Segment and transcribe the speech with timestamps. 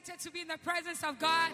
[0.00, 1.50] Excited to be in the presence of God.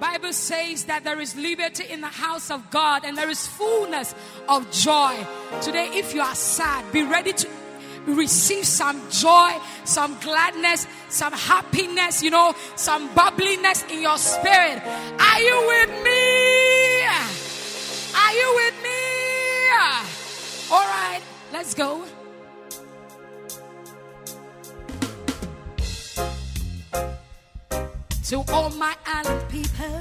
[0.00, 4.14] Bible says that there is liberty in the house of God and there is fullness
[4.48, 5.14] of joy.
[5.60, 7.48] Today if you are sad, be ready to
[8.06, 9.50] receive some joy,
[9.84, 14.80] some gladness, some happiness, you know, some bubbliness in your spirit.
[15.18, 17.02] Are you with me?
[18.16, 18.94] Are you with me?
[20.70, 21.20] All right,
[21.52, 22.04] let's go.
[28.24, 30.00] To all my island people.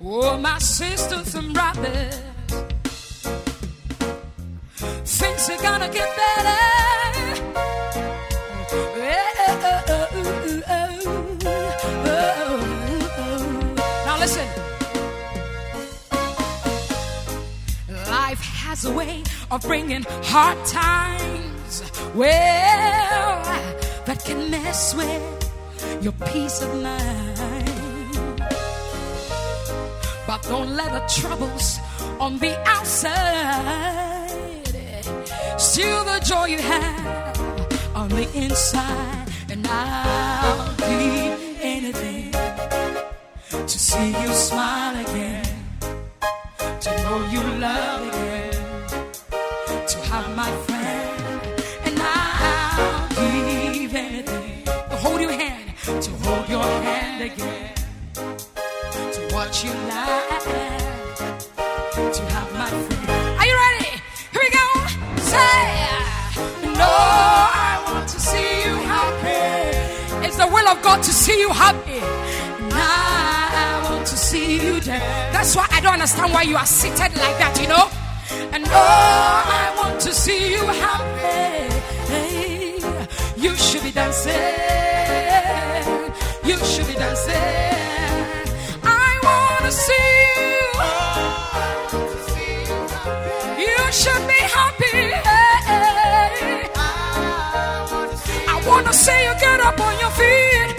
[0.00, 2.20] Oh, my sisters and brothers,
[5.04, 6.60] things are gonna get better.
[14.06, 14.48] Now listen.
[18.08, 21.82] Life has a way of bringing hard times.
[22.14, 25.22] Well, that can mess with
[26.02, 28.42] your peace of mind.
[30.26, 31.78] But don't let the troubles
[32.20, 33.94] on the outside
[35.58, 37.40] steal the joy you have
[37.94, 39.28] on the inside.
[39.50, 42.32] And I'll do anything
[43.50, 45.46] to see you smile again,
[46.80, 48.52] to know you love again,
[49.86, 50.73] to have my friend.
[57.24, 57.74] Again
[59.12, 60.40] to watch you like
[62.12, 63.38] to have my friend.
[63.38, 63.90] Are you ready?
[64.32, 64.66] Here we go.
[65.32, 65.60] Say,
[66.80, 70.26] no, I want to see you happy.
[70.26, 72.00] It's the will of God to see you happy.
[72.70, 72.80] Now
[73.62, 75.34] I want to see you dead.
[75.34, 77.88] That's why I don't understand why you are seated like that, you know.
[78.52, 81.13] And oh, I want to see you happy.
[99.64, 100.76] Up on your feet.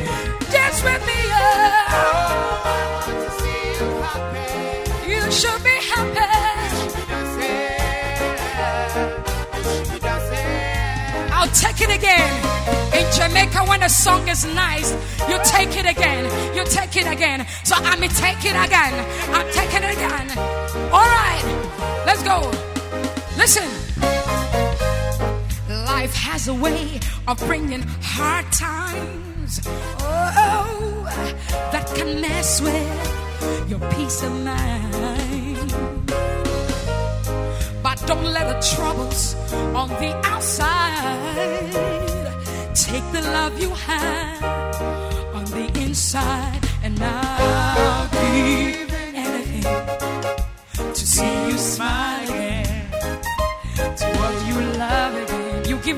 [0.52, 1.20] Dance with me.
[1.34, 2.22] Oh,
[5.08, 6.26] You you should be happy.
[11.34, 12.32] I'll take it again.
[12.98, 14.92] In Jamaica, when a song is nice,
[15.30, 16.24] you take it again.
[16.56, 17.46] You take it again.
[17.64, 18.94] So I may take it again.
[19.36, 20.28] I'm taking it again.
[20.96, 21.46] All right,
[22.06, 22.38] let's go.
[23.38, 23.85] Listen.
[26.06, 29.60] Life has a way of bringing hard times.
[30.02, 31.04] Oh,
[31.72, 35.72] that can mess with your peace of mind.
[37.82, 39.34] But don't let the troubles
[39.74, 41.74] on the outside
[42.76, 44.44] Take the love you have
[45.34, 48.85] on the inside, and I'll give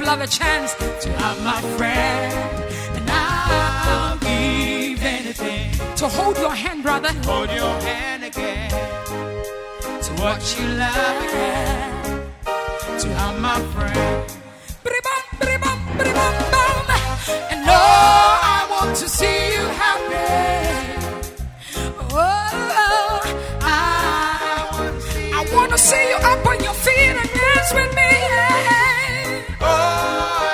[0.07, 0.73] love a chance
[1.03, 2.34] to have my friend,
[2.95, 7.09] and I'll give anything to hold your hand, brother.
[7.25, 8.69] Hold your hand again.
[10.06, 12.23] To what you love again.
[13.01, 14.31] To have my friend.
[17.51, 20.29] And no, I want to see you happy.
[22.00, 23.19] Oh,
[23.59, 23.75] I,
[25.36, 28.07] I want to see you up on your feet and dance with me.
[28.38, 28.56] That
[29.62, 30.47] old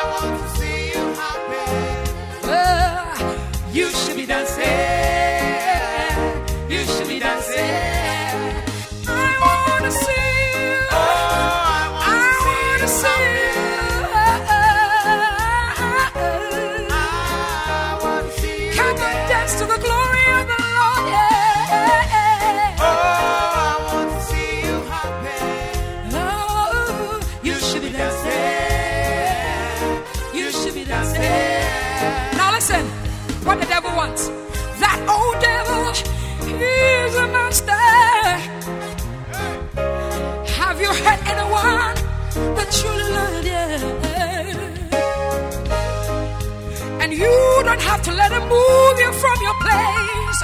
[47.75, 50.39] don't have to let him move you from your place.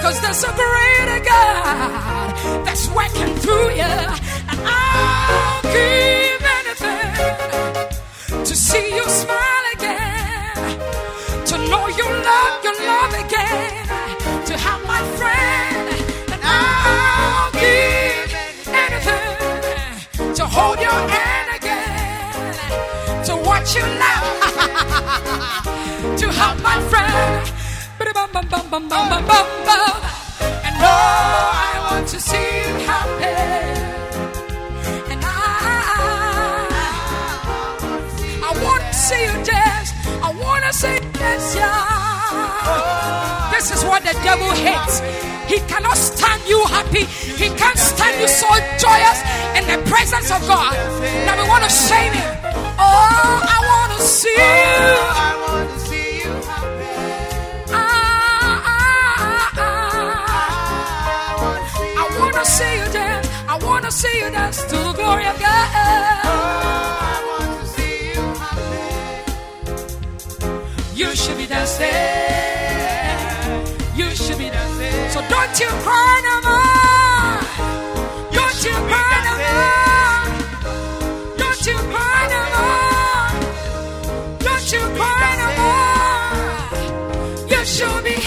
[0.00, 2.30] Cause there's a greater God
[2.64, 3.94] that's working through you.
[4.50, 10.78] And I'll give anything to see you smile again.
[11.50, 14.44] To know you love your love again.
[14.46, 15.88] To have my friend.
[16.32, 18.30] And I'll give
[18.84, 23.24] anything to hold your hand again.
[23.24, 24.28] To watch you laugh.
[26.18, 27.46] To help my friend.
[28.00, 28.08] And
[30.82, 33.38] oh, I want to see you happy.
[35.12, 35.26] And I,
[38.42, 39.92] I want to see you dance.
[40.20, 43.50] I want to see you dance, yeah.
[43.52, 45.00] This is what the devil hates.
[45.46, 47.04] He cannot stand you happy.
[47.04, 48.48] He can't stand you so
[48.82, 49.22] joyous
[49.54, 50.74] in the presence of God.
[51.26, 52.30] Now we want to shame him.
[52.76, 55.37] Oh, I want to see you.
[63.98, 65.68] See you dance to the glory of God.
[65.74, 68.82] I want to see you happy.
[71.00, 71.88] You should be dancing.
[74.00, 75.10] You should be dancing.
[75.14, 77.38] So don't you cry no more.
[78.38, 80.26] Don't you cry no more.
[81.42, 83.30] Don't you cry no more.
[84.46, 87.50] Don't you cry no more.
[87.52, 88.17] You should be.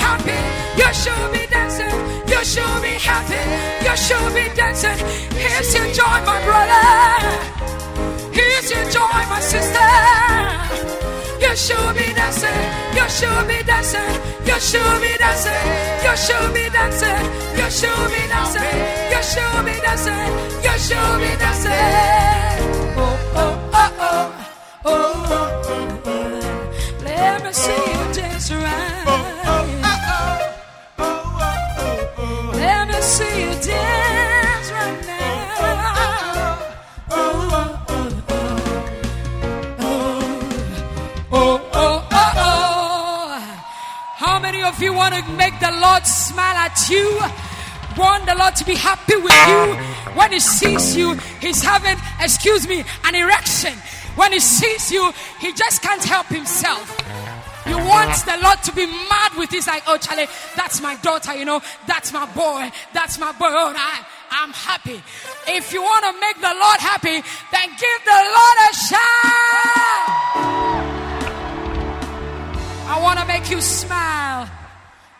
[0.77, 1.95] You should be dancing.
[2.27, 3.41] You should be happy.
[3.85, 4.97] You should be dancing.
[5.37, 6.83] Here's your joy, my brother.
[8.31, 9.89] Here's your joy, my sister.
[11.43, 12.61] You should be dancing.
[12.95, 14.11] You should be dancing.
[14.45, 15.63] You should be dancing.
[16.05, 17.21] You should be dancing.
[17.59, 18.77] You should be dancing.
[19.11, 20.29] You should be dancing.
[20.65, 21.71] You should be dancing.
[22.97, 24.01] Oh, oh, oh, oh.
[24.03, 24.40] Oh,
[45.11, 47.19] want to make the Lord smile at you?
[47.97, 49.75] Want the Lord to be happy with you?
[50.15, 53.73] When He sees you, He's having, excuse me, an erection.
[54.15, 56.97] When He sees you, He just can't help Himself.
[57.67, 59.53] You want the Lord to be mad with.
[59.53, 63.49] It's like, oh, Charlie, that's my daughter, you know, that's my boy, that's my boy.
[63.49, 65.01] Oh, I, I'm happy.
[65.47, 67.21] If you want to make the Lord happy,
[67.51, 69.01] then give the Lord a shout.
[72.87, 74.60] I want to make you smile.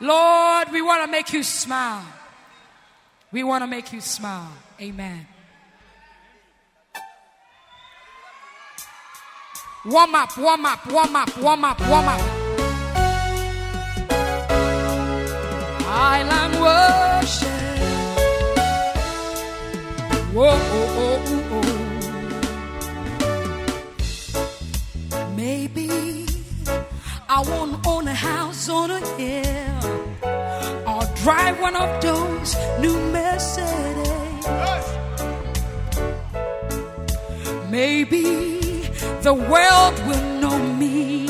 [0.02, 2.04] Lord, we want to make you smile.
[3.32, 4.52] We want to make you smile.
[4.82, 5.28] Amen.
[9.86, 12.22] Warm up, warm up, warm up, warm up, warm up.
[15.88, 17.48] Island worship.
[20.34, 21.61] Whoa, oh, oh, oh.
[27.34, 29.84] I won't own a house on a hill
[30.86, 34.86] or drive one of those new Mercedes.
[37.70, 38.26] Maybe
[39.28, 41.30] the world will know me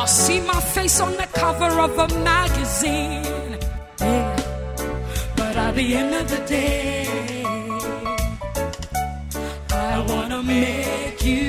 [0.00, 3.58] or see my face on the cover of a magazine.
[4.00, 4.36] Yeah.
[5.36, 7.44] But at the end of the day,
[9.70, 11.45] I wanna make you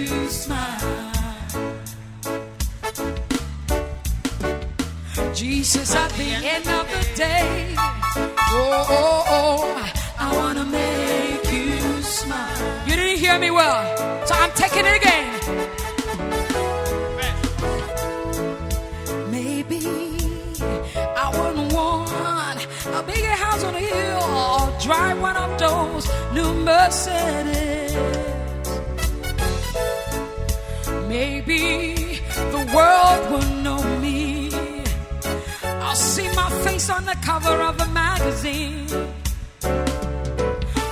[5.38, 12.88] Jesus, at the end of the day, oh, oh, oh, I wanna make you smile.
[12.88, 15.29] You didn't hear me well, so I'm taking it again.
[19.29, 19.86] Maybe
[20.96, 26.51] I wouldn't want a bigger house on a hill or drive one of those new
[26.65, 27.94] Mercedes.
[31.08, 32.22] Maybe
[32.56, 34.37] the world will know me.
[35.98, 38.88] See my face on the cover of a magazine.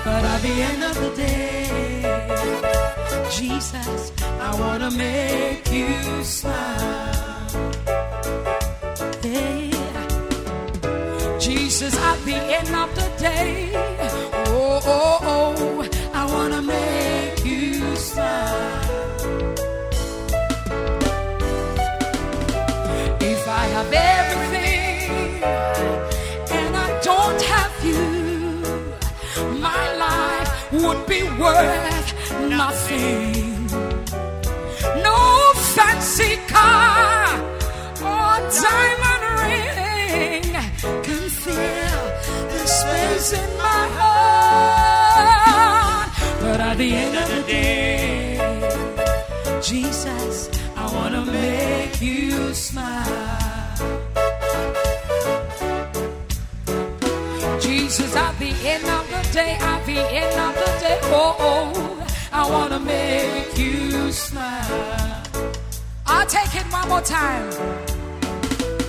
[0.06, 1.68] But at the end of the day,
[3.38, 7.52] Jesus, I wanna make you smile.
[9.24, 10.08] Yeah.
[11.40, 13.72] Jesus, at the end of the day,
[14.48, 15.15] oh, oh,
[35.04, 35.20] No
[35.76, 37.28] fancy car
[38.12, 38.34] or
[38.64, 40.54] diamond ring
[41.04, 42.04] can fill
[42.54, 44.86] the space in my heart.
[46.42, 48.40] But at the end of the day,
[49.62, 53.66] Jesus, I want to make you smile.
[57.60, 61.36] Jesus, at the end of the day, at the end of the day, oh.
[61.40, 62.05] oh
[62.38, 65.24] I want to make you smile.
[66.06, 67.50] I'll take it one more time.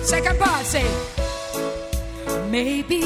[0.03, 0.85] Second part, say,
[2.51, 3.03] maybe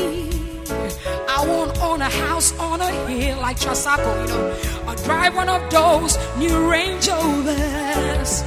[1.30, 4.58] I won't own a house on a hill like Chasako, you know.
[4.88, 8.44] I'll drive one of those new Range Rovers.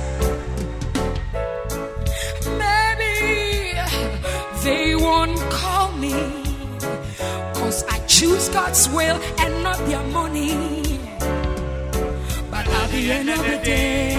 [2.58, 3.78] Maybe
[4.64, 6.12] they won't call me,
[7.54, 11.03] cause I choose God's will and not their money.
[12.94, 14.14] The end of the day,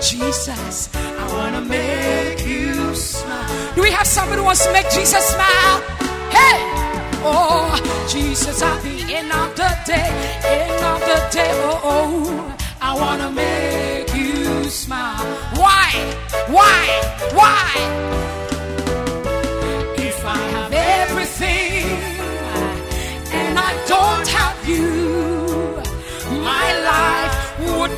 [0.00, 3.74] Jesus, I wanna make you smile.
[3.74, 5.80] Do we have somebody who wants to make Jesus smile?
[6.30, 6.58] Hey!
[7.26, 7.74] Oh,
[8.08, 10.10] Jesus, at the end of the day,
[10.44, 15.26] end of the day, oh, oh, I wanna make you smile.
[15.56, 15.90] Why?
[16.46, 16.84] Why?
[17.34, 18.37] Why?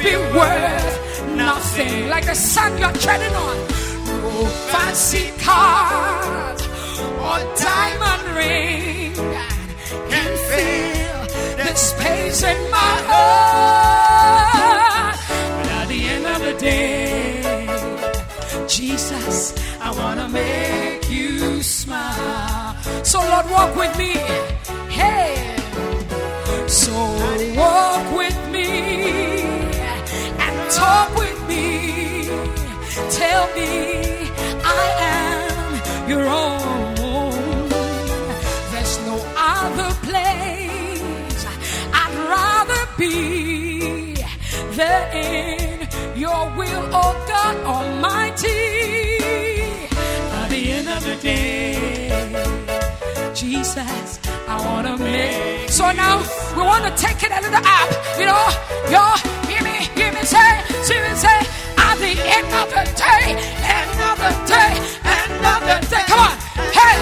[0.02, 0.97] Be worth
[1.37, 2.09] nothing.
[2.09, 3.57] Like the sun you're treading on.
[4.23, 6.61] No fancy cars
[7.26, 7.38] or
[7.69, 9.12] diamond ring
[10.12, 11.21] can fill
[11.59, 15.16] the space in my heart.
[15.57, 17.66] But at the end of the day,
[18.66, 22.76] Jesus, I wanna make you smile.
[23.04, 24.12] So Lord, walk with me.
[24.88, 25.57] Hey.
[26.66, 26.92] So
[27.57, 28.30] walk with
[30.81, 31.65] talk with me.
[33.21, 33.71] Tell me
[34.81, 34.85] I
[35.17, 35.71] am
[36.11, 37.69] your own.
[38.73, 39.17] There's no
[39.55, 41.41] other place
[42.01, 43.15] I'd rather be
[44.79, 45.89] than in
[46.25, 48.63] your will, oh God Almighty.
[50.41, 52.25] At the end of the day,
[53.35, 54.21] Jesus,
[54.53, 55.69] I wanna make.
[55.79, 56.15] So now
[56.57, 57.89] we wanna take it a little up,
[58.21, 58.47] you know.
[58.95, 59.03] Yo,
[59.49, 59.50] hear
[59.81, 60.51] me, hear me say,
[60.83, 61.41] see me say.
[61.79, 63.27] At the end of the day,
[64.21, 64.73] the day,
[65.69, 66.05] the day.
[66.07, 66.37] Come on,
[66.79, 66.99] hey!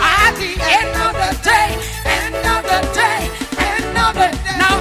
[0.00, 1.68] At the end of the day,
[2.70, 3.20] the day,
[4.04, 4.76] of the now.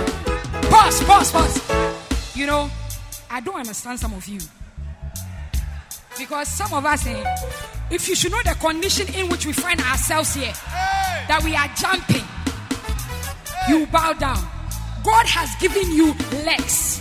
[0.70, 2.36] Pause, pause, pause.
[2.36, 2.70] You know,
[3.30, 4.40] I don't understand some of you
[6.18, 7.24] because some of us, eh,
[7.90, 10.54] if you should know the condition in which we find ourselves here,
[11.28, 12.26] that we are jumping,
[13.68, 14.42] you bow down.
[15.04, 16.14] God has given you
[16.46, 17.01] legs.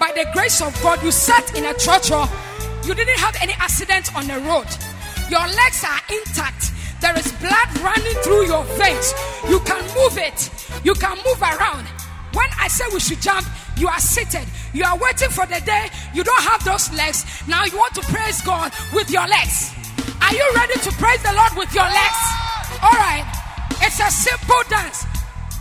[0.00, 2.24] By the grace of God, you sat in a church or
[2.88, 4.64] you didn't have any accident on the road.
[5.28, 6.72] Your legs are intact.
[7.02, 9.12] There is blood running through your veins.
[9.46, 10.48] You can move it.
[10.84, 11.84] You can move around.
[12.32, 14.48] When I say we should jump, you are seated.
[14.72, 15.90] You are waiting for the day.
[16.14, 17.26] You don't have those legs.
[17.46, 19.70] Now you want to praise God with your legs.
[20.22, 22.20] Are you ready to praise the Lord with your legs?
[22.80, 23.28] All right.
[23.82, 25.04] It's a simple dance.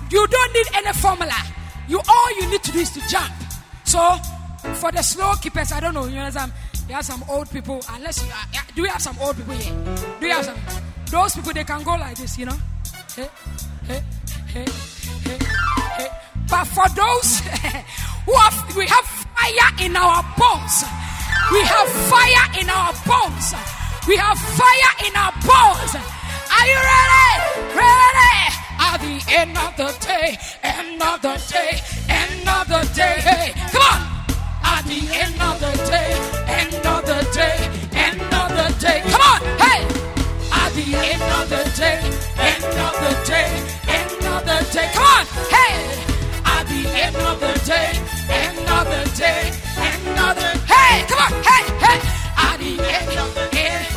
[0.10, 1.36] You don't need any formula.
[1.90, 3.34] You all you need to do is to jump.
[3.90, 4.18] So,
[4.76, 6.06] for the slow keepers, I don't know.
[6.06, 6.54] You know some.
[6.88, 7.82] You have some old people.
[7.90, 9.74] Unless you uh, yeah, do we have some old people here?
[10.20, 10.58] Do you have some?
[11.10, 12.58] Those people they can go like this, you know.
[13.16, 13.28] Hey,
[13.88, 14.04] hey,
[14.46, 14.66] hey,
[15.26, 15.38] hey,
[15.98, 16.08] hey.
[16.48, 17.40] But for those
[18.30, 20.86] who have, we have fire in our bones.
[21.50, 23.58] We have fire in our bones.
[24.06, 25.98] We have fire in our bones.
[25.98, 27.74] Are you ready?
[27.74, 28.69] Ready?
[28.80, 33.20] At the end of the day, end of the day, end of the day.
[33.20, 34.00] Hey, come on.
[34.64, 36.12] At the end of the day,
[36.48, 37.58] end of the day,
[37.94, 39.02] end of the day.
[39.12, 39.42] Come on.
[39.60, 39.84] Hey.
[40.52, 42.00] At the end of the day,
[42.40, 43.50] end of the day,
[43.88, 44.90] end of the day.
[44.94, 45.26] Come on.
[45.52, 45.76] Hey.
[46.46, 47.92] At the end of the day,
[48.30, 51.32] end of the day, end of the Hey, come on.
[51.44, 52.00] Hey, hey.
[52.48, 53.88] At the end of the day,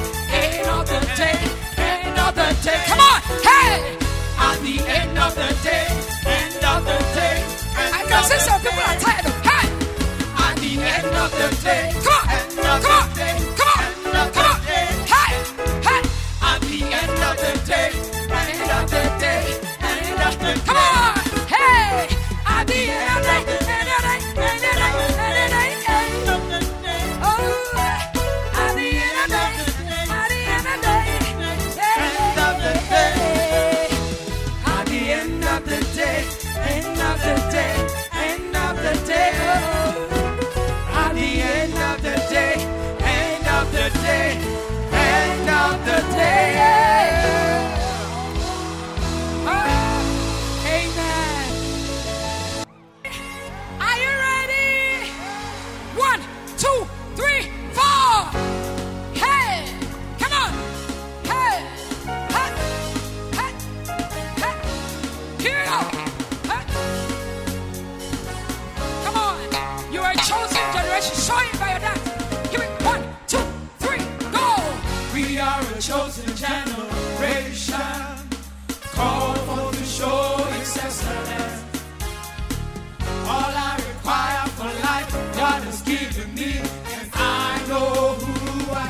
[0.43, 1.39] end of the day,
[1.79, 2.83] end of the day.
[2.89, 3.21] Come on.
[3.47, 4.12] Hey.
[4.49, 5.87] At the end of the day,
[6.27, 7.39] end of the day.
[7.77, 9.67] I can see some people are tired of hey.
[10.47, 13.09] At the end of the day, come on, come on,
[13.59, 13.72] come on,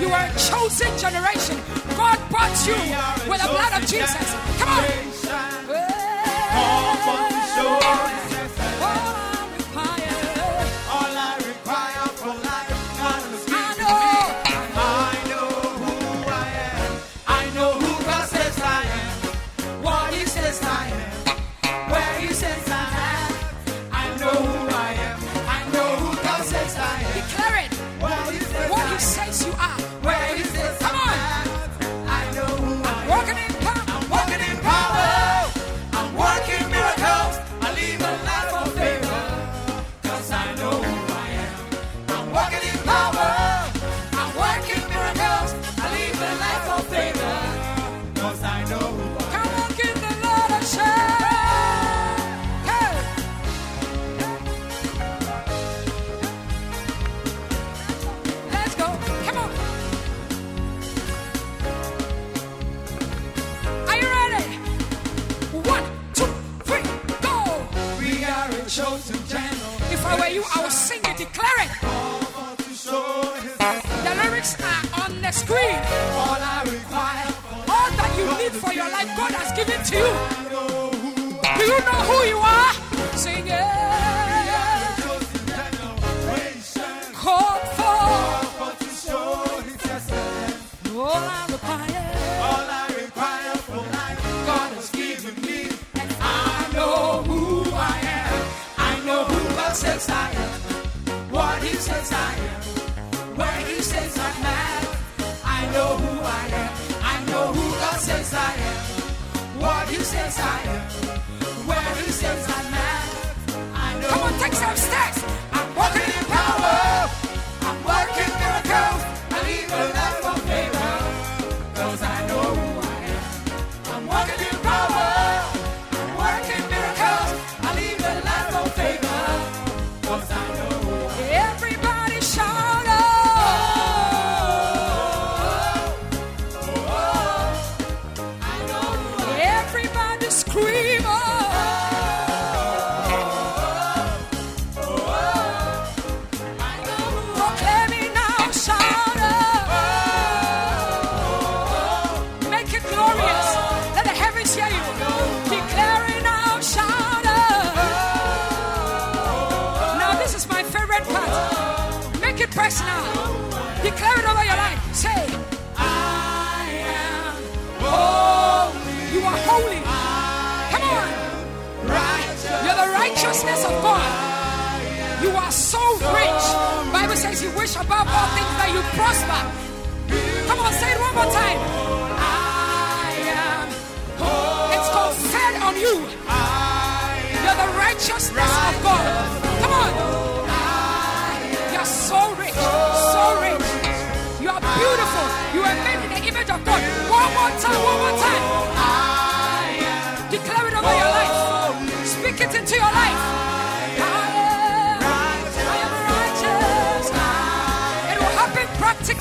[0.02, 1.56] You are a chosen generation.
[1.96, 2.74] God bought you
[3.30, 4.34] with the blood of Jesus.
[4.58, 5.02] Come on.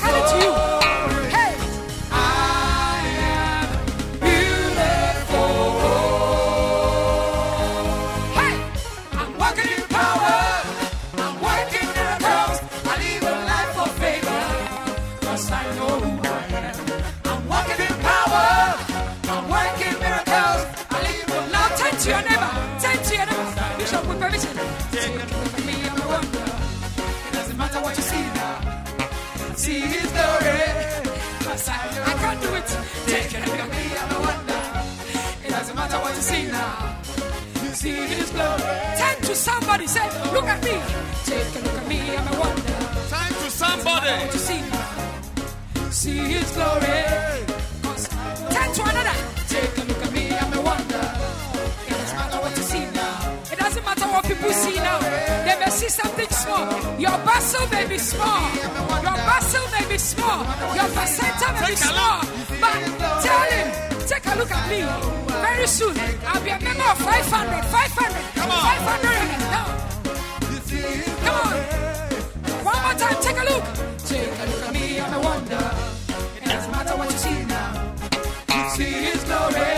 [0.02, 0.61] Got it two.
[38.32, 38.62] glory.
[39.00, 40.76] Turn to somebody, say, look at me.
[41.24, 42.78] Take a look at me, I'm a wonder.
[43.12, 44.14] Turn to somebody.
[44.34, 44.62] To see,
[45.90, 46.98] see his glory.
[48.54, 49.16] Turn to another.
[49.48, 51.04] Take a look at me, I'm a wonder.
[51.86, 53.52] It doesn't matter what you see now.
[53.52, 54.98] It doesn't matter what people see now.
[55.46, 56.66] They may see something small.
[56.98, 58.42] Your bustle may be small.
[59.06, 60.40] Your bustle may be small.
[60.78, 62.20] Your placenta may be small.
[62.60, 63.91] But tell him
[64.32, 64.80] a look at me.
[65.42, 67.64] Very soon, I'll be a member of 500.
[67.64, 68.34] 500.
[68.34, 68.62] Come on.
[68.62, 69.66] 500 now.
[71.24, 71.54] Come on.
[72.64, 73.64] One more time, take a look.
[74.06, 75.70] Take a look at me, I'm a wonder.
[76.42, 77.94] It doesn't matter what you see now.
[78.54, 79.71] You see his glory.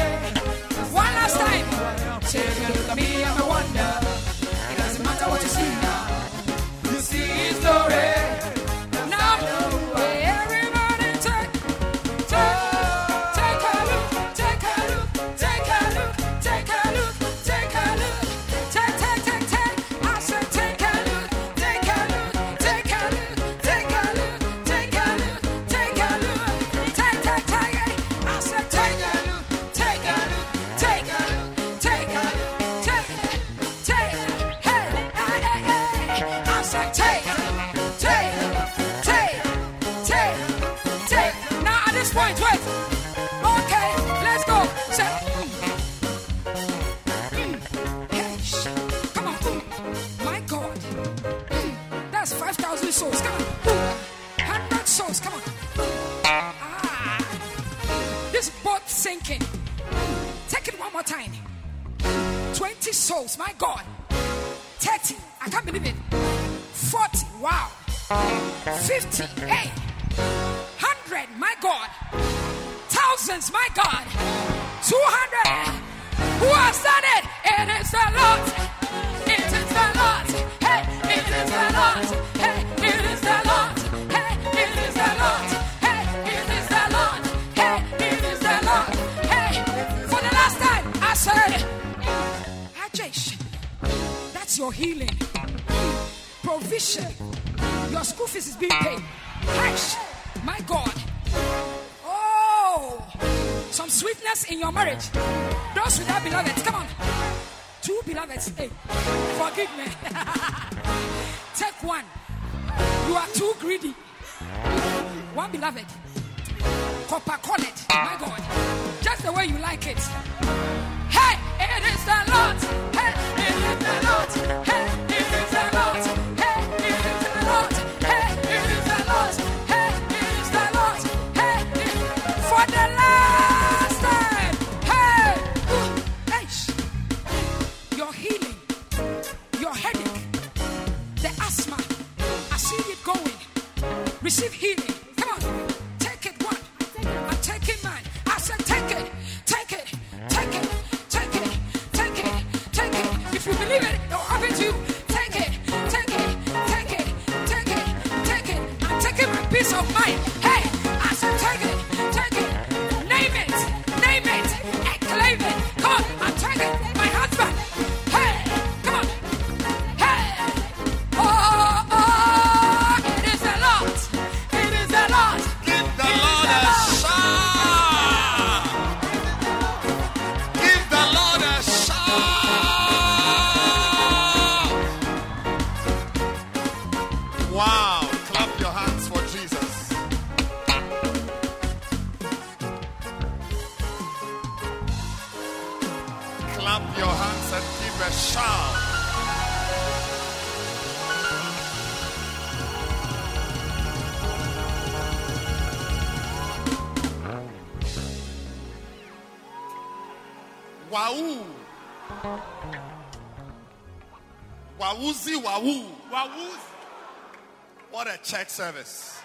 [218.54, 219.18] service.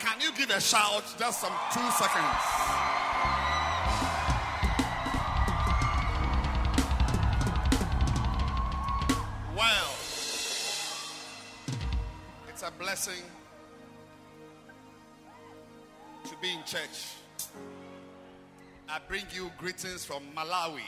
[0.00, 2.76] Can you give a shout just some two seconds?
[12.48, 13.22] it's a blessing
[16.24, 17.12] to be in church.
[18.88, 20.85] I bring you greetings from Malawi.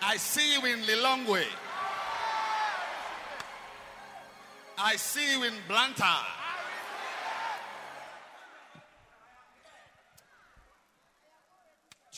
[0.00, 1.44] I see you in Lilongwe.
[4.78, 6.24] I see you in Blantyre.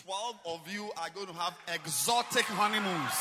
[0.04, 3.14] Twelve of you are going to have exotic honeymoons.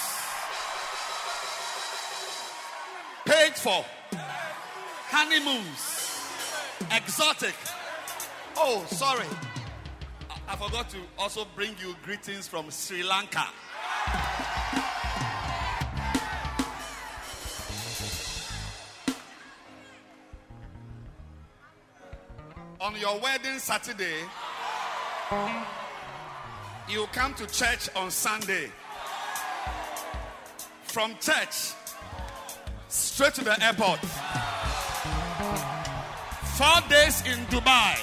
[3.26, 3.86] Paid for.
[5.10, 6.20] Honeymoons.
[6.92, 7.56] Exotic.
[8.58, 9.28] Oh, sorry.
[10.30, 13.46] I, I forgot to also bring you greetings from Sri Lanka.
[23.00, 24.26] Your wedding Saturday,
[26.90, 28.70] you come to church on Sunday.
[30.84, 31.74] From church,
[32.90, 34.00] straight to the airport.
[36.58, 37.96] Four days in Dubai,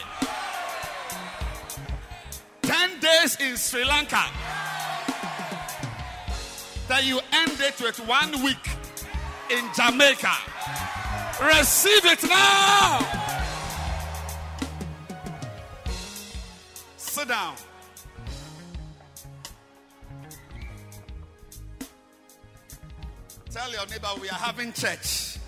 [2.63, 4.25] 10 days in Sri Lanka.
[6.89, 8.71] That you end it with one week
[9.51, 10.33] in Jamaica.
[11.43, 13.26] Receive it now.
[17.27, 17.55] Down.
[23.51, 25.39] Tell your neighbor we are having church.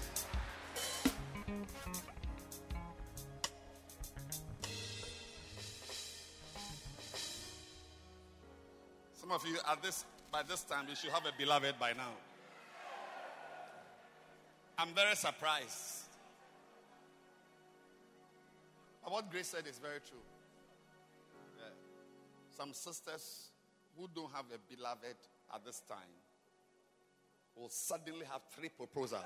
[9.14, 12.12] Some of you at this by this time you should have a beloved by now.
[14.78, 16.04] I'm very surprised.
[19.02, 20.27] But what Grace said is very true.
[22.58, 23.52] Some sisters
[23.96, 25.14] who don't have a beloved
[25.54, 26.10] at this time
[27.54, 29.22] will suddenly have three proposals.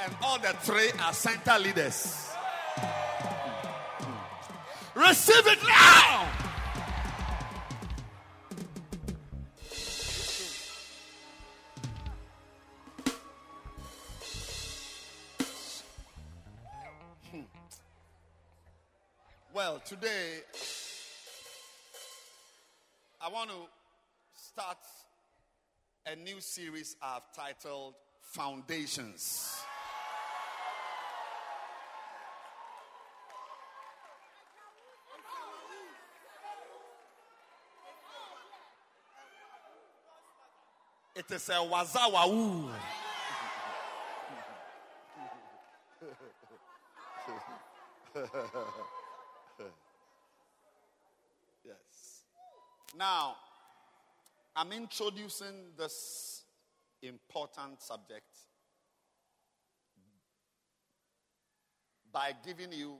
[0.00, 2.30] And all the three are center leaders.
[4.94, 6.35] Receive it now.
[19.86, 20.40] Today
[23.20, 23.56] I want to
[24.34, 24.78] start
[26.04, 27.94] a new series I've titled
[28.32, 29.62] Foundations.
[41.14, 42.70] It is a.
[51.64, 52.22] yes.
[52.96, 53.36] Now,
[54.54, 56.44] I'm introducing this
[57.02, 58.24] important subject
[62.10, 62.96] by giving you,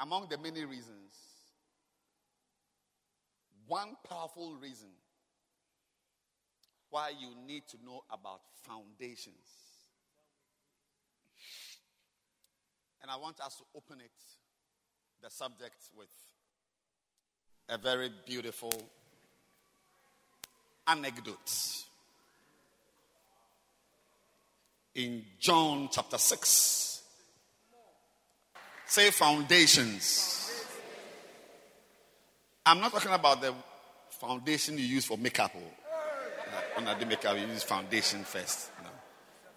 [0.00, 1.14] among the many reasons,
[3.68, 4.88] one powerful reason
[6.90, 9.46] why you need to know about foundations.
[13.00, 14.10] And I want us to open it,
[15.22, 16.10] the subject, with
[17.68, 18.72] a very beautiful
[20.86, 21.84] anecdote.
[24.94, 27.02] In John chapter 6,
[28.86, 30.64] say foundations.
[32.64, 33.54] I'm not talking about the
[34.10, 35.52] foundation you use for makeup.
[36.74, 38.70] When I do makeup, you use foundation first,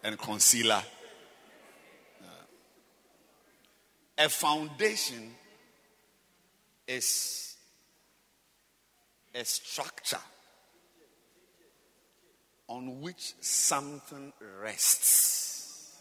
[0.04, 0.84] and concealer.
[2.22, 2.28] Uh,
[4.18, 5.32] a foundation
[6.88, 7.45] is
[9.36, 10.18] a structure
[12.70, 15.98] on which something rests.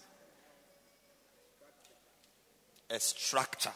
[2.90, 3.72] A structure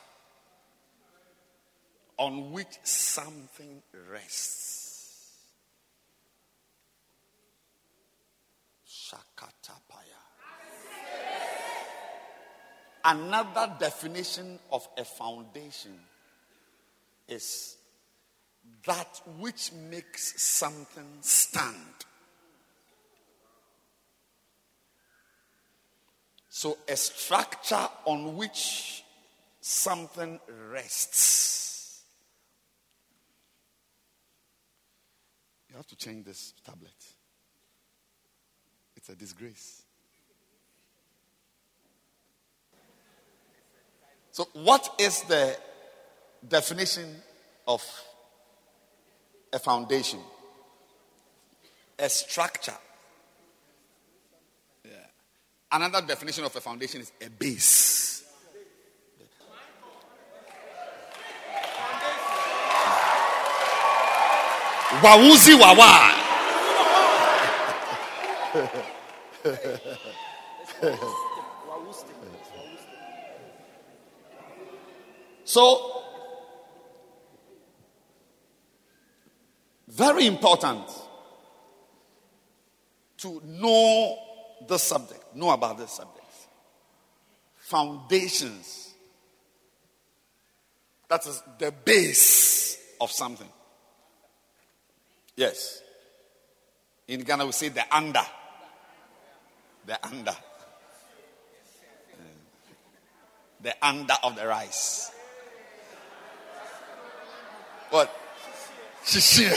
[2.18, 5.32] on which something rests.
[8.86, 10.22] Shakatapaya.
[13.04, 15.98] Another definition of a foundation
[17.26, 17.77] is
[18.86, 21.76] that which makes something stand.
[26.48, 29.04] So, a structure on which
[29.60, 32.02] something rests.
[35.70, 36.90] You have to change this tablet.
[38.96, 39.82] It's a disgrace.
[44.32, 45.56] So, what is the
[46.48, 47.22] definition
[47.66, 47.82] of
[49.52, 50.20] a foundation?
[51.98, 52.74] A structure.
[54.84, 54.92] Yeah.
[55.72, 58.24] Another definition of a foundation is a base.
[65.02, 66.14] Wawuzi wawa.
[75.48, 75.97] So,
[79.88, 80.84] very important
[83.18, 84.18] to know
[84.66, 86.24] the subject, know about this subject.
[87.56, 88.94] Foundations.
[91.08, 93.48] That is the base of something.
[95.36, 95.82] Yes.
[97.06, 98.24] In Ghana, we say the under.
[99.86, 100.36] The under.
[103.62, 105.10] The under of the rice.
[107.90, 108.27] What?
[109.08, 109.48] Shishi.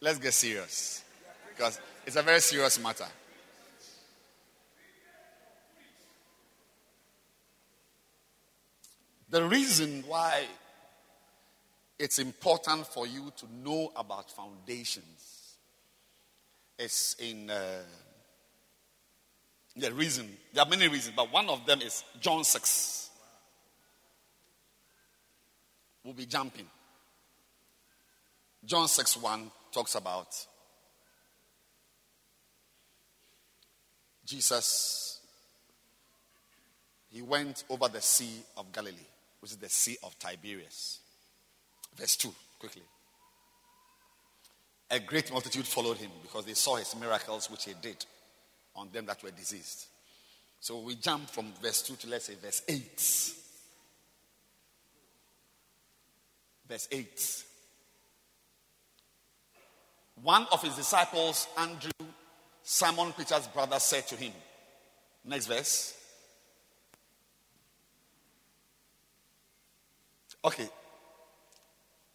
[0.00, 1.04] Let's get serious.
[1.50, 3.04] Because it's a very serious matter.
[9.28, 10.46] The reason why
[11.98, 15.56] it's important for you to know about foundations
[16.78, 17.82] is in uh,
[19.76, 20.28] the reason.
[20.52, 23.10] There are many reasons, but one of them is John 6.
[26.04, 26.66] We'll be jumping.
[28.64, 30.28] John 6 1 talks about
[34.24, 35.20] Jesus.
[37.10, 38.96] He went over the Sea of Galilee,
[39.40, 41.00] which is the Sea of Tiberias.
[41.96, 42.82] Verse 2, quickly.
[44.90, 48.04] A great multitude followed him because they saw his miracles which he did
[48.76, 49.86] on them that were diseased.
[50.60, 53.32] So we jump from verse 2 to let's say verse 8.
[56.68, 57.44] Verse 8.
[60.22, 61.90] One of his disciples, Andrew,
[62.62, 64.32] Simon Peter's brother, said to him,
[65.24, 65.92] Next verse.
[70.44, 70.68] Okay,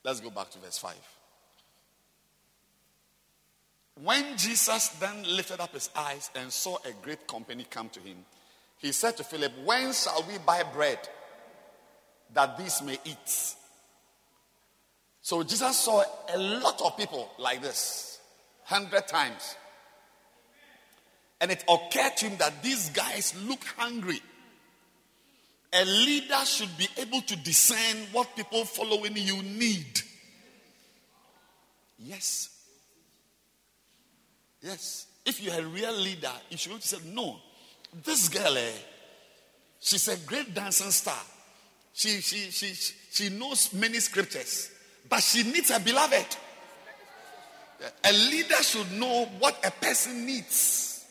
[0.03, 0.95] let's go back to verse 5.
[4.03, 8.17] When Jesus then lifted up his eyes and saw a great company come to him,
[8.79, 10.97] he said to Philip, When shall we buy bread
[12.33, 13.55] that these may eat?
[15.21, 18.19] So Jesus saw a lot of people like this,
[18.63, 19.55] hundred times.
[21.39, 24.19] And it occurred to him that these guys look hungry.
[25.73, 30.01] A leader should be able to discern what people following you need.
[31.99, 32.50] Yes.
[34.61, 35.07] Yes.
[35.25, 37.37] If you're a real leader, you should to say, No,
[38.03, 38.71] this girl, eh,
[39.79, 41.17] she's a great dancing star.
[41.93, 42.73] She, she, she,
[43.11, 44.71] she knows many scriptures,
[45.09, 46.37] but she needs a beloved.
[48.03, 51.05] A leader should know what a person needs.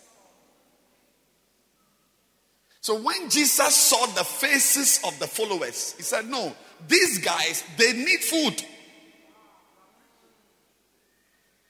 [2.80, 6.54] So when Jesus saw the faces of the followers, he said, No,
[6.88, 8.64] these guys, they need food.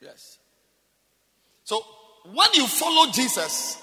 [0.01, 0.38] Yes.
[1.64, 1.85] So
[2.35, 3.83] when you follow Jesus,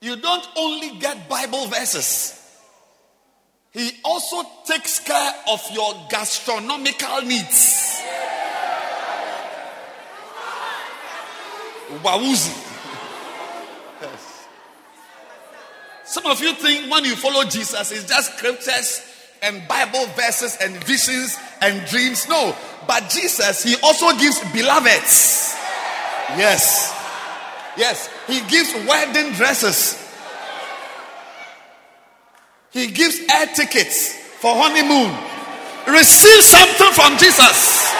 [0.00, 2.34] you don't only get Bible verses,
[3.72, 8.00] He also takes care of your gastronomical needs.
[14.00, 14.46] Yes.
[16.04, 19.02] Some of you think when you follow Jesus, it's just scriptures
[19.42, 22.28] and Bible verses and visions and dreams.
[22.28, 22.54] No,
[22.86, 25.54] but Jesus, He also gives beloveds.
[26.36, 26.97] Yes.
[27.78, 28.10] Yes.
[28.26, 30.04] He gives wedding dresses.
[32.72, 35.16] He gives air tickets for honeymoon.
[35.86, 37.94] Receive something from Jesus.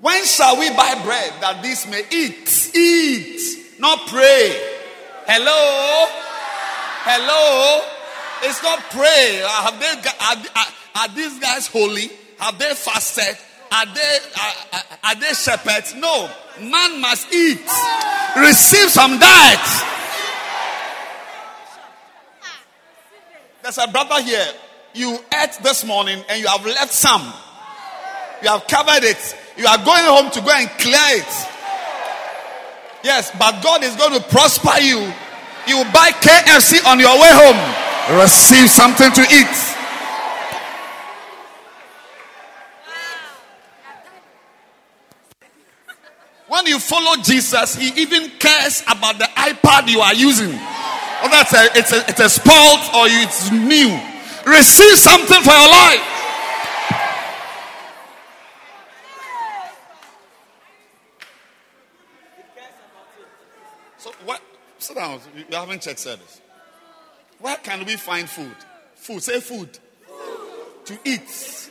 [0.00, 2.70] When shall we buy bread that this may eat?
[2.74, 4.52] Eat, not pray.
[5.26, 6.08] Hello?
[7.04, 7.80] Hello?
[8.42, 9.40] It's not pray.
[9.46, 10.72] Have they, are, are,
[11.02, 12.10] are these guys holy?
[12.38, 13.36] Have they fasted?
[13.72, 15.94] Are they are, are they shepherds?
[15.94, 16.30] No.
[16.60, 17.60] Man must eat.
[18.36, 19.84] Receive some diet.
[23.62, 24.46] There's a brother here.
[24.94, 27.22] You ate this morning and you have left some.
[28.42, 29.36] You have covered it.
[29.56, 31.48] You are going home to go and clear it.
[33.02, 35.00] Yes, but God is going to prosper you.
[35.66, 38.20] You buy KFC on your way home.
[38.20, 39.73] Receive something to eat.
[46.54, 50.50] When you follow Jesus, He even cares about the iPad you are using.
[50.50, 54.00] Whether it's a, it's a, it's a spoiled or it's new.
[54.46, 56.00] Receive something for your life.
[63.98, 64.40] So what?
[64.78, 65.18] Sit down.
[65.34, 66.40] You haven't checked service.
[67.40, 68.54] Where can we find food?
[68.94, 69.24] Food.
[69.24, 69.76] Say food.
[70.06, 70.86] food.
[70.86, 71.70] To eat.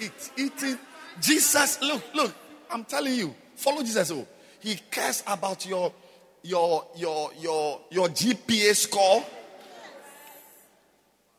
[0.00, 0.30] Eat.
[0.38, 0.78] Eating.
[1.20, 1.82] Jesus.
[1.82, 2.02] Look.
[2.14, 2.34] Look.
[2.70, 3.34] I'm telling you.
[3.58, 4.12] Follow Jesus.
[4.12, 4.24] Oh,
[4.60, 5.92] he cares about your
[6.42, 9.24] your your your your GPA score.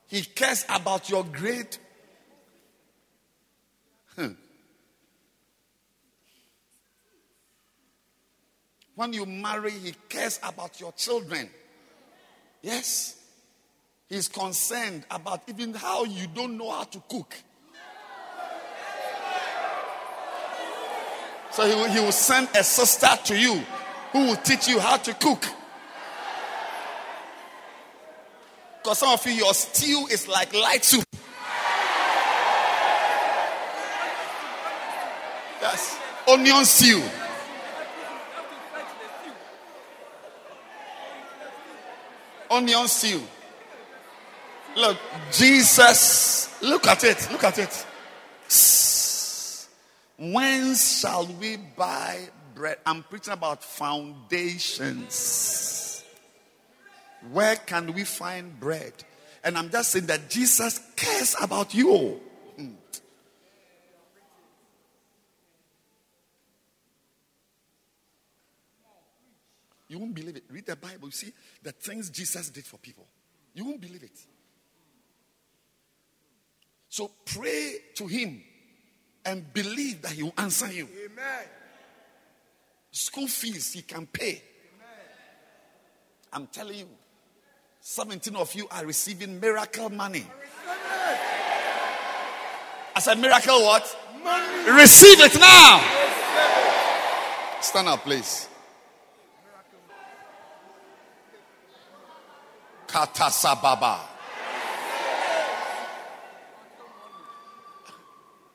[0.07, 1.77] He cares about your grade.
[4.15, 4.33] Hmm.
[8.95, 11.49] When you marry, he cares about your children.
[12.61, 13.15] Yes.
[14.09, 17.33] He's concerned about even how you don't know how to cook.
[21.59, 23.61] So he will, he will send a sister to you
[24.13, 25.43] who will teach you how to cook.
[28.77, 31.03] Because some of you, your stew is like light soup.
[35.61, 35.99] Yes,
[36.29, 37.03] onion stew.
[42.49, 43.21] Onion stew.
[44.77, 44.97] Look,
[45.33, 47.85] Jesus, look at it, look at it.
[50.19, 52.77] Whence shall we buy bread?
[52.85, 56.03] I'm preaching about foundations.
[57.31, 58.91] Where can we find bread?
[59.45, 62.19] And I'm just saying that Jesus cares about you.
[62.57, 62.73] Hmm.
[69.87, 70.43] You won't believe it.
[70.49, 71.07] Read the Bible.
[71.07, 71.31] You see
[71.63, 73.07] the things Jesus did for people.
[73.53, 74.19] You won't believe it.
[76.89, 78.43] So pray to Him
[79.25, 80.87] and believe that He will answer you.
[81.05, 81.45] Amen.
[82.91, 84.41] School fees He can pay.
[84.75, 85.05] Amen.
[86.33, 86.87] I'm telling you,
[87.81, 90.25] 17 of you are receiving miracle money.
[92.95, 93.97] I said, miracle what?
[94.23, 94.71] Money.
[94.71, 95.81] Receive it now.
[97.61, 98.47] Stand up, please.
[102.87, 104.08] Katasababa.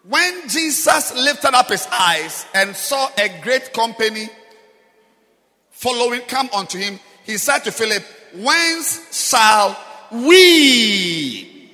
[0.07, 4.29] When Jesus lifted up his eyes and saw a great company
[5.71, 8.03] following come unto him, he said to Philip,
[8.35, 9.77] Whence shall
[10.13, 11.71] we?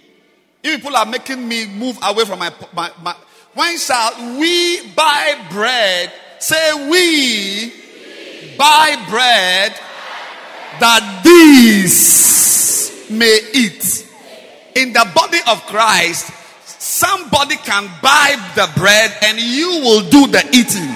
[0.63, 3.17] You people are making me move away from my, my, my
[3.55, 6.13] when shall we buy bread?
[6.39, 8.57] Say we, we.
[8.57, 9.73] buy bread
[10.79, 14.07] that these may eat.
[14.77, 16.31] In the body of Christ,
[17.01, 20.93] somebody can buy the bread and you will do the eating.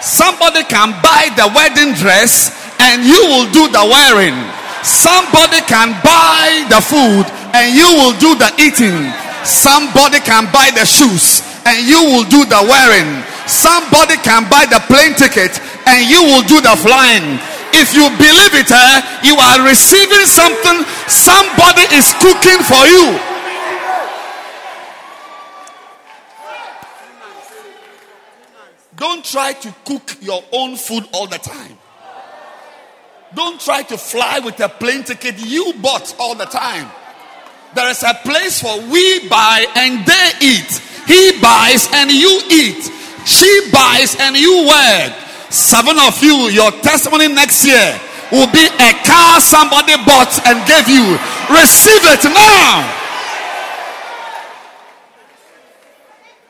[0.00, 2.48] Somebody can buy the wedding dress
[2.80, 4.32] and you will do the wearing.
[4.80, 8.96] Somebody can buy the food and you will do the eating.
[9.44, 13.20] Somebody can buy the shoes and you will do the wearing.
[13.44, 15.52] Somebody can buy the plane ticket
[15.84, 17.36] and you will do the flying
[17.72, 23.29] if you believe it, eh, you are receiving something somebody is cooking for you.
[29.00, 31.78] Don't try to cook your own food all the time.
[33.34, 36.86] Don't try to fly with a plane ticket you bought all the time.
[37.74, 40.82] There is a place for we buy and they eat.
[41.06, 42.92] He buys and you eat.
[43.24, 45.16] She buys and you wear.
[45.48, 47.98] Seven of you, your testimony next year
[48.30, 51.16] will be a car somebody bought and gave you.
[51.48, 52.96] Receive it now.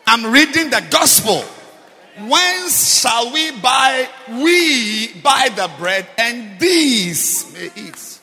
[0.09, 1.44] I'm reading the gospel.
[2.29, 4.09] Whence shall we buy?
[4.29, 8.18] We buy the bread, and these may eat.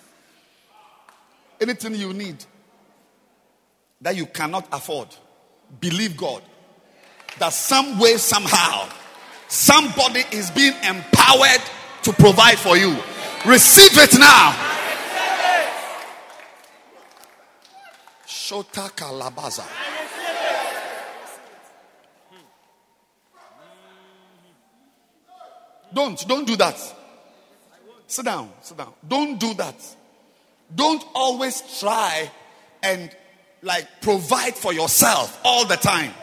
[1.59, 2.43] Anything you need
[4.01, 5.07] that you cannot afford,
[5.79, 6.43] believe God
[7.39, 8.89] that some way, somehow,
[9.47, 11.61] Somebody is being empowered
[12.03, 12.97] to provide for you.
[13.45, 14.53] Receive it now.
[18.27, 19.65] Shota Kalabaza.
[25.93, 26.75] Don't, don't do that.
[28.07, 28.93] Sit down, sit down.
[29.07, 29.75] Don't do that.
[30.73, 32.29] Don't always try
[32.83, 33.09] and
[33.61, 36.13] like provide for yourself all the time.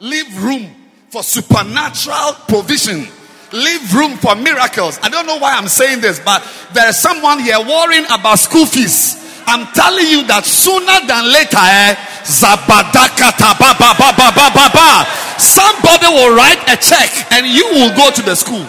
[0.00, 0.70] Leave room
[1.10, 3.06] for supernatural provision.
[3.52, 4.98] Leave room for miracles.
[5.02, 6.42] I don't know why I'm saying this, but
[6.72, 9.22] there is someone here worrying about school fees.
[9.46, 11.94] I'm telling you that sooner than later, eh,
[15.38, 18.66] somebody will write a check and you will go to the school.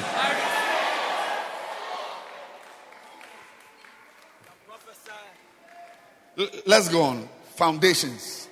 [6.66, 7.30] Let's go on.
[7.56, 8.48] Foundations.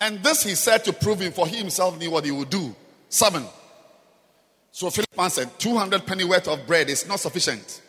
[0.00, 2.74] And this he said to prove him, for he himself knew what he would do.
[3.08, 3.44] Seven.
[4.72, 7.82] So Philip answered, 200 penny worth of bread is not sufficient.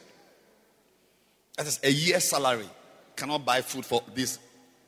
[1.57, 2.67] That is a year's salary.
[3.15, 4.39] Cannot buy food for these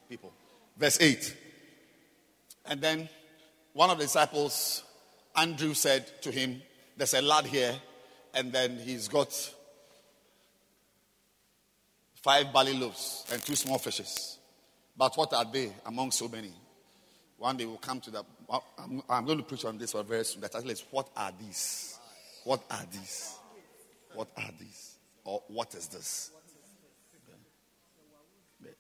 [0.10, 0.34] people.
[0.78, 1.38] Verse 8.
[2.66, 3.10] And then
[3.74, 4.84] one of the disciples,
[5.36, 6.62] Andrew, said to him,
[6.98, 7.76] There's a lad here,
[8.34, 9.54] and then he's got
[12.24, 14.40] five barley loaves and two small fishes.
[14.98, 16.52] But what are they among so many?
[17.38, 18.26] One day we'll come to that.
[18.78, 20.42] I'm, I'm going to preach on this one very soon.
[20.42, 22.00] That is, what are these?
[22.46, 23.36] What are these?
[24.14, 24.96] What are these?
[25.26, 26.32] Or what is this?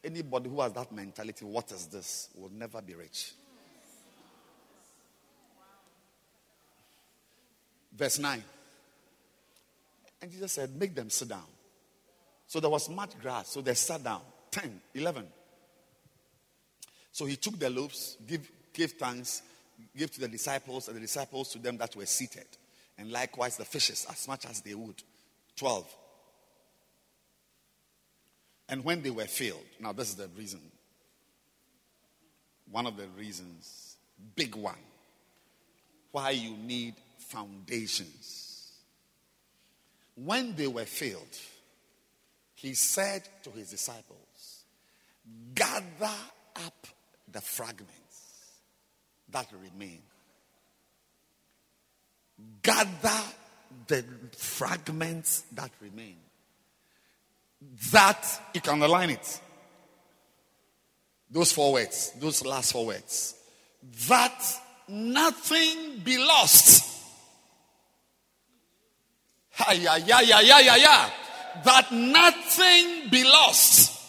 [0.03, 3.33] Anybody who has that mentality, what is this, will never be rich.
[7.95, 8.43] Verse 9.
[10.21, 11.43] And Jesus said, Make them sit down.
[12.53, 14.21] So there was much grass, so they sat down.
[14.51, 15.25] 10, 11.
[17.11, 19.41] So he took the loaves, gave thanks,
[19.97, 22.45] gave to the disciples, and the disciples to them that were seated.
[22.99, 25.01] And likewise the fishes, as much as they would.
[25.55, 25.95] 12.
[28.69, 30.61] And when they were filled, now this is the reason.
[32.69, 33.97] One of the reasons,
[34.35, 34.77] big one,
[36.11, 38.73] why you need foundations.
[40.13, 41.35] When they were filled,
[42.63, 44.63] he said to his disciples,
[45.53, 46.15] Gather
[46.65, 46.87] up
[47.29, 48.61] the fragments
[49.29, 50.01] that remain.
[52.61, 53.21] Gather
[53.87, 54.05] the
[54.37, 56.15] fragments that remain.
[57.91, 59.41] That, you can align it.
[61.29, 63.35] Those four words, those last four words.
[64.07, 64.41] That
[64.87, 66.91] nothing be lost.
[69.59, 71.09] Yeah, yeah, yeah, yeah, yeah, yeah.
[71.63, 73.99] That nothing be lost.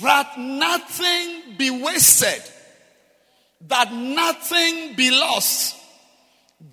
[0.00, 2.42] That nothing be wasted.
[3.68, 5.76] That nothing be lost.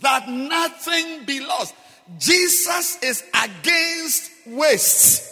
[0.02, 1.74] That nothing be lost.
[2.20, 5.30] Jesus is against waste.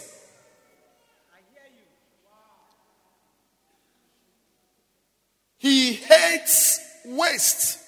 [5.58, 7.81] He hates waste.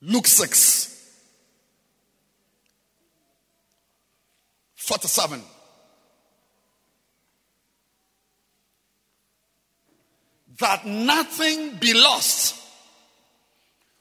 [0.00, 0.94] Luke 6
[4.76, 5.42] 47.
[10.60, 12.54] That nothing be lost.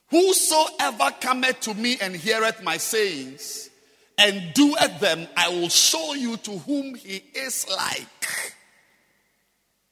[0.09, 3.69] Whosoever cometh to me and heareth my sayings
[4.17, 8.53] and doeth them, I will show you to whom he is like.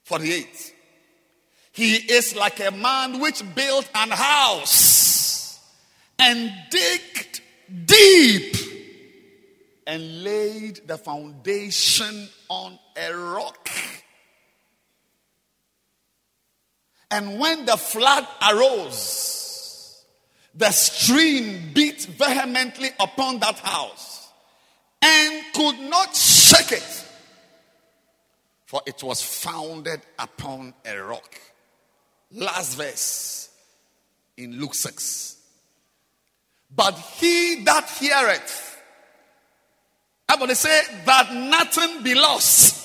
[0.06, 0.74] 48.
[1.74, 5.14] He is like a man which built an house
[6.20, 7.41] and digged
[7.86, 8.55] deep
[9.88, 13.70] and laid the foundation on a rock.
[17.11, 20.03] And when the flood arose,
[20.55, 24.28] the stream beat vehemently upon that house
[25.01, 27.05] and could not shake it
[28.66, 31.39] for it was founded upon a rock.
[32.32, 33.49] Last verse
[34.36, 35.38] in Luke 6.
[36.74, 38.82] But he that heareth,
[40.28, 42.84] I want to say that nothing be lost.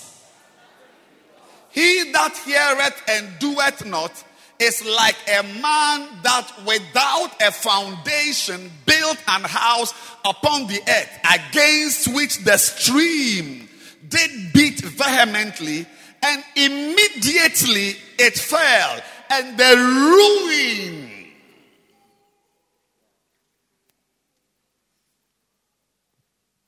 [1.71, 4.25] He that heareth and doeth not
[4.59, 12.15] is like a man that without a foundation built an house upon the earth against
[12.15, 13.69] which the stream
[14.07, 15.87] did beat vehemently,
[16.23, 19.01] and immediately it fell,
[19.31, 21.10] and the ruin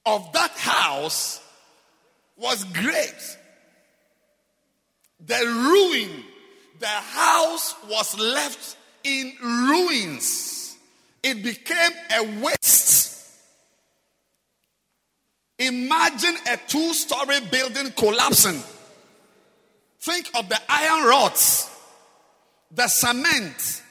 [0.04, 1.40] of that house
[2.36, 3.38] was great.
[5.24, 6.24] The ruin,
[6.80, 10.76] the house was left in ruins.
[11.22, 13.28] It became a waste.
[15.58, 18.60] Imagine a two story building collapsing.
[20.00, 21.70] Think of the iron rods,
[22.72, 23.82] the cement,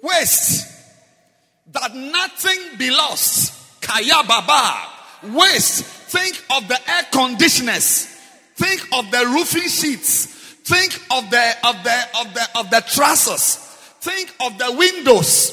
[0.00, 0.66] waste,
[1.70, 3.61] that nothing be lost.
[3.92, 4.88] Kaya Baba,
[5.36, 5.84] waste.
[5.84, 8.06] Think of the air conditioners.
[8.56, 10.26] Think of the roofing sheets.
[10.64, 13.56] Think of the of the of the of the trusses.
[14.00, 15.50] Think of the windows.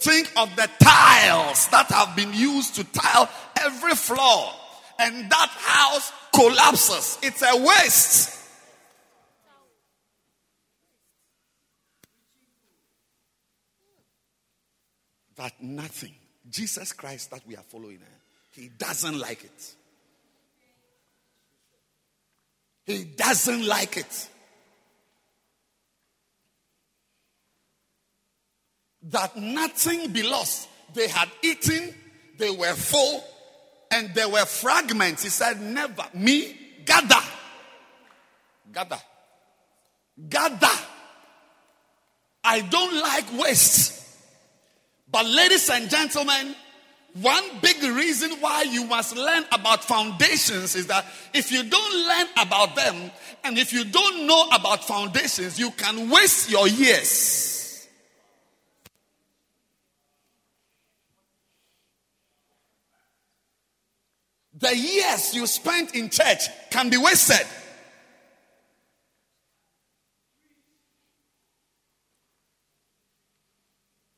[0.00, 3.28] Think of the tiles that have been used to tile
[3.60, 4.52] every floor.
[4.98, 7.18] And that house collapses.
[7.22, 8.38] It's a waste.
[15.36, 16.21] That nothing.
[16.52, 18.18] Jesus Christ that we are following, eh,
[18.52, 19.74] he doesn't like it.
[22.84, 24.28] He doesn't like it.
[29.10, 30.68] that nothing be lost.
[30.94, 31.94] They had eaten,
[32.38, 33.24] they were full,
[33.90, 35.22] and there were fragments.
[35.22, 36.04] He said, Never.
[36.14, 37.22] Me, gather.
[38.72, 39.00] Gather.
[40.28, 40.78] Gather.
[42.44, 44.01] I don't like waste.
[45.12, 46.56] But, ladies and gentlemen,
[47.20, 51.04] one big reason why you must learn about foundations is that
[51.34, 53.10] if you don't learn about them
[53.44, 57.52] and if you don't know about foundations, you can waste your years.
[64.62, 67.46] the years you spent in church can be wasted.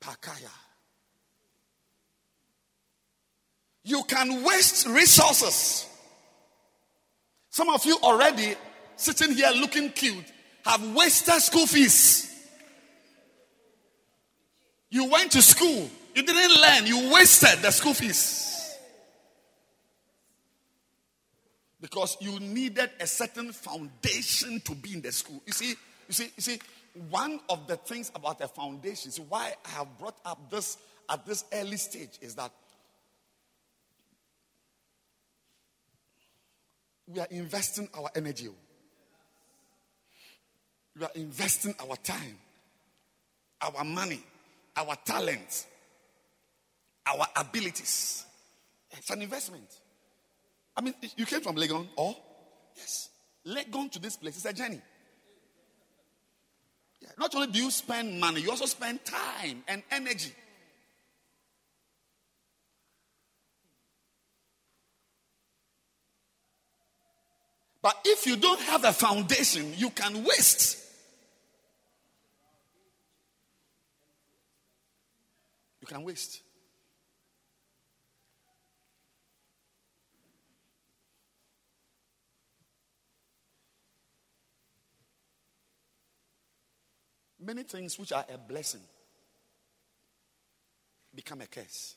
[0.03, 0.64] Makaya.
[3.85, 5.87] You can waste resources.
[7.51, 8.55] Some of you already
[8.97, 10.25] sitting here looking cute
[10.65, 12.31] have wasted school fees.
[14.91, 18.75] You went to school, you didn't learn, you wasted the school fees.
[21.81, 25.43] Because you needed a certain foundation to be in the school.
[25.47, 25.75] You see,
[26.09, 26.59] you see, you see,
[27.11, 30.79] one of the things about the foundations, why I have brought up this
[31.11, 32.51] at this early stage, is that
[37.07, 38.49] we are investing our energy.
[38.49, 38.55] Oh.
[40.99, 42.39] We are investing our time,
[43.61, 44.23] our money,
[44.77, 45.67] our talent,
[47.07, 48.25] our abilities.
[48.93, 49.69] It's an investment.
[50.77, 52.17] I mean, you came from Legon, or?
[52.77, 53.11] Yes.
[53.47, 54.81] Legon to this place is a journey.
[57.01, 57.11] Yeah.
[57.19, 60.33] Not only do you spend money, you also spend time and energy.
[67.85, 70.79] But if you don't have a foundation, you can waste.
[75.83, 76.41] You can waste.
[87.39, 88.81] Many things which are a blessing
[91.15, 91.97] become a curse.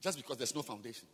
[0.00, 1.08] Just because there's no foundation.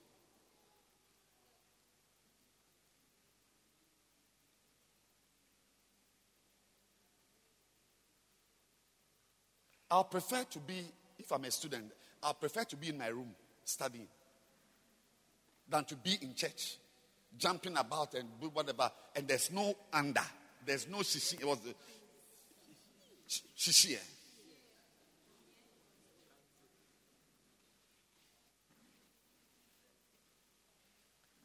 [9.91, 10.85] I'll prefer to be,
[11.19, 13.31] if I'm a student, I'll prefer to be in my room
[13.65, 14.09] studying
[15.69, 16.77] than to be in church,
[17.39, 18.91] jumping about and do whatever.
[19.15, 20.23] And there's no under,
[20.65, 21.41] there's no shishi.
[21.41, 21.75] It was the
[23.57, 23.95] shishi.
[23.95, 23.99] Eh?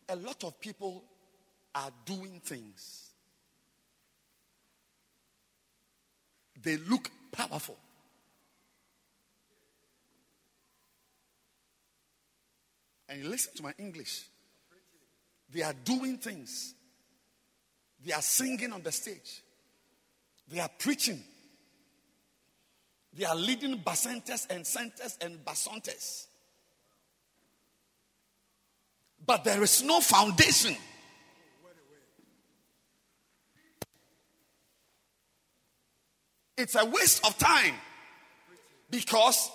[0.10, 1.04] A lot of people
[1.74, 3.10] are doing things.
[6.62, 7.78] They look powerful.
[13.10, 14.26] And listen to my English.
[15.50, 16.74] They are doing things.
[18.04, 19.42] They are singing on the stage.
[20.48, 21.24] They are preaching.
[23.14, 26.28] They are leading bacentas and centers and bacentas.
[29.26, 30.76] But there is no foundation.
[36.58, 37.76] It's a waste of time
[38.90, 39.50] because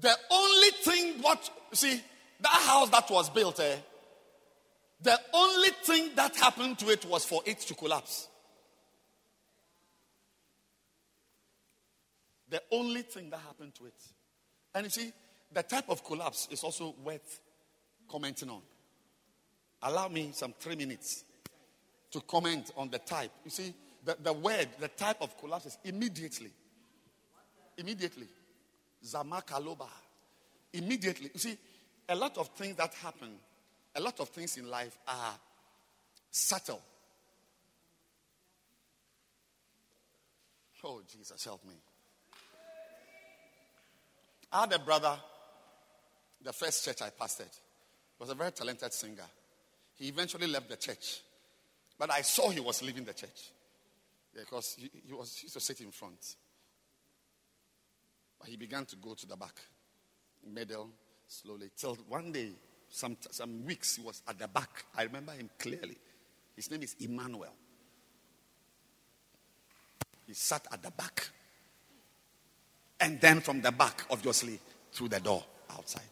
[0.00, 2.00] the only thing what see
[2.40, 3.76] that house that was built, eh,
[5.02, 8.28] the only thing that happened to it was for it to collapse.
[12.50, 13.94] The only thing that happened to it.
[14.74, 15.12] And you see,
[15.52, 17.40] the type of collapse is also worth
[18.08, 18.62] commenting on.
[19.82, 21.24] Allow me some three minutes
[22.10, 23.30] to comment on the type.
[23.44, 23.74] You see,
[24.04, 26.50] the, the word, the type of collapse is immediately.
[27.78, 28.26] Immediately.
[29.04, 29.88] Zamakaloba.
[30.72, 31.30] Immediately.
[31.32, 31.56] You see,
[32.10, 33.30] a lot of things that happen,
[33.94, 35.34] a lot of things in life are
[36.30, 36.82] subtle.
[40.82, 41.74] Oh, Jesus, help me.
[44.52, 45.16] I had a brother,
[46.42, 47.56] the first church I pastored,
[48.18, 49.22] was a very talented singer.
[49.94, 51.20] He eventually left the church,
[51.96, 53.52] but I saw he was leaving the church
[54.34, 56.34] because he, he was he used to sit in front.
[58.40, 59.60] But he began to go to the back,
[60.52, 60.90] middle,
[61.30, 62.50] slowly till one day,
[62.88, 64.84] some, some weeks, he was at the back.
[64.96, 65.96] I remember him clearly.
[66.56, 67.54] His name is Emmanuel.
[70.26, 71.28] He sat at the back.
[72.98, 74.58] And then from the back, obviously,
[74.92, 76.02] through the door outside.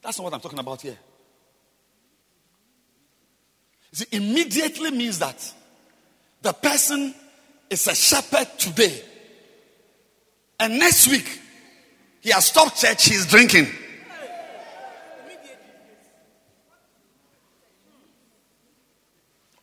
[0.00, 0.96] That's not what I'm talking about here.
[3.92, 5.52] See, immediately means that
[6.40, 7.14] the person
[7.68, 9.02] is a shepherd today.
[10.60, 11.40] And next week,
[12.20, 13.68] he has stopped church, he's drinking.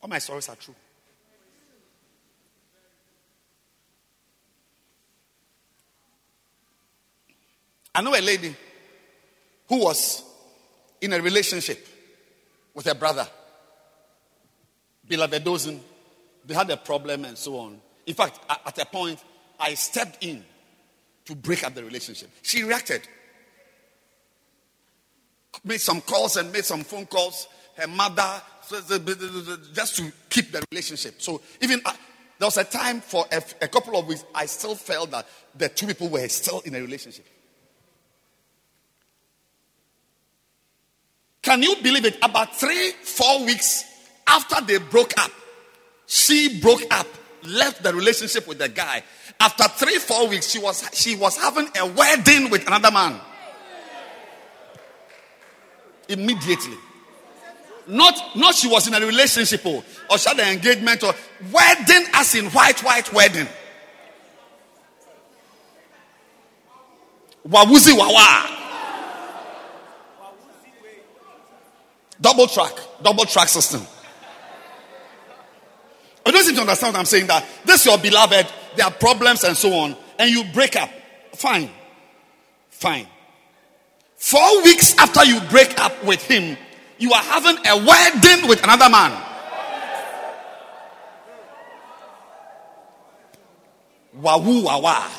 [0.02, 0.76] All my stories are true.
[7.94, 8.54] I know a lady
[9.68, 10.22] who was
[11.02, 11.88] in a relationship
[12.74, 13.28] with her brother.
[15.08, 15.80] Beloved dozen.
[16.46, 17.82] They had a problem and so on.
[18.06, 19.24] In fact, at a point,
[19.60, 20.44] I stepped in
[21.26, 22.30] to break up the relationship.
[22.42, 23.02] She reacted.
[25.64, 27.48] Made some calls and made some phone calls.
[27.76, 28.42] Her mother,
[29.74, 31.22] just to keep the relationship.
[31.22, 31.94] So even uh,
[32.38, 35.70] There was a time for a, a couple of weeks, I still felt that the
[35.70, 37.26] two people were still in a relationship.
[41.42, 42.18] Can you believe it?
[42.22, 43.86] About three, four weeks
[44.28, 45.32] after they broke up,
[46.08, 47.08] she broke up,
[47.48, 49.04] left the relationship with the guy.
[49.40, 53.20] After three, four weeks, she was she was having a wedding with another man.
[56.08, 56.78] Immediately.
[57.88, 61.14] Not, not she was in a relationship or, or she had an engagement or
[61.52, 63.48] wedding as in white, white wedding.
[67.48, 68.62] Wawuzi wawa.
[72.20, 72.72] Double track,
[73.04, 73.86] double track system.
[76.26, 77.28] I don't seem to understand what I'm saying.
[77.28, 80.90] That this your beloved, there are problems and so on, and you break up.
[81.34, 81.70] Fine.
[82.70, 83.08] Fine.
[84.16, 86.58] Four weeks after you break up with him,
[86.98, 89.22] you are having a wedding with another man.
[94.16, 95.12] Wahoo wawa.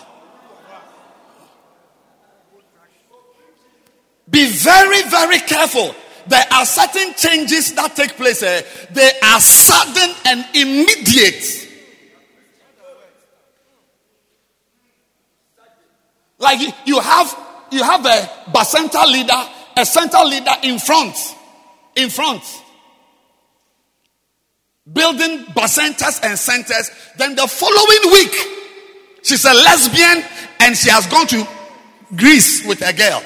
[4.29, 5.95] Be very, very careful.
[6.29, 8.43] There are certain changes that take place.
[8.43, 8.63] Eh?
[8.93, 11.65] They are sudden and immediate.
[16.39, 17.39] Like you have
[17.71, 21.17] you have a bacenta leader, a central leader in front
[21.97, 22.43] in front.
[24.93, 26.91] Building bacentas and centers.
[27.17, 28.35] Then the following week,
[29.23, 30.23] she's a lesbian
[30.61, 31.49] and she has gone to
[32.15, 33.23] Greece with a girl.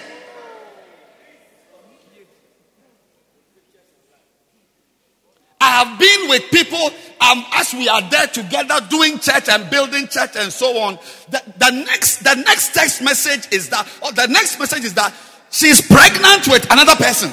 [5.60, 6.90] I have been with people
[7.20, 10.98] um, as we are there together doing church and building church and so on.
[11.28, 15.14] The, the next, the next text message is that, or the next message is that
[15.50, 17.30] she's pregnant with another person.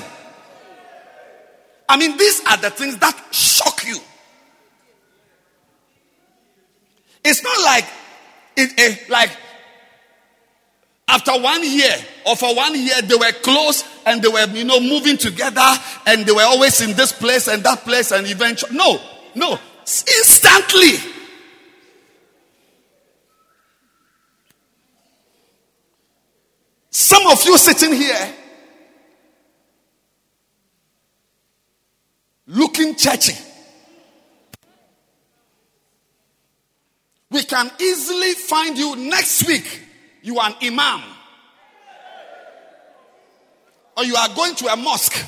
[1.88, 3.98] I mean, these are the things that shock you.
[7.24, 7.86] It's not like
[8.58, 9.32] it, it, like
[11.08, 11.96] after one year
[12.26, 15.74] or for one year they were close and they were you know moving together
[16.06, 19.00] and they were always in this place and that place and eventually no
[19.36, 20.98] no instantly
[26.90, 28.34] some of you sitting here
[32.48, 33.34] looking churchy.
[37.30, 39.87] We can easily find you next week.
[40.28, 41.02] You are an imam.
[43.96, 45.26] Or you are going to a mosque.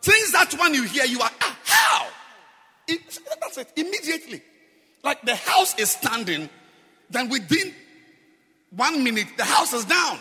[0.00, 2.06] Things that when you hear, you are, ah, how?
[2.86, 4.42] It, that's it, immediately.
[5.02, 6.50] Like the house is standing,
[7.10, 7.74] then within
[8.70, 10.20] one minute, the house is down.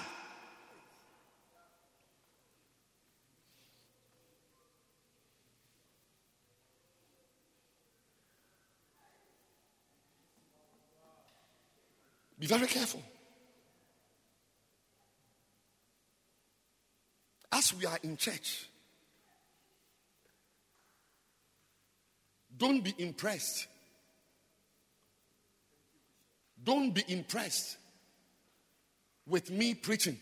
[12.45, 13.01] Be very careful.
[17.51, 18.69] As we are in church,
[22.55, 23.65] don't be impressed.
[26.63, 27.77] Don't be impressed
[29.25, 30.19] with me preaching.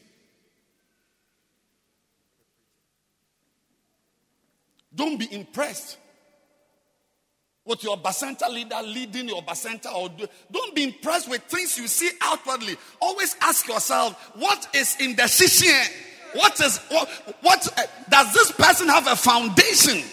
[4.96, 5.98] Don't be impressed
[7.66, 11.88] with your bacenta leader leading your bacenta or do, don't be impressed with things you
[11.88, 12.76] see outwardly.
[13.02, 15.90] Always ask yourself what is in the shishie
[16.34, 17.10] what is what,
[17.42, 20.04] what uh, does this person have a foundation?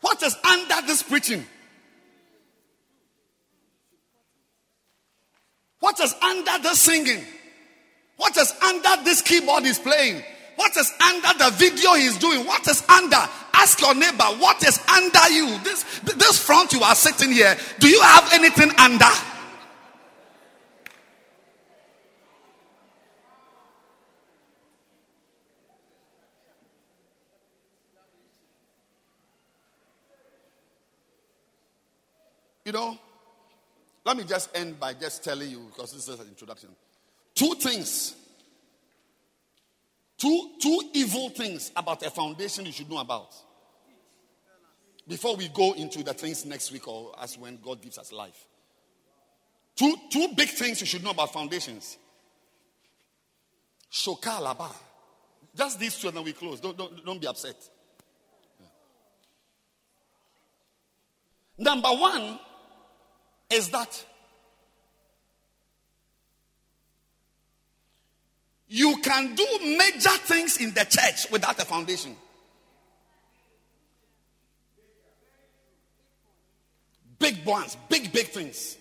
[0.00, 1.44] What is under this preaching?
[5.80, 7.24] What is under the singing?
[8.16, 10.22] What is under this keyboard is playing
[10.56, 12.46] what is under the video he's doing?
[12.46, 13.28] What is under?
[13.52, 15.58] Ask your neighbor, what is under you?
[15.60, 19.06] This, this front you are sitting here, do you have anything under?
[32.64, 32.98] You know,
[34.06, 36.70] let me just end by just telling you, because this is an introduction.
[37.34, 38.14] Two things
[40.18, 43.34] Two, two evil things about a foundation you should know about.
[45.06, 48.46] Before we go into the things next week or as when God gives us life.
[49.76, 51.98] Two, two big things you should know about foundations.
[53.92, 54.70] Shokalaba.
[55.56, 56.60] Just these two and then we close.
[56.60, 57.56] Don't, don't, don't be upset.
[61.58, 62.38] Number one
[63.50, 64.04] is that
[68.74, 72.16] You can do major things in the church without a foundation.
[77.20, 78.76] Big ones, big, big things.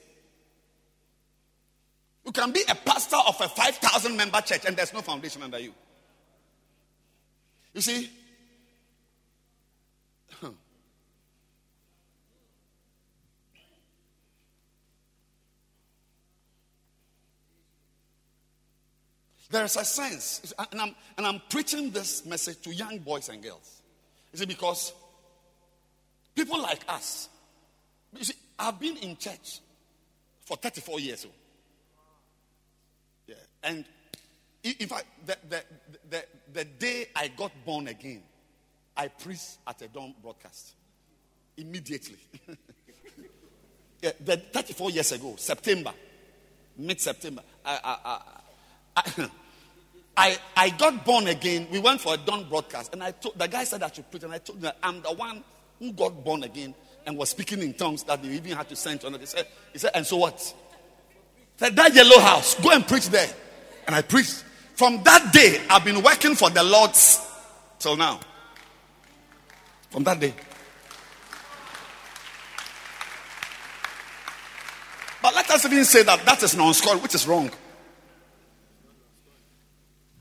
[2.25, 5.59] You can be a pastor of a 5,000 member church and there's no foundation under
[5.59, 5.75] you.
[7.75, 8.09] You see?
[19.53, 23.39] There is a sense, and I'm, and I'm preaching this message to young boys and
[23.39, 23.83] girls.
[24.31, 24.93] You see, because
[26.33, 27.29] people like us,
[28.17, 29.59] you see, I've been in church
[30.43, 31.27] for 34 years.
[31.29, 31.33] Oh.
[33.27, 33.85] Yeah, and
[34.63, 35.63] in fact, the, the,
[36.09, 38.23] the, the day I got born again,
[38.97, 40.73] I preached at a dawn broadcast
[41.57, 42.17] immediately.
[44.01, 45.93] yeah, the 34 years ago, September,
[46.75, 48.19] mid September, I, I,
[48.95, 49.29] I,
[50.16, 51.68] I, I got born again.
[51.72, 54.24] We went for a dawn broadcast, and I told the guy said I should preach,
[54.24, 55.43] and I told him I'm the one
[55.80, 59.01] who got born again and was speaking in tongues that they even had to send
[59.01, 59.22] to another.
[59.22, 60.39] He said, he said, and so what?
[61.57, 63.30] Said that yellow house, go and preach there,
[63.88, 64.43] and I preached.
[64.76, 66.91] From that day, I've been working for the Lord
[67.80, 68.20] till now.
[69.91, 70.34] From that day.
[75.22, 77.51] But let us even say that that is non-score, which is wrong.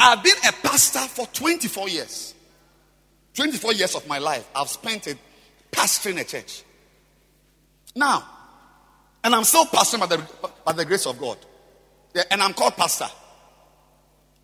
[0.05, 2.35] I've been a pastor for 24 years.
[3.35, 5.17] 24 years of my life, I've spent it
[5.71, 6.65] pastoring a church.
[7.95, 8.29] Now,
[9.23, 10.27] and I'm still pastoring by the,
[10.65, 11.39] by the grace of God.
[12.15, 13.07] Yeah, and I'm called pastor.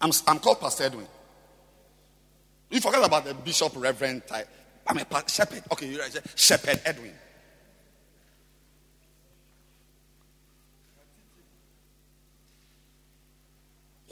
[0.00, 1.08] I'm, I'm called Pastor Edwin.
[2.70, 4.48] You forget about the bishop, reverend type.
[4.86, 5.64] I'm a shepherd.
[5.72, 6.16] Okay, you're right.
[6.36, 7.12] Shepherd Edwin.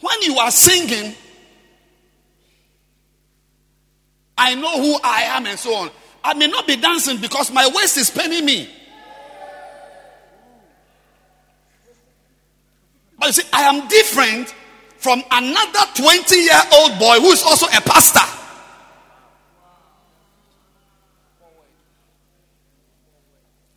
[0.01, 1.15] When you are singing,
[4.39, 5.91] I know who I am and so on.
[6.23, 8.69] I may not be dancing because my waist is paining me.
[13.19, 14.55] But you see, I am different
[14.99, 18.21] from another 20 year old boy who is also a pastor.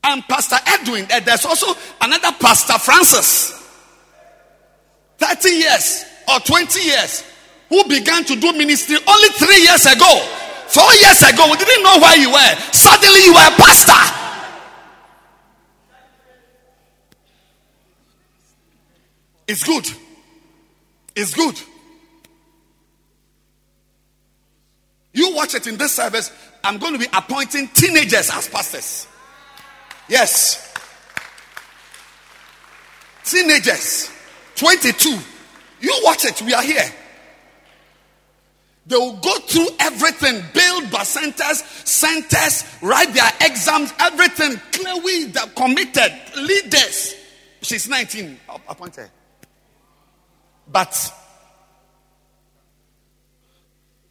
[0.03, 1.67] And Pastor Edwin, and there's also
[2.01, 3.51] another Pastor Francis,
[5.19, 7.23] 30 years or 20 years,
[7.69, 10.48] who began to do ministry only three years ago.
[10.69, 12.55] Four years ago, we didn't know where you were.
[12.71, 14.15] Suddenly, you were a pastor.
[19.47, 19.87] It's good.
[21.15, 21.59] It's good.
[25.11, 26.31] You watch it in this service.
[26.63, 29.07] I'm going to be appointing teenagers as pastors.
[30.07, 30.71] Yes.
[33.23, 34.11] Teenagers,
[34.55, 35.17] 22.
[35.81, 36.41] You watch it.
[36.43, 36.93] We are here.
[38.89, 44.59] They will go through everything, build bacentas, centers, write their exams, everything.
[44.71, 47.13] Chloe, they committed leaders.
[47.61, 49.11] She's 19, appointed.
[50.67, 51.13] But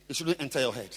[0.09, 0.97] it shouldn't enter your head.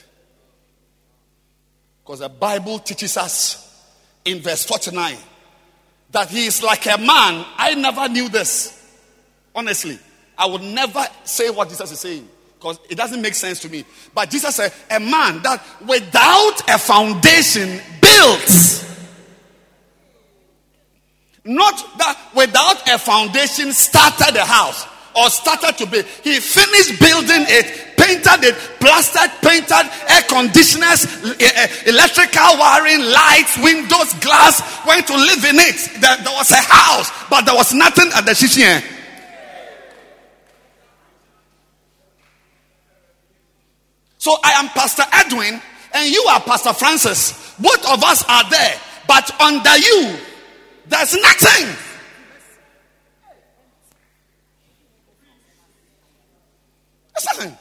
[2.04, 3.84] Because the Bible teaches us
[4.24, 5.18] in verse 49
[6.12, 7.48] that he is like a man.
[7.58, 8.78] I never knew this.
[9.56, 9.98] Honestly,
[10.38, 12.30] I would never say what Jesus is saying
[12.62, 13.84] because it doesn't make sense to me.
[14.14, 18.86] But Jesus said, a man that without a foundation builds.
[21.44, 24.86] Not that without a foundation started a house
[25.18, 26.06] or started to build.
[26.22, 31.10] He finished building it, painted it, plastered, painted, air conditioners,
[31.90, 35.82] electrical wiring, lights, windows, glass, went to live in it.
[35.98, 39.01] There, was a house, but there was nothing at the Shishin.
[44.22, 45.60] So I am Pastor Edwin
[45.96, 47.56] and you are Pastor Francis.
[47.58, 50.16] Both of us are there, but under you,
[50.86, 51.76] there's nothing.
[57.16, 57.58] There's nothing.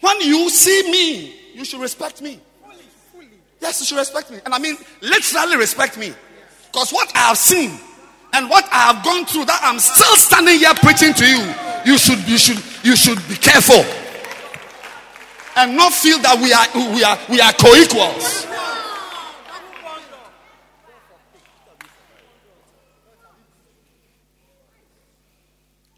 [0.00, 2.40] When you see me, you should respect me.
[3.60, 4.40] Yes, you should respect me.
[4.44, 6.12] And I mean, literally respect me.
[6.72, 7.78] Because what I have seen
[8.32, 11.98] and what I have gone through, that I'm still standing here preaching to you, you
[11.98, 13.84] should, you should, you should be careful.
[15.56, 18.46] And not feel that we are we are we are co-equals.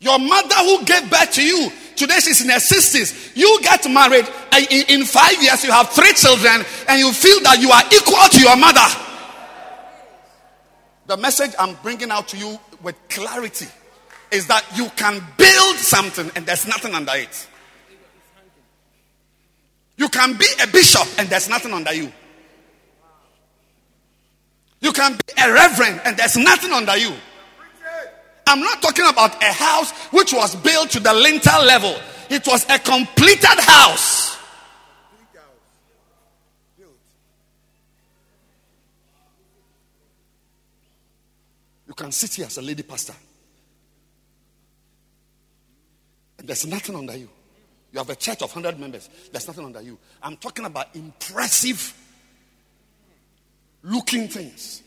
[0.02, 3.36] Your mother who gave birth to you, today she's in her 60s.
[3.36, 7.60] You get married, and in five years you have three children, and you feel that
[7.60, 8.80] you are equal to your mother.
[11.06, 13.66] The message I'm bringing out to you with clarity
[14.30, 17.48] is that you can build something and there's nothing under it.
[19.96, 22.10] You can be a bishop and there's nothing under you.
[24.80, 27.12] You can be a reverend and there's nothing under you.
[28.46, 31.94] I'm not talking about a house which was built to the lintel level,
[32.28, 34.38] it was a completed house.
[41.86, 43.14] You can sit here as a lady pastor.
[46.29, 47.28] And there's nothing under you.
[47.92, 49.08] You have a church of 100 members.
[49.32, 49.98] There's nothing under you.
[50.22, 51.96] I'm talking about impressive
[53.82, 54.82] looking things,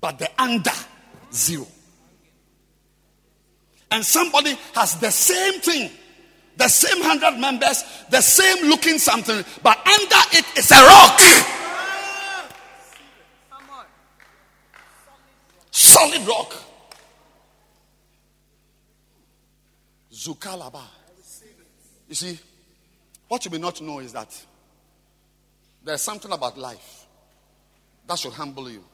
[0.00, 0.70] but the under
[1.32, 1.66] zero.
[3.90, 5.90] And somebody has the same thing,
[6.56, 11.20] the same 100 members, the same looking something, but under it is a rock.
[15.70, 16.69] Solid rock.
[20.20, 20.82] Zukalaba.
[22.08, 22.38] You see,
[23.28, 24.28] what you may not know is that
[25.82, 27.06] there's something about life
[28.06, 28.84] that should humble you.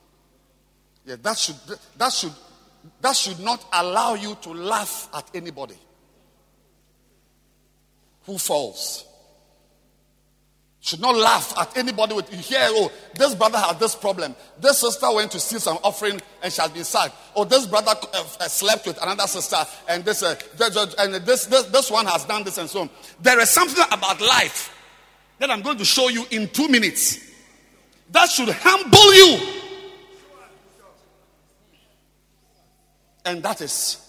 [1.04, 1.56] Yeah, that should
[1.98, 2.32] that should
[3.00, 5.76] that should not allow you to laugh at anybody
[8.24, 9.04] who falls
[10.86, 14.36] should not laugh at anybody with you hear, oh, this brother had this problem.
[14.60, 17.12] This sister went to steal some offering and she has been sacked.
[17.34, 19.56] Or oh, this brother uh, uh, slept with another sister
[19.88, 20.36] and this, uh,
[21.00, 22.90] and this, this, this one has done this and so on.
[23.20, 24.72] There is something about life
[25.40, 27.18] that I'm going to show you in two minutes
[28.12, 29.44] that should humble you.
[33.24, 34.08] And that is,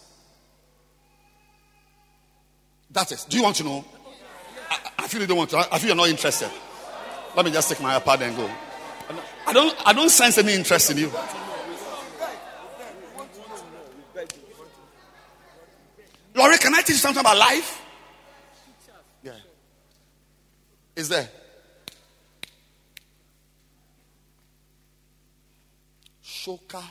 [2.91, 3.83] that is, do you want to know?
[4.69, 5.57] I, I feel you don't want to.
[5.73, 6.51] I feel you're not interested.
[7.37, 8.49] Let me just take my iPad and go.
[9.45, 11.11] I don't, I don't sense any interest in you.
[16.33, 17.79] Laurie, can I teach you something about life?
[19.21, 19.33] Yeah.
[20.95, 21.29] Is there?
[26.23, 26.83] Shoka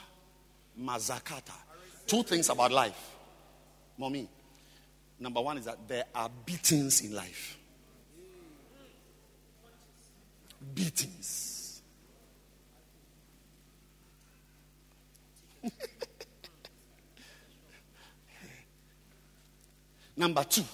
[0.80, 1.54] Mazakata.
[2.06, 3.16] Two things about life.
[3.98, 4.28] Mommy.
[5.18, 7.55] Number one is that there are beatings in life
[10.74, 11.82] beatings.
[20.16, 20.64] Number two,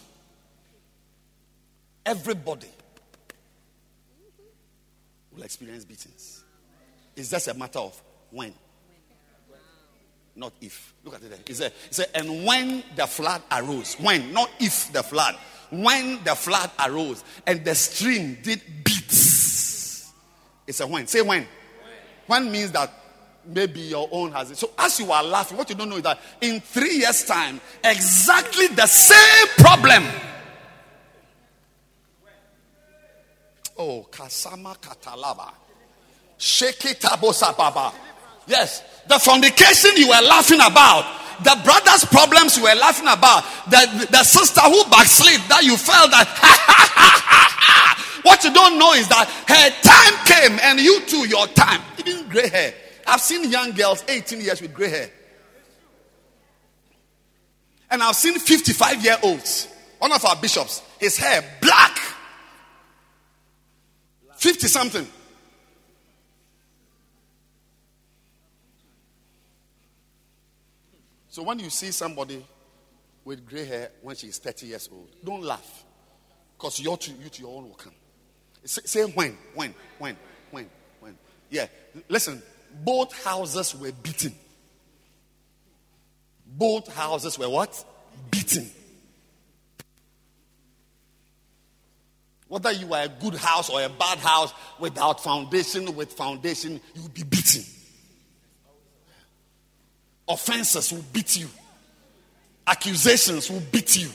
[2.07, 2.69] everybody
[5.35, 6.45] will experience beatings.
[7.17, 8.55] It's just a matter of when,
[10.37, 10.95] not if.
[11.05, 11.39] Look at it there.
[11.47, 11.73] He said,
[12.15, 15.37] and when the flood arose, when, not if the flood,
[15.71, 18.61] when the flood arose and the stream did
[20.67, 21.07] it's a when.
[21.07, 21.47] Say when.
[22.27, 22.91] When means that
[23.45, 24.57] maybe your own has it.
[24.57, 27.61] So as you are laughing, what you don't know is that in three years' time,
[27.83, 30.05] exactly the same problem.
[33.79, 35.53] Oh, Kasama Katalaba.
[36.39, 37.01] Sheki
[37.57, 37.93] Baba.
[38.47, 41.05] Yes, the fornication you were laughing about,
[41.45, 46.11] the brother's problems you were laughing about, the, the sister who backslid that you felt
[46.11, 46.27] that
[48.23, 51.81] What you don't know is that her time came, and you too, your time.
[51.99, 52.75] Even gray hair.
[53.07, 55.11] I've seen young girls 18 years with gray hair.
[57.91, 59.69] And I've seen 55 year olds.
[59.99, 61.99] One of our bishops, his hair black.
[64.37, 65.07] 50 something.
[71.29, 72.45] So when you see somebody
[73.25, 75.85] with gray hair when she's 30 years old, don't laugh.
[76.57, 77.93] Because you to, you to your own will come.
[78.65, 80.17] Say when, when, when,
[80.51, 80.69] when,
[81.01, 81.19] when.
[81.51, 81.67] Yeah.
[82.09, 82.43] Listen,
[82.85, 84.35] both houses were beaten.
[86.47, 87.85] Both houses were what?
[88.31, 88.71] Beaten.
[92.49, 97.03] Whether you are a good house or a bad house, without foundation, with foundation, you
[97.03, 97.65] will be beaten.
[100.29, 101.49] Offenses will beat you.
[102.67, 104.11] Accusations will beat you.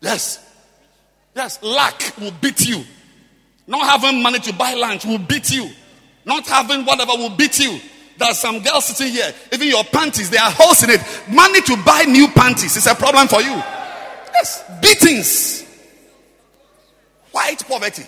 [0.00, 0.46] Yes.
[1.34, 2.84] Yes, lack will beat you.
[3.66, 5.70] Not having money to buy lunch will beat you.
[6.24, 7.78] Not having whatever will beat you.
[8.18, 11.00] There are some girls sitting here, even your panties, they are holes in it.
[11.30, 13.62] Money to buy new panties is a problem for you.
[14.34, 15.64] Yes, beatings.
[17.32, 18.04] White poverty.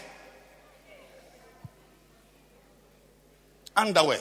[3.74, 4.18] Underwear.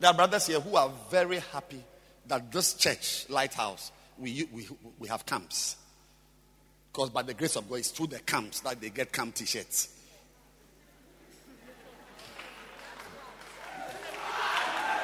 [0.00, 1.82] There are brothers here who are very happy
[2.26, 4.66] that this church, Lighthouse, we, we,
[4.98, 5.76] we have camps.
[6.92, 9.44] Because by the grace of God, it's through the camps that they get camp t
[9.44, 9.90] shirts.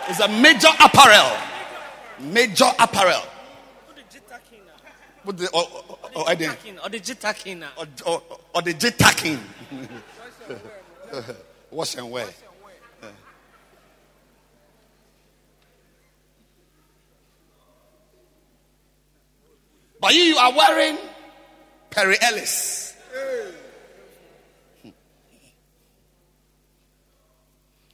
[0.08, 1.36] It's a major apparel.
[2.20, 3.22] Major apparel.
[5.24, 9.40] With oh, oh, oh, the, or, or, the, the or, the J-tacking.
[11.70, 12.26] Wash and wear.
[20.04, 20.98] But you, you are wearing
[21.88, 22.94] Perry Ellis.
[24.82, 24.90] Hmm.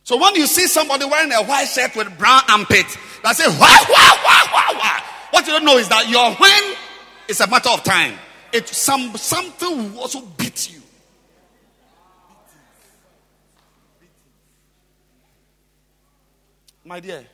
[0.02, 2.86] So when you see somebody wearing a white shirt with brown armpit,
[3.22, 5.02] they say, why, why, why, why, why?
[5.30, 6.76] What you don't know is that your when
[7.28, 8.18] is a matter of time.
[8.52, 10.82] It some something will also beat you.
[16.84, 17.24] My dear,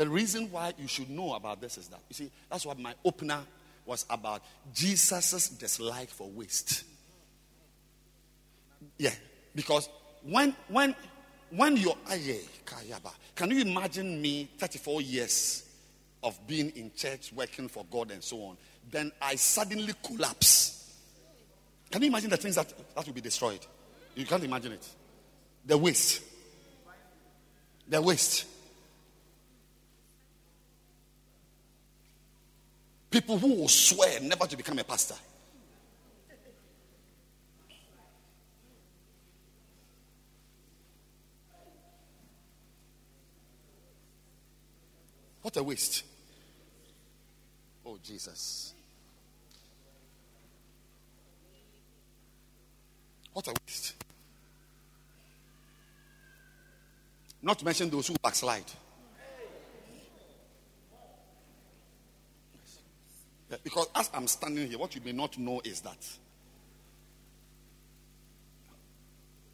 [0.00, 2.94] the reason why you should know about this is that you see, that's what my
[3.04, 3.40] opener
[3.84, 4.42] was about
[4.72, 6.84] Jesus' dislike for waste.
[8.96, 9.12] Yeah,
[9.54, 9.90] because
[10.22, 10.96] when when
[11.50, 11.98] when you're
[13.34, 15.68] can you imagine me 34 years
[16.22, 18.56] of being in church, working for God, and so on?
[18.90, 20.94] Then I suddenly collapse.
[21.90, 23.60] Can you imagine the things that that will be destroyed?
[24.14, 24.88] You can't imagine it.
[25.66, 26.22] The waste.
[27.86, 28.46] The waste.
[33.10, 35.16] People who will swear never to become a pastor.
[45.42, 46.04] What a waste.
[47.84, 48.74] Oh, Jesus.
[53.32, 53.94] What a waste.
[57.42, 58.64] Not to mention those who backslide.
[63.64, 65.98] Because as I'm standing here, what you may not know is that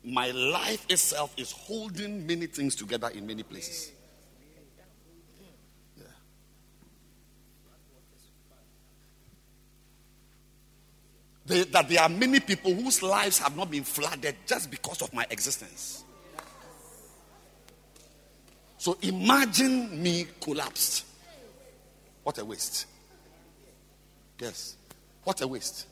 [0.04, 3.90] my life itself is holding many things together in many places.
[11.46, 15.12] They- that there are many people whose lives have not been flooded just because of
[15.12, 16.02] my existence.
[18.78, 21.04] So imagine me collapsed.
[22.22, 22.86] What a waste.
[24.40, 24.76] Yes.
[25.24, 25.86] What a waste.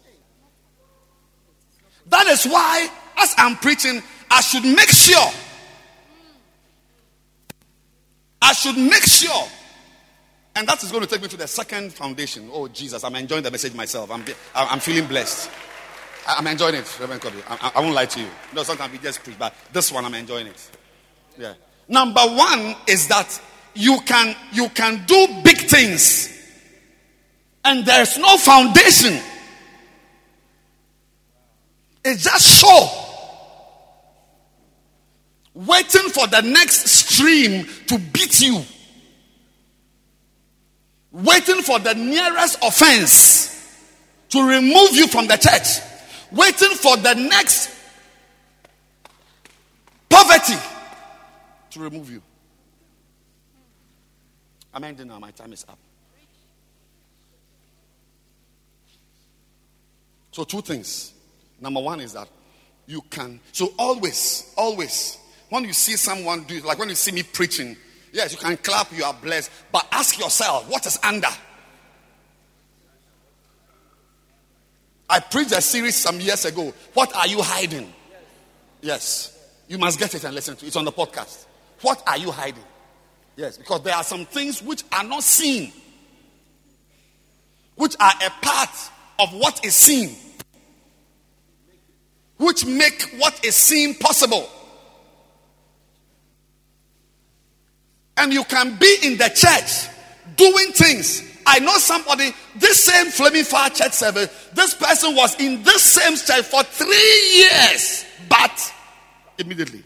[2.07, 2.89] That is why,
[3.19, 5.31] as I'm preaching, I should make sure.
[8.43, 9.49] I should make sure.
[10.57, 12.49] And that is going to take me to the second foundation.
[12.53, 14.11] Oh, Jesus, I'm enjoying the message myself.
[14.11, 14.23] I'm,
[14.55, 15.51] I'm feeling blessed.
[16.27, 17.39] I'm enjoying it, Reverend Kobe.
[17.49, 18.29] I, I- I won't lie to you.
[18.55, 20.71] No, sometimes we just preach, but this one I'm enjoying it.
[21.39, 21.55] Yeah.
[21.89, 23.41] Number one is that
[23.75, 26.34] you can you can do big things,
[27.65, 29.21] and there's no foundation.
[32.05, 32.89] It's just show.
[35.55, 38.63] Waiting for the next stream to beat you.
[41.13, 43.51] Waiting for the nearest offense
[44.31, 45.81] to remove you from the church.
[46.33, 47.71] Waiting for the next
[50.09, 50.61] poverty
[51.71, 52.21] to remove you.
[54.75, 55.21] I'm ending now.
[55.21, 55.79] My time is up.
[60.35, 61.13] So, two things.
[61.61, 62.27] Number one is that
[62.89, 63.39] you can.
[63.53, 65.17] So, always, always,
[65.49, 67.77] when you see someone do, like when you see me preaching,
[68.13, 69.49] yes, you can clap, you are blessed.
[69.71, 71.29] But ask yourself, what is under?
[75.09, 76.75] I preached a series some years ago.
[76.95, 77.95] What are you hiding?
[78.83, 79.39] Yes.
[79.69, 80.67] You must get it and listen to it.
[80.67, 81.47] It's on the podcast.
[81.83, 82.65] What are you hiding?
[83.37, 85.73] Yes, because there are some things which are not seen,
[87.77, 90.17] which are a part of what is seen,
[92.37, 94.49] which make what is seen possible.
[98.17, 99.89] And you can be in the church
[100.37, 101.23] doing things.
[101.47, 106.17] I know somebody, this same Flaming Fire Church service, this person was in this same
[106.17, 108.75] church for three years, but
[109.39, 109.83] immediately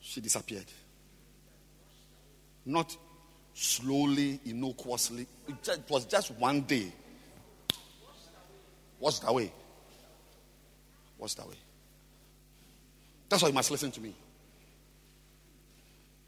[0.00, 0.66] she disappeared.
[2.66, 2.96] Not
[3.54, 5.26] slowly, innocuously.
[5.48, 6.92] It it was just one day.
[9.00, 9.50] Washed away.
[11.18, 11.56] Washed away.
[13.28, 14.14] That's why you must listen to me.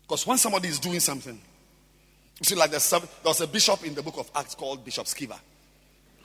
[0.03, 3.95] Because when somebody is doing something, you see, like there's there was a bishop in
[3.95, 5.39] the book of Acts called Bishop Skiva,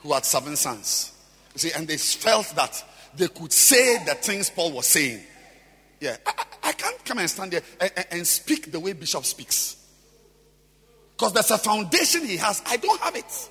[0.00, 1.12] who had seven sons.
[1.54, 2.84] You see, and they felt that
[3.16, 5.20] they could say the things Paul was saying.
[6.00, 8.92] Yeah, I, I- I can't come and stand there and, and- and speak the way
[8.92, 9.76] Bishop speaks.
[11.16, 12.62] Because there's a foundation he has.
[12.66, 13.50] I don't have it.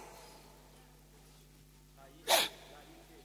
[2.27, 2.35] Yeah.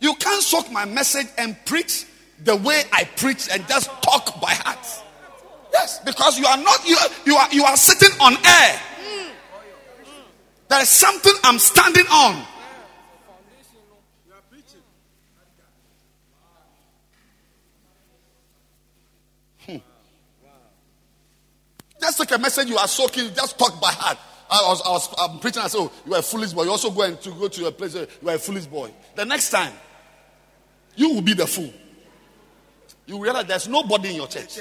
[0.02, 2.06] You can't soak my message and preach
[2.42, 4.84] the way I preach and just talk by heart.
[5.72, 8.80] Yes, because you are not you are, you are you are sitting on air.
[10.68, 12.44] There is something I'm standing on.
[19.60, 19.76] Hmm.
[22.00, 24.18] Just take a message you are soaking, just talk by heart.
[24.50, 26.64] I was, I was I'm preaching, I said, oh, you are a foolish boy.
[26.64, 28.90] You also going to go to a place you are a foolish boy.
[29.14, 29.72] The next time,
[30.96, 31.72] you will be the fool.
[33.06, 34.58] You realize there's nobody in your church.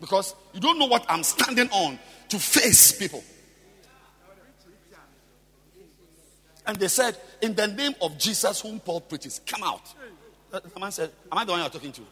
[0.00, 1.98] Because you don't know what I'm standing on
[2.28, 3.22] to face people.
[6.66, 9.82] And they said, In the name of Jesus, whom Paul preaches, come out.
[10.52, 12.02] Uh, the man said, Am I the one you're talking to?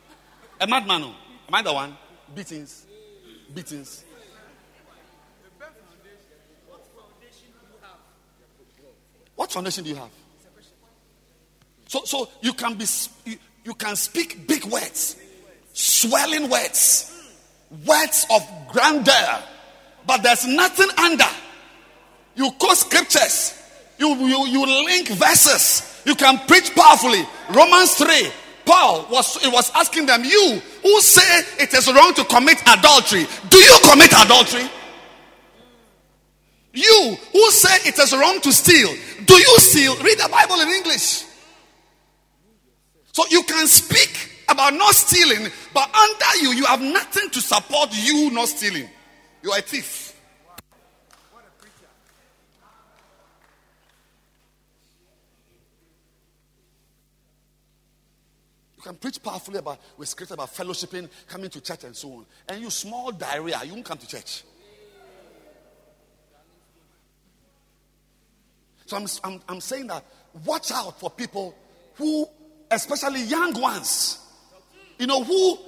[0.60, 1.02] A madman.
[1.04, 1.14] oh.
[1.48, 1.96] Am I the one?
[2.34, 2.86] Beatings.
[3.54, 4.04] Beatings.
[6.68, 7.98] What foundation do you have?
[9.36, 10.10] What foundation do you have?
[11.90, 12.86] So, so you can be
[13.24, 15.16] you, you can speak big words,
[15.72, 17.10] swelling words,
[17.84, 19.42] words of grandeur,
[20.06, 21.26] but there's nothing under.
[22.36, 23.60] You quote scriptures,
[23.98, 27.26] you, you, you link verses, you can preach powerfully.
[27.52, 28.30] Romans 3.
[28.64, 33.26] Paul was it was asking them, You who say it is wrong to commit adultery,
[33.48, 34.70] do you commit adultery?
[36.72, 38.94] You who say it is wrong to steal,
[39.24, 39.96] do you steal?
[39.96, 41.24] Read the Bible in English.
[43.12, 47.90] So you can speak about not stealing, but under you, you have nothing to support
[47.92, 48.88] you not stealing.
[49.42, 50.10] You are a thief.
[58.80, 62.26] You can preach powerfully about with scripture about fellowshipping, coming to church, and so on.
[62.48, 64.42] And you small diarrhea, you won't come to church.
[68.86, 70.02] So I'm, I'm, I'm saying that
[70.46, 71.54] watch out for people
[71.96, 72.26] who,
[72.70, 74.18] especially young ones,
[74.98, 75.58] you know, who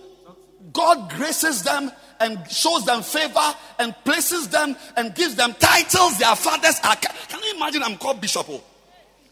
[0.73, 6.37] God graces them and shows them favor and places them and gives them titles their
[6.37, 6.97] fathers are.
[6.97, 7.83] Can you imagine?
[7.83, 8.47] I'm called Bishop.
[8.49, 8.63] oh?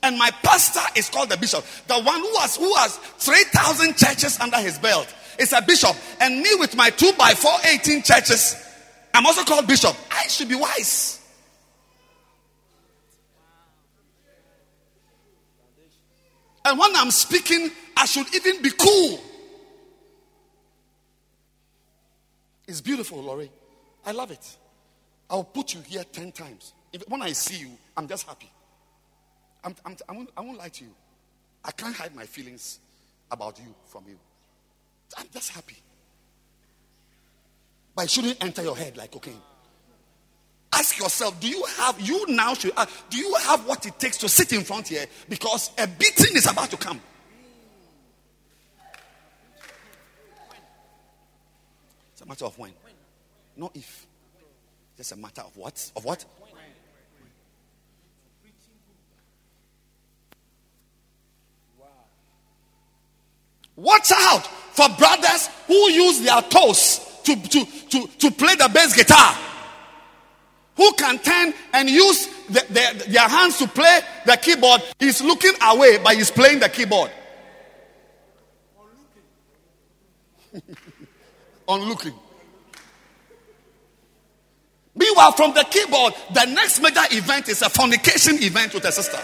[0.03, 1.65] And my pastor is called the bishop.
[1.87, 5.95] The one who has who has 3,000 churches under his belt is a bishop.
[6.21, 8.57] And me with my 2 by 4, 18 churches,
[9.13, 9.95] I'm also called bishop.
[10.11, 11.20] I should be wise.
[16.71, 19.21] And when I'm speaking, I should even be cool.
[22.69, 23.51] It's beautiful, Laurie.
[24.07, 24.57] I love it.
[25.29, 26.73] I'll put you here 10 times.
[26.93, 28.49] If, when I see you, I'm just happy.
[29.65, 30.93] I'm, I'm, I, won't, I won't lie to you.
[31.65, 32.79] I can't hide my feelings
[33.33, 34.17] about you from you.
[35.19, 35.77] I'm just happy.
[37.97, 39.43] But it shouldn't enter your head like cocaine.
[40.73, 44.17] Ask yourself, do you have, you now should, ask, do you have what it takes
[44.19, 45.07] to sit in front here?
[45.29, 47.01] Because a beating is about to come.
[52.13, 52.73] It's a matter of when.
[53.57, 54.07] Not if.
[54.97, 55.91] Just a matter of what?
[55.97, 56.25] Of what?
[63.77, 68.95] Watch out for brothers who use their toes to, to, to, to play the bass
[68.95, 69.35] guitar.
[70.77, 74.83] Who can turn and use the, the- their hands to play the keyboard.
[74.99, 77.11] He's looking away, but he's playing the keyboard.
[78.79, 78.89] On
[80.59, 80.73] looking.
[81.67, 82.15] On looking.
[84.95, 89.19] Meanwhile, from the keyboard, the next major event is a fornication event with a sister.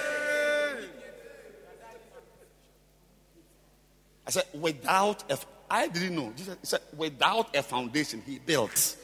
[4.27, 5.39] I said, without a,
[5.71, 6.33] I didn't know.
[6.37, 8.97] Jesus said, without a foundation, he built.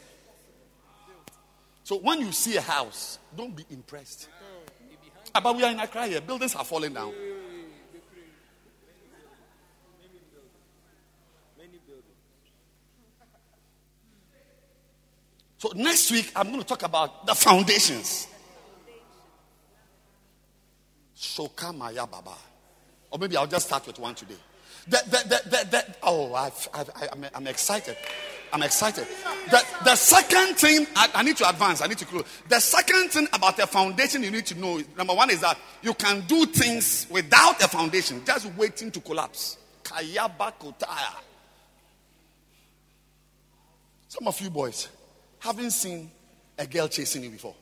[1.84, 4.28] So when you see a house, don't be impressed.
[5.32, 6.20] But we are in Accra here.
[6.20, 7.12] Buildings are falling down.
[15.59, 18.26] So next week, I'm going to talk about the foundations.
[21.16, 22.34] Shokamaya Baba.
[23.10, 24.34] Or maybe I'll just start with one today.
[24.88, 27.96] The, the, the, oh, I'm, I'm excited.
[28.53, 29.07] I'm excited.
[29.51, 32.24] The, the second thing, I, I need to advance, I need to close.
[32.49, 35.59] The second thing about a foundation you need to know, is- number one, is that
[35.81, 39.57] you can do things without a foundation, just waiting to collapse.
[39.83, 41.15] Kayaba Kotaya.
[44.09, 44.89] Some of you boys
[45.39, 46.11] haven't seen
[46.59, 47.55] a girl chasing you before.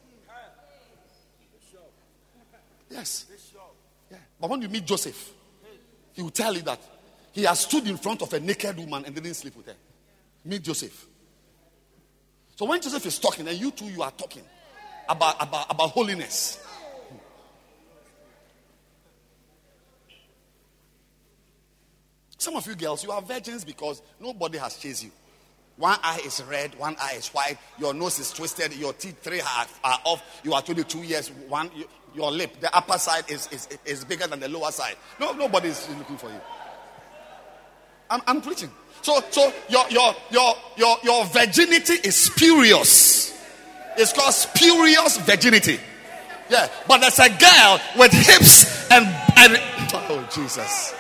[2.91, 3.27] Yes.
[4.11, 4.19] Yeah.
[4.41, 5.31] But when you meet Joseph,
[6.12, 6.81] he will tell you that
[7.31, 9.77] he has stood in front of a naked woman and didn't sleep with her.
[10.45, 11.07] Meet Joseph.
[12.57, 14.43] So when Joseph is talking, and you two you are talking
[15.09, 16.65] about, about, about holiness.
[22.39, 25.11] Some of you girls, you are virgins because nobody has chased you.
[25.77, 27.57] One eye is red, one eye is white.
[27.79, 28.75] Your nose is twisted.
[28.75, 30.41] Your teeth three are, are off.
[30.45, 31.29] You are 22 years.
[31.49, 31.71] One,
[32.15, 34.97] your lip, the upper side is, is, is bigger than the lower side.
[35.19, 36.41] No, nobody is looking for you.
[38.11, 38.71] I'm, I'm preaching.
[39.02, 43.31] So, so your, your, your, your, your virginity is spurious.
[43.97, 45.81] It's called spurious virginity.
[46.51, 49.06] Yeah, but there's a girl with hips and,
[49.36, 49.56] and
[49.93, 50.94] oh Jesus.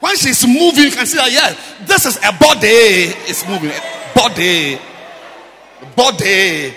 [0.00, 1.56] When she's moving, you can see that, yeah,
[1.86, 3.14] this is a body.
[3.24, 3.72] It's moving.
[4.14, 4.78] Body.
[5.96, 6.74] Body.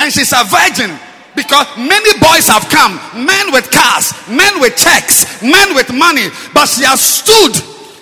[0.00, 0.98] And she's a virgin.
[1.34, 2.94] Because many boys have come,
[3.26, 7.54] men with cars, men with checks, men with money, but she has stood.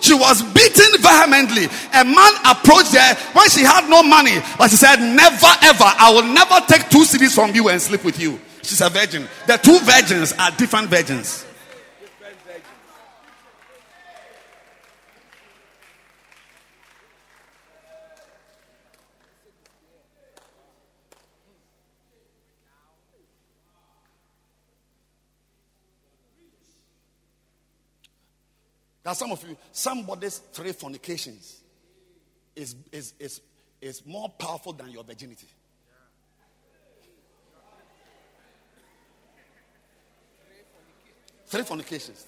[0.03, 1.67] She was beaten vehemently.
[1.95, 6.13] A man approached her when she had no money, but she said, Never ever, I
[6.13, 8.39] will never take two cedis from you and sleep with you.
[8.63, 9.29] She's a virgin.
[9.47, 11.47] The two virgins are different virgins.
[29.05, 31.61] Now, some of you, somebody's three fornications
[32.55, 33.41] is, is, is,
[33.81, 35.49] is more powerful than your virginity.
[41.47, 42.24] Three fornications.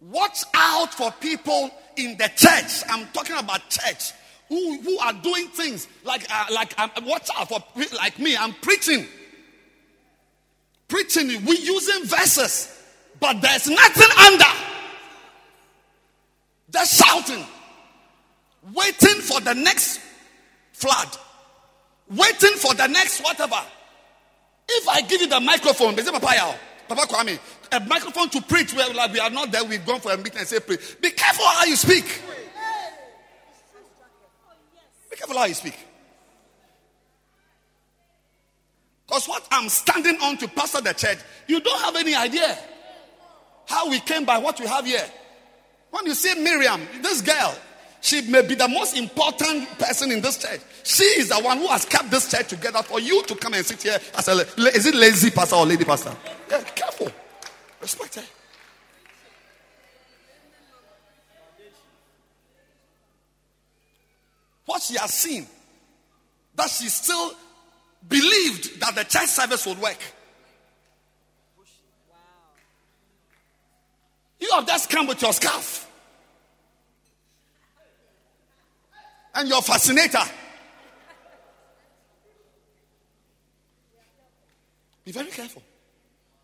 [0.00, 2.82] Watch out for people in the church.
[2.88, 4.12] I'm talking about church
[4.48, 7.62] who, who are doing things like uh, like um, watch out for
[7.94, 8.34] like me.
[8.34, 9.06] I'm preaching,
[10.88, 11.28] preaching.
[11.44, 12.79] We using verses
[13.20, 14.44] but there's nothing under.
[16.70, 17.44] They're shouting,
[18.72, 20.00] waiting for the next
[20.72, 21.08] flood,
[22.08, 23.60] waiting for the next whatever.
[24.68, 26.56] If I give you the microphone, Papa
[26.88, 27.38] Papa Kwame,
[27.72, 30.38] a microphone to preach where like we are not there, we've gone for a meeting
[30.38, 30.76] and say, pray.
[31.00, 32.04] Be careful how you speak.
[35.10, 35.76] Be careful how you speak.
[39.06, 41.18] Because what I'm standing on to pastor the church,
[41.48, 42.56] you don't have any idea
[43.70, 45.08] how we came by what we have here.
[45.92, 47.54] When you see Miriam, this girl,
[48.00, 50.60] she may be the most important person in this church.
[50.82, 53.64] She is the one who has kept this church together for you to come and
[53.64, 54.32] sit here as a
[54.74, 56.14] is it lazy pastor or lady pastor?
[56.50, 57.12] Yeah, careful.
[57.80, 58.24] Respect her.
[64.66, 65.46] What she has seen,
[66.56, 67.34] that she still
[68.08, 69.98] believed that the church service would work.
[74.50, 75.88] You have just come with your scarf
[79.32, 80.18] and your fascinator.
[85.04, 85.62] Be very careful.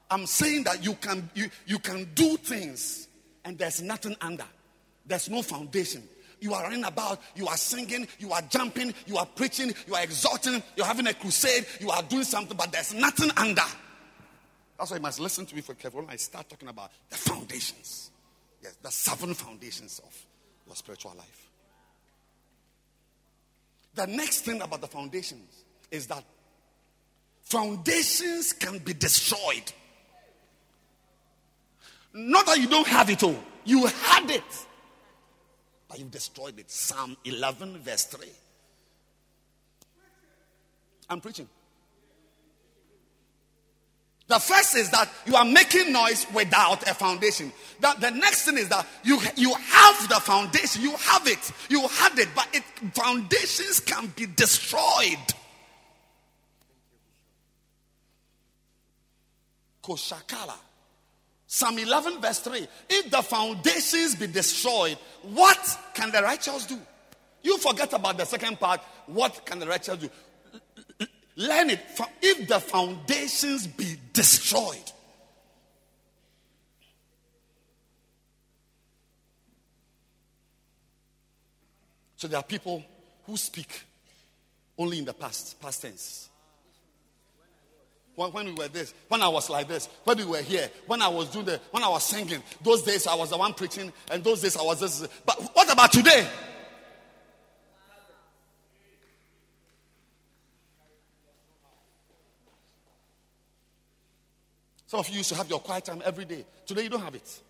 [0.09, 3.09] I'm saying that you can you, you can do things
[3.45, 4.47] and there's nothing under.
[5.05, 6.05] There's no foundation.
[6.41, 10.03] You are running about, you are singing, you are jumping, you are preaching, you are
[10.05, 13.63] exhorting, you're having a crusade, you are doing something, but there's nothing under.
[14.79, 17.17] That's why you must listen to me for careful when I start talking about the
[17.17, 18.11] foundations.
[18.63, 20.27] Yes, the seven foundations of
[20.67, 21.51] your spiritual life.
[23.95, 26.23] The next thing about the foundations is that
[27.43, 29.73] foundations can be destroyed.
[32.13, 34.67] Not that you don't have it all, you had it,
[35.89, 36.71] but you destroyed it.
[36.71, 38.29] Psalm 11, verse 3.
[41.09, 41.49] I'm preaching.
[44.29, 47.53] The first is that you are making noise without a foundation.
[47.81, 51.87] That the next thing is that you you have the foundation, you have it, you
[51.87, 55.19] had it, but it, foundations can be destroyed.
[59.83, 60.55] Koshakala.
[61.47, 62.67] Psalm 11, verse 3.
[62.91, 66.77] If the foundations be destroyed, what can the righteous do?
[67.45, 68.81] You forget about the second part.
[69.07, 70.11] What can the righteous do?
[71.37, 71.81] Learn it.
[72.23, 74.93] If the foundations be destroyed,
[82.17, 82.83] So there are people
[83.27, 83.83] who speak
[84.79, 86.29] only in the past, past tense.
[88.15, 91.03] When, when, we were this, when I was like this, when we were here, when
[91.03, 93.93] I was doing the, when I was singing, those days I was the one preaching,
[94.11, 95.07] and those days I was this.
[95.27, 96.27] But what about today?
[104.87, 106.45] Some of you used to have your quiet time every day.
[106.65, 107.41] Today you don't have it.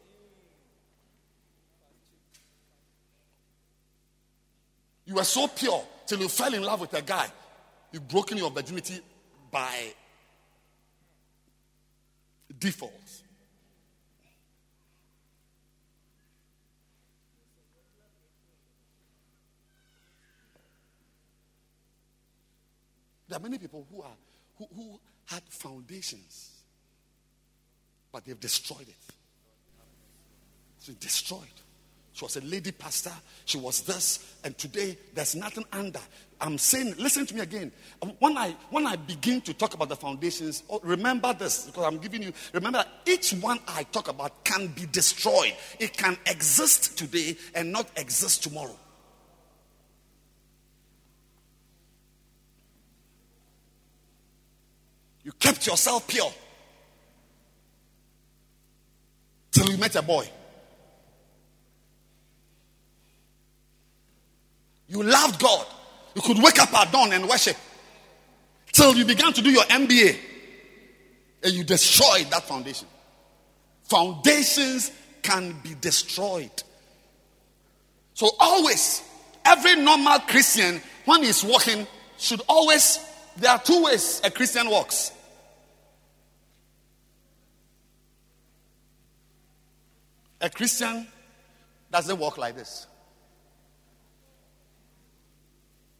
[5.04, 7.28] You were so pure till you fell in love with a guy.
[7.92, 9.00] You've broken your virginity
[9.50, 9.94] by
[12.58, 12.92] default.
[23.28, 24.16] There are many people who are
[24.58, 26.55] who, who had foundations,
[28.16, 29.14] but they've destroyed it.
[30.78, 31.42] So destroyed.
[32.14, 33.12] She was a lady pastor.
[33.44, 36.00] She was this, and today there's nothing under.
[36.40, 37.70] I'm saying, listen to me again.
[38.20, 41.98] When I when I begin to talk about the foundations, oh, remember this because I'm
[41.98, 42.32] giving you.
[42.54, 45.52] Remember, each one I talk about can be destroyed.
[45.78, 48.78] It can exist today and not exist tomorrow.
[55.22, 56.32] You kept yourself pure
[59.56, 60.28] till you met a boy.
[64.88, 65.66] You loved God.
[66.14, 67.56] You could wake up at dawn and worship
[68.72, 70.16] till you began to do your MBA
[71.42, 72.86] and you destroyed that foundation.
[73.84, 74.92] Foundations
[75.22, 76.62] can be destroyed.
[78.14, 79.02] So, always,
[79.44, 81.86] every normal Christian, when he's walking,
[82.18, 82.98] should always,
[83.36, 85.12] there are two ways a Christian walks
[90.46, 91.08] A Christian
[91.90, 92.86] doesn't walk like this,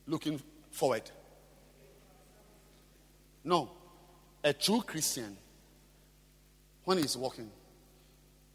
[0.06, 0.40] looking
[0.70, 1.02] forward.
[3.42, 3.68] No,
[4.44, 5.36] a true Christian,
[6.84, 7.50] when he's walking,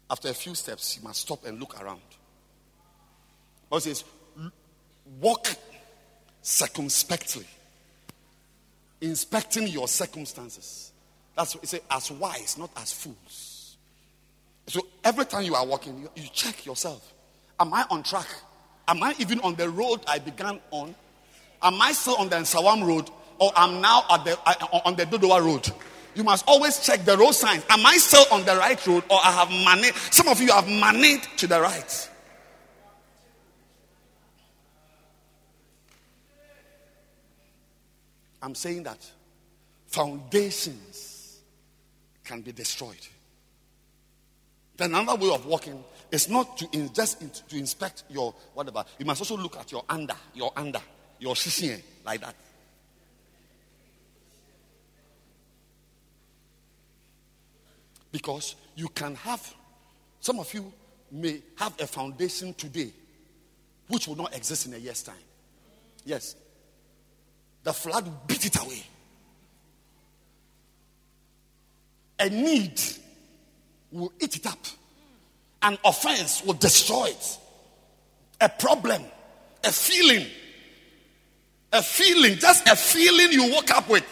[0.08, 2.00] after a few steps, he must stop and look around.
[3.68, 4.02] But says,
[5.20, 5.46] walk
[6.40, 7.44] circumspectly,
[9.02, 10.90] inspecting your circumstances.
[11.36, 13.51] That's what it says, as wise, not as fools.
[14.72, 17.12] So every time you are walking, you, you check yourself.
[17.60, 18.26] Am I on track?
[18.88, 20.94] Am I even on the road I began on?
[21.62, 23.10] Am I still on the Sawam road?
[23.38, 25.70] Or am now at the, uh, on the Dodowa road?
[26.14, 27.66] You must always check the road signs.
[27.68, 29.90] Am I still on the right road or I have money?
[30.10, 32.08] Some of you have money to the right.
[38.40, 39.06] I'm saying that
[39.88, 41.40] foundations
[42.24, 43.06] can be destroyed.
[44.82, 48.84] Another way of walking is not to in, just in, to inspect your whatever.
[48.98, 50.80] You must also look at your under, your under,
[51.20, 52.34] your shishin like that.
[58.10, 59.54] Because you can have,
[60.20, 60.72] some of you
[61.12, 62.90] may have a foundation today
[63.86, 65.14] which will not exist in a year's time.
[66.04, 66.34] Yes.
[67.62, 68.82] The flood will beat it away.
[72.18, 72.80] A need
[73.92, 74.58] will eat it up.
[75.62, 77.38] An offense will destroy it.
[78.40, 79.02] A problem,
[79.62, 80.26] a feeling,
[81.72, 84.04] a feeling, just a feeling you woke up with.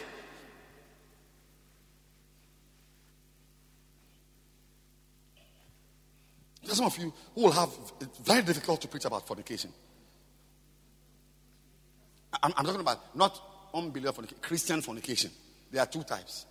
[6.62, 7.70] There's some of you who will have
[8.00, 9.72] it's very difficult to preach about fornication.
[12.40, 13.40] I'm, I'm talking about not
[13.74, 15.32] unbeliever fornication, Christian fornication.
[15.72, 16.46] There are two types.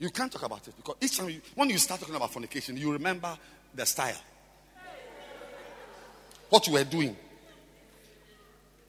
[0.00, 2.76] You can't talk about it because each time you, when you start talking about fornication,
[2.76, 3.36] you remember
[3.74, 4.16] the style.
[6.48, 7.16] What you were doing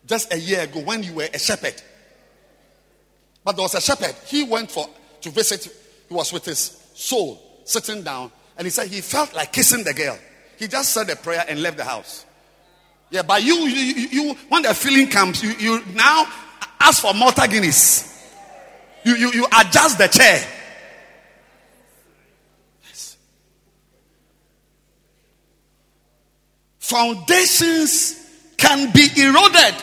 [0.08, 1.76] just a year ago when you were a shepherd.
[3.44, 4.16] But there was a shepherd.
[4.26, 4.90] He went for
[5.22, 5.66] to visit.
[6.08, 9.94] He was with his soul sitting down, and he said he felt like kissing the
[9.94, 10.18] girl.
[10.58, 12.26] He just said a prayer and left the house.
[13.10, 16.26] Yeah, but you, you, you when the feeling comes, you, you now
[16.80, 18.08] ask for Malta Guinness.
[19.04, 20.42] You, you, you adjust the chair.
[26.92, 28.20] Foundations
[28.58, 29.76] can be eroded.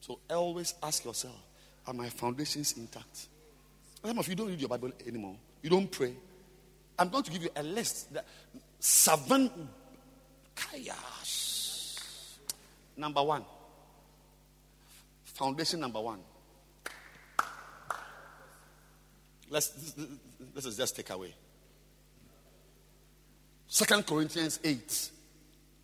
[0.00, 1.36] So always ask yourself
[1.86, 3.26] Are my foundations intact?
[4.04, 6.14] Some of you don't read your Bible anymore, you don't pray.
[6.98, 8.12] I'm going to give you a list.
[8.12, 8.24] That
[8.78, 9.50] seven
[10.56, 11.98] kayas.
[12.96, 13.44] Number one.
[15.24, 16.20] Foundation number one.
[19.50, 19.68] Let's
[20.54, 21.34] this is just take away.
[23.68, 25.10] Second Corinthians 8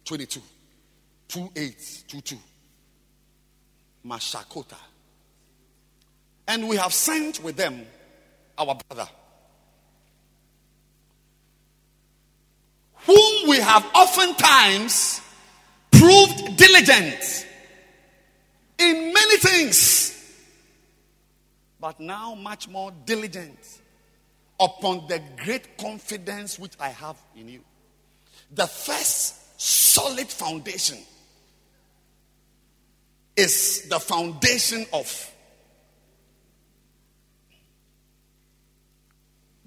[0.07, 0.41] 22.
[1.29, 2.37] 2 8 2 2.
[4.07, 4.77] Mashakota.
[6.49, 7.87] And we have sent with them
[8.57, 9.09] our brother,
[13.07, 15.21] whom we have oftentimes
[15.91, 17.47] proved diligent
[18.79, 20.39] in many things,
[21.81, 23.59] but now much more diligent
[24.61, 27.61] upon the great confidence which I have in you.
[28.53, 30.99] The first solid foundation
[33.37, 35.31] is the foundation of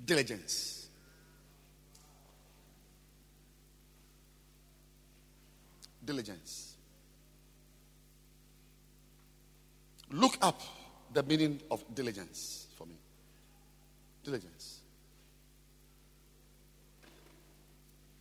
[0.05, 0.87] diligence.
[6.03, 6.75] Diligence.
[10.09, 10.61] Look up
[11.13, 12.95] the meaning of diligence for me.
[14.23, 14.76] Diligence.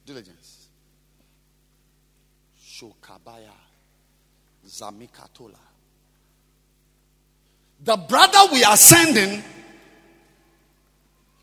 [0.06, 0.68] Diligence.
[2.64, 3.52] Shokabaya.
[4.66, 5.58] Zamikatola.
[7.84, 9.42] The brother we are sending,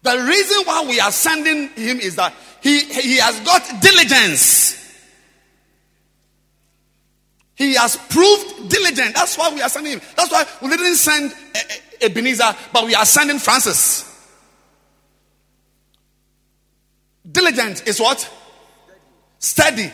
[0.01, 4.79] the reason why we are sending him is that he, he has got diligence.
[7.55, 9.13] He has proved diligent.
[9.15, 10.01] That's why we are sending him.
[10.15, 14.09] That's why we didn't send eh, eh, Ebenezer, but we are sending Francis.
[17.29, 18.29] Diligent is what?
[19.43, 19.91] Steady.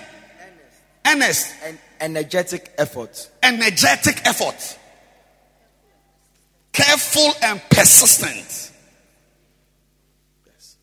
[1.03, 1.55] Earnest.
[1.63, 3.31] And energetic effort.
[3.41, 4.77] Energetic effort.
[6.71, 8.71] Careful and persistent.
[10.45, 10.77] Yes.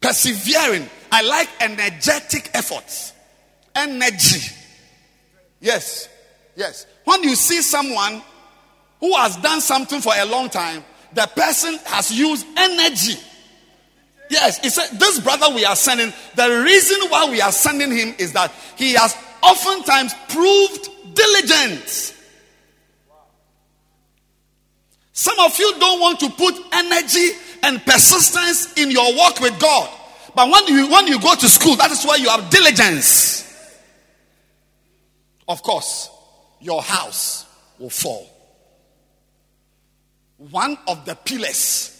[0.00, 0.88] Persevering.
[1.12, 3.12] I like energetic effort.
[3.76, 4.50] Energy.
[5.60, 6.08] Yes.
[6.56, 6.86] Yes.
[7.04, 8.22] When you see someone
[8.98, 10.82] who has done something for a long time,
[11.12, 13.20] the person has used energy.
[14.30, 18.14] Yes, he said, This brother we are sending, the reason why we are sending him
[18.18, 22.14] is that he has oftentimes proved diligent.
[25.12, 27.30] Some of you don't want to put energy
[27.62, 29.88] and persistence in your work with God.
[30.34, 33.42] But when you when you go to school, that is why you have diligence.
[35.46, 36.10] Of course,
[36.60, 37.46] your house
[37.78, 38.28] will fall.
[40.38, 41.93] One of the pillars,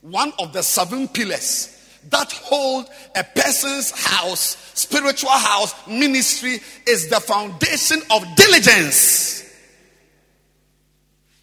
[0.00, 1.76] one of the seven pillars
[2.08, 9.44] that hold a person's house, spiritual house, ministry is the foundation of diligence,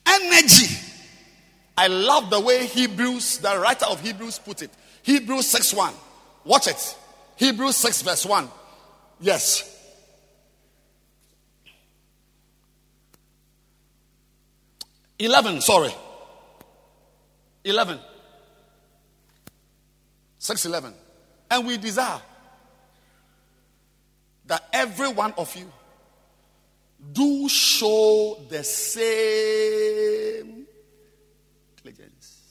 [0.05, 0.75] energy.
[1.77, 4.71] I love the way Hebrews, the writer of Hebrews, put it.
[5.03, 5.93] Hebrews 6 1.
[6.43, 6.95] Watch it.
[7.35, 8.49] Hebrews 6, verse 1.
[9.19, 9.75] Yes.
[15.19, 15.93] 11, sorry.
[17.63, 17.99] 11.
[20.47, 20.97] 611.
[21.51, 22.21] And we desire
[24.45, 25.71] that every one of you
[27.13, 30.65] do show the same
[31.83, 32.41] diligence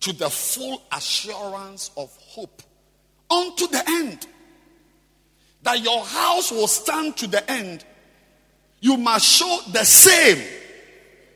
[0.00, 2.62] to the full assurance of hope
[3.30, 4.26] unto the end.
[5.62, 7.84] That your house will stand to the end
[8.84, 10.46] you must show the same,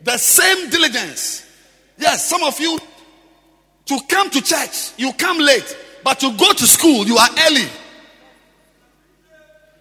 [0.02, 1.46] the same diligence.
[1.96, 2.78] Yes, some of you,
[3.88, 7.66] to come to church, you come late, but to go to school, you are early.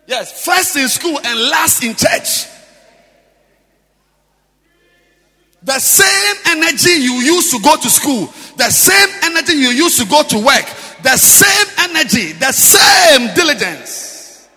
[0.07, 2.47] Yes, first in school and last in church.
[5.61, 10.05] The same energy you use to go to school, the same energy you use to
[10.05, 10.65] go to work,
[11.03, 14.47] the same energy, the same diligence.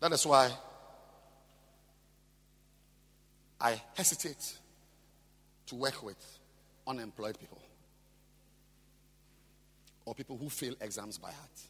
[0.00, 0.50] That is why
[3.60, 4.54] I hesitate
[5.66, 6.16] to work with
[6.86, 7.60] unemployed people
[10.04, 11.60] or people who fail exams by heart.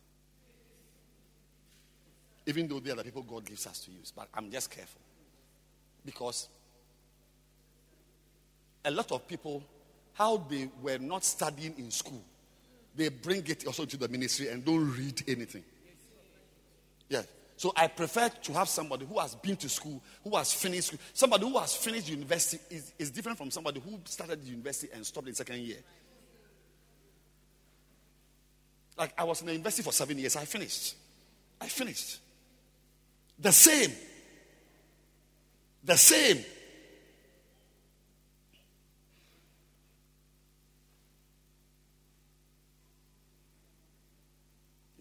[2.47, 5.01] Even though they are the people God gives us to use, but I'm just careful
[6.05, 6.49] because
[8.85, 9.63] a lot of people,
[10.15, 12.23] how they were not studying in school,
[12.97, 15.65] they bring it also to the ministry and don't read anything.
[17.09, 17.23] Yeah.
[17.61, 20.99] So I prefer to have somebody who has been to school, who has finished school.
[21.13, 25.29] Somebody who has finished university is, is different from somebody who started university and stopped
[25.29, 25.77] in second year.
[28.97, 30.95] Like I was in the university for seven years, I finished.
[31.61, 32.21] I finished.
[33.39, 33.93] The same.
[35.85, 36.43] The same.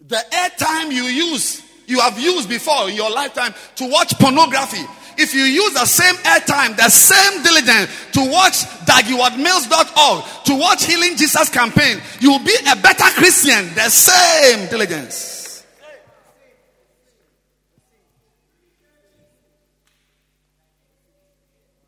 [0.06, 4.84] The airtime you use you have used before in your lifetime to watch pornography.
[5.18, 11.16] If you use the same airtime, the same diligence to watch daghewardmills.org, to watch Healing
[11.16, 13.74] Jesus campaign, you will be a better Christian.
[13.74, 15.66] The same diligence.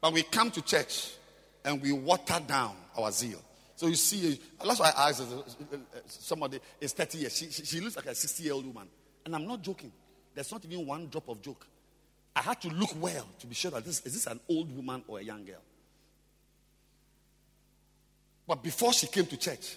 [0.01, 1.12] But we come to church
[1.65, 3.41] and we water down our zeal.
[3.77, 5.23] So you see, that's why I asked
[6.09, 7.37] somebody is 30 years.
[7.37, 8.89] She, she, she looks like a 60 year old woman.
[9.24, 9.93] And I'm not joking.
[10.35, 11.66] There's not even one drop of joke.
[12.35, 15.05] I had to look well to be sure that this is this an old woman
[15.07, 15.61] or a young girl.
[18.47, 19.77] But before she came to church,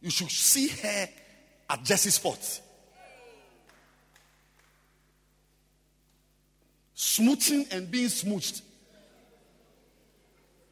[0.00, 1.08] you should see her
[1.68, 2.60] at Jesse's Sports.
[6.96, 8.62] Smooching and being smooched.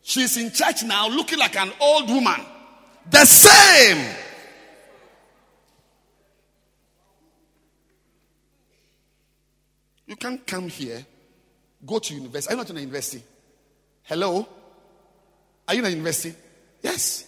[0.03, 2.41] She's in church now looking like an old woman.
[3.11, 4.15] The same.
[10.09, 11.05] You can't come here,
[11.85, 12.51] go to university.
[12.51, 13.23] Are you not in a university?
[14.05, 14.49] Hello?
[15.69, 16.35] Are you in a university?
[16.83, 17.27] Yes.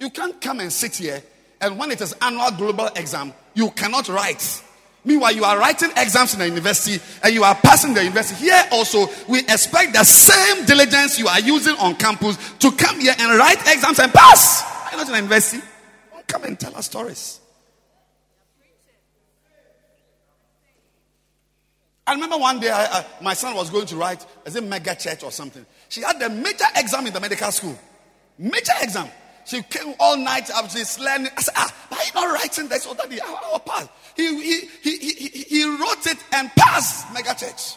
[0.00, 1.22] You can't come and sit here,
[1.60, 4.62] and when it is annual global exam, you cannot write.
[5.04, 8.46] Meanwhile, you are writing exams in the university and you are passing the university.
[8.46, 13.14] Here also, we expect the same diligence you are using on campus to come here
[13.18, 14.62] and write exams and pass.
[14.62, 15.62] Are you not in the university?
[16.10, 17.40] Don't come and tell us stories.
[22.06, 24.94] I remember one day I, I, my son was going to write as a mega
[24.94, 25.64] church or something.
[25.88, 27.78] She had a major exam in the medical school.
[28.38, 29.08] Major exam.
[29.46, 31.28] She came all night after she's learning.
[31.36, 33.20] I said, ah, why are you not writing this or that?
[33.22, 33.88] I'll pass.
[34.16, 37.76] He, he, he, he, he wrote it and passed mega church.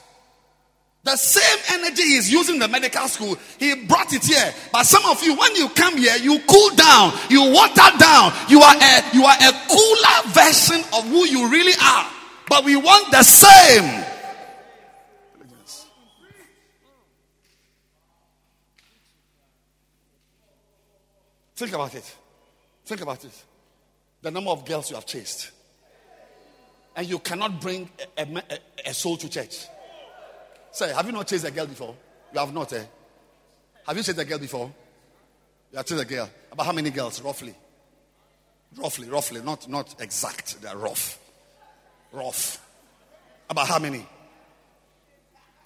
[1.03, 4.53] The same energy he's using in the medical school, he brought it here.
[4.73, 8.33] But some of you, when you come here, you cool down, you water down.
[8.49, 12.11] You are a you are a cooler version of who you really are.
[12.49, 14.03] But we want the same.
[21.57, 22.15] Think about it.
[22.85, 23.43] Think about it.
[24.21, 25.49] The number of girls you have chased.
[26.95, 29.65] And you cannot bring a, a, a soul to church.
[30.71, 31.95] Say, have you not chased a girl before?
[32.31, 32.83] You have not, eh?
[33.87, 34.71] Have you chased a girl before?
[35.71, 36.29] You have chased a girl.
[36.51, 37.55] About how many girls, roughly?
[38.75, 40.61] Roughly, roughly, not, not exact.
[40.61, 41.17] They're rough.
[42.11, 42.63] Rough.
[43.49, 44.05] About how many?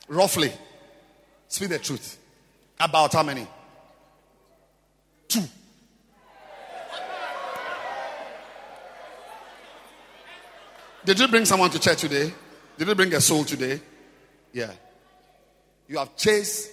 [0.07, 0.53] Roughly.
[1.49, 2.17] Speak the truth.
[2.79, 3.45] About how many?
[5.27, 5.43] Two.
[11.03, 12.31] Did you bring someone to church today?
[12.77, 13.81] Did you bring a soul today?
[14.53, 14.71] Yeah.
[15.87, 16.71] You have chased.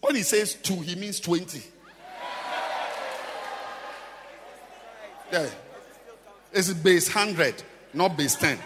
[0.00, 1.62] When he says two, he means 20.
[5.32, 5.48] Yeah.
[6.52, 7.62] It's base 100,
[7.94, 8.58] not base 10.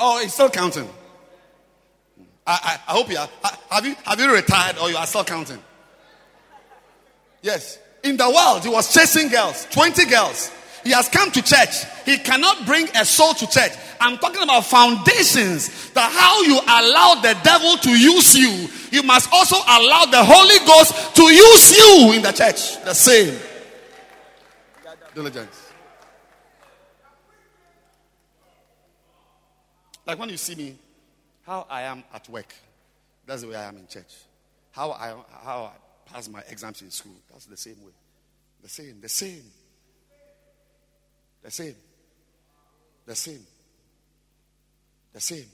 [0.00, 0.88] Oh, he's still counting.
[2.46, 3.28] I, I, I hope you are.
[3.70, 5.62] Have you, have you retired or you are still counting?
[7.42, 7.78] Yes.
[8.02, 10.50] In the world, he was chasing girls, 20 girls.
[10.84, 11.84] He has come to church.
[12.04, 13.72] He cannot bring a soul to church.
[14.00, 15.90] I'm talking about foundations.
[15.90, 20.58] That how you allow the devil to use you, you must also allow the Holy
[20.66, 22.82] Ghost to use you in the church.
[22.84, 23.38] The same.
[25.14, 25.72] Diligence.
[30.06, 30.76] Like when you see me,
[31.44, 32.54] how I am at work,
[33.26, 34.14] that's the way I am in church.
[34.70, 35.14] How I
[35.44, 37.92] how I pass my exams in school, that's the same way.
[38.62, 39.42] The same, the same.
[41.42, 41.74] The same.
[43.06, 43.46] The same.
[45.12, 45.46] The same.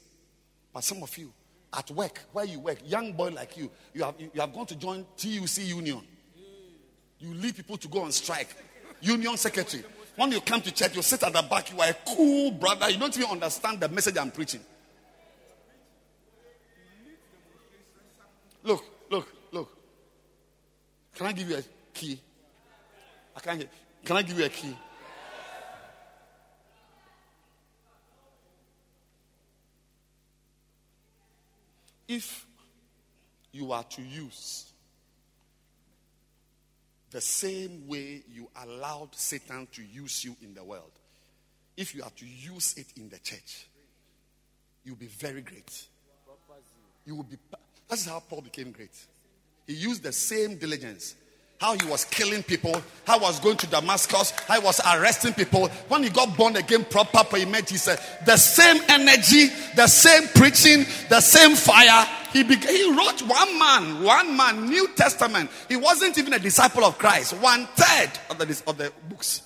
[0.73, 1.33] But some of you,
[1.73, 4.77] at work, where you work, young boy like you, you have, you have gone to
[4.77, 6.01] join TUC Union.
[7.19, 8.49] You lead people to go on strike.
[9.01, 9.85] Union secretary.
[10.17, 12.89] When you come to church, you sit at the back, you are a cool brother.
[12.91, 14.61] You don't even understand the message I'm preaching.
[18.63, 19.77] Look, look, look.
[21.15, 21.63] Can I give you a
[21.93, 22.21] key?
[23.37, 23.69] I can't.
[24.05, 24.77] Can I give you a key?
[32.07, 32.47] If
[33.53, 34.73] you are to use
[37.11, 40.91] the same way you allowed Satan to use you in the world,
[41.77, 43.67] if you are to use it in the church,
[44.85, 45.87] you'll be very great.
[47.07, 47.37] You will be.
[47.89, 48.97] That's how Paul became great.
[49.67, 51.17] He used the same diligence
[51.61, 55.33] how he was killing people, how he was going to Damascus, how he was arresting
[55.33, 55.69] people.
[55.89, 60.29] When he got born again, proper, he met, he said, the same energy, the same
[60.35, 62.07] preaching, the same fire.
[62.33, 65.51] He, he wrote one man, one man, New Testament.
[65.69, 69.43] He wasn't even a disciple of Christ, one third of the, of the books.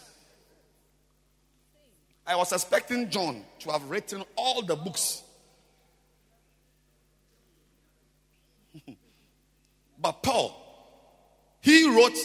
[2.27, 5.23] I was expecting John to have written all the books.
[10.01, 10.68] but Paul,
[11.69, 12.17] he wrote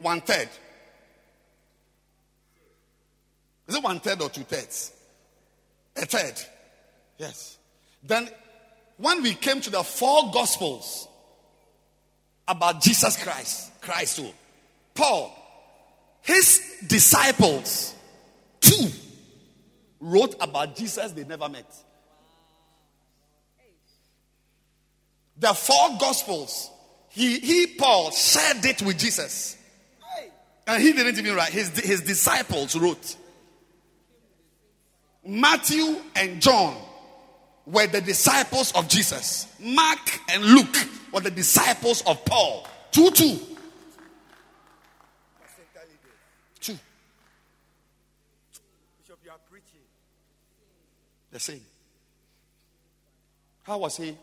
[0.00, 0.48] one third.
[3.66, 4.92] Is it one third or two thirds?
[5.96, 6.34] A third.
[7.18, 7.58] Yes.
[8.02, 8.30] Then,
[8.96, 11.06] when we came to the four gospels
[12.46, 14.30] about Jesus Christ, Christ, who?
[14.94, 15.34] Paul,
[16.22, 17.94] his disciples,
[18.60, 18.88] two,
[20.00, 21.70] wrote about Jesus they never met.
[25.36, 26.70] The four gospels
[27.10, 29.56] he, he Paul, shared it with Jesus.
[30.66, 33.16] And he didn't even write, his, his disciples wrote.
[35.24, 36.76] Matthew and John
[37.66, 39.46] were the disciples of Jesus.
[39.58, 40.76] Mark and Luke
[41.12, 42.66] were the disciples of Paul.
[42.90, 43.38] Two, two.
[46.60, 46.78] Two.
[49.00, 49.80] Bishop, you are preaching.
[51.30, 51.62] The same.
[53.62, 54.16] How was he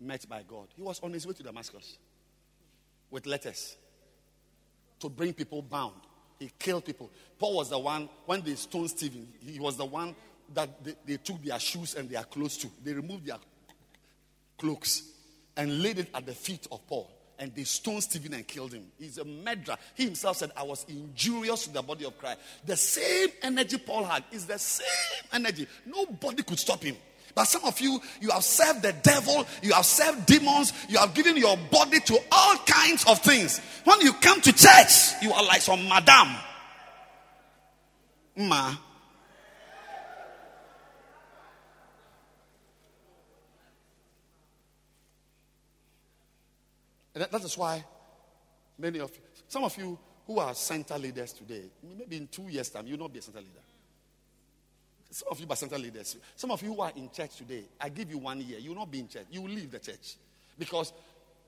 [0.00, 0.68] met by God?
[0.74, 1.98] He was on his way to Damascus
[3.10, 3.76] with letters
[5.00, 5.94] to bring people bound.
[6.38, 7.10] He killed people.
[7.38, 10.14] Paul was the one, when they stoned Stephen, he was the one
[10.54, 12.68] that they, they took their shoes and their clothes to.
[12.82, 13.36] They removed their
[14.58, 15.02] cloaks
[15.56, 17.10] and laid it at the feet of Paul.
[17.38, 18.84] And they stoned Stephen and killed him.
[18.98, 19.76] He's a murderer.
[19.94, 22.38] He himself said, I was injurious to the body of Christ.
[22.66, 25.66] The same energy Paul had is the same energy.
[25.86, 26.96] Nobody could stop him.
[27.34, 31.14] But some of you, you have served the devil, you have served demons, you have
[31.14, 33.60] given your body to all kinds of things.
[33.84, 36.36] When you come to church, you are like some madam.
[38.36, 38.74] Ma.
[47.14, 47.84] And that, is why
[48.78, 51.64] many of you, some of you who are center leaders today,
[51.98, 53.60] maybe in two years' time, you will not be a center leader.
[55.10, 56.16] Some of you are center leaders.
[56.36, 58.78] Some of you who are in church today, I give you one year, you will
[58.78, 59.26] not be in church.
[59.30, 60.16] You will leave the church.
[60.58, 60.92] Because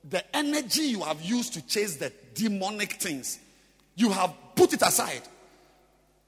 [0.09, 3.39] the energy you have used to chase the demonic things,
[3.95, 5.21] you have put it aside.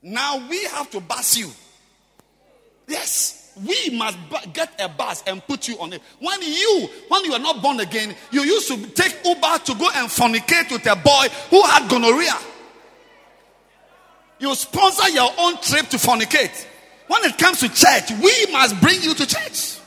[0.01, 1.49] Now we have to bus you.
[2.87, 3.41] Yes.
[3.65, 4.17] We must
[4.51, 6.01] get a bus and put you on it.
[6.19, 9.89] When you, when you are not born again, you used to take Uber to go
[9.95, 12.35] and fornicate with a boy who had gonorrhea.
[14.39, 16.67] You sponsor your own trip to fornicate.
[17.07, 19.79] When it comes to church, we must bring you to church.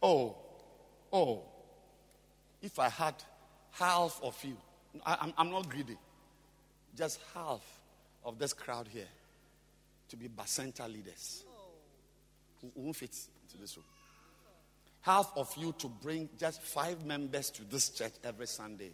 [0.00, 0.36] Oh,
[1.12, 1.42] oh,
[2.62, 3.14] if I had
[3.72, 4.56] half of you,
[5.04, 5.96] I, am not greedy,
[6.96, 7.60] just half
[8.24, 9.08] of this crowd here
[10.08, 11.44] to be Bacenta leaders.
[12.60, 13.86] Who won't fit into this room
[15.02, 18.90] half of you to bring just five members to this church every Sunday,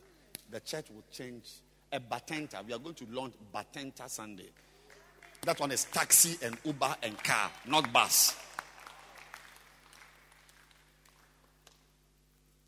[0.50, 1.48] the church will change.
[1.92, 4.48] A Bacenta, we are going to launch Bacenta Sunday.
[5.42, 8.36] That one is taxi and Uber and car, not bus.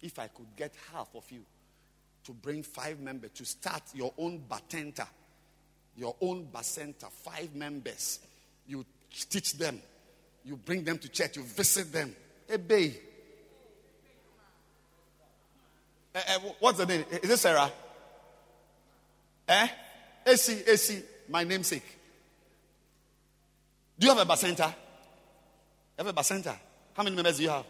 [0.01, 1.41] If I could get half of you
[2.25, 5.07] to bring five members to start your own Bacenta,
[5.97, 8.21] your own Bacenta, five members,
[8.67, 9.81] you teach them,
[10.45, 12.15] you bring them to church, you visit them.
[12.53, 12.95] Obey.
[16.17, 17.05] Uh, uh, what's the name?
[17.23, 17.71] Is it Sarah?
[19.47, 19.69] Eh?
[20.25, 21.85] AC, AC, my namesake.
[23.99, 24.69] Do you have a bacenta?
[24.69, 26.57] You have a bacenta?
[26.95, 27.67] How many members do you have?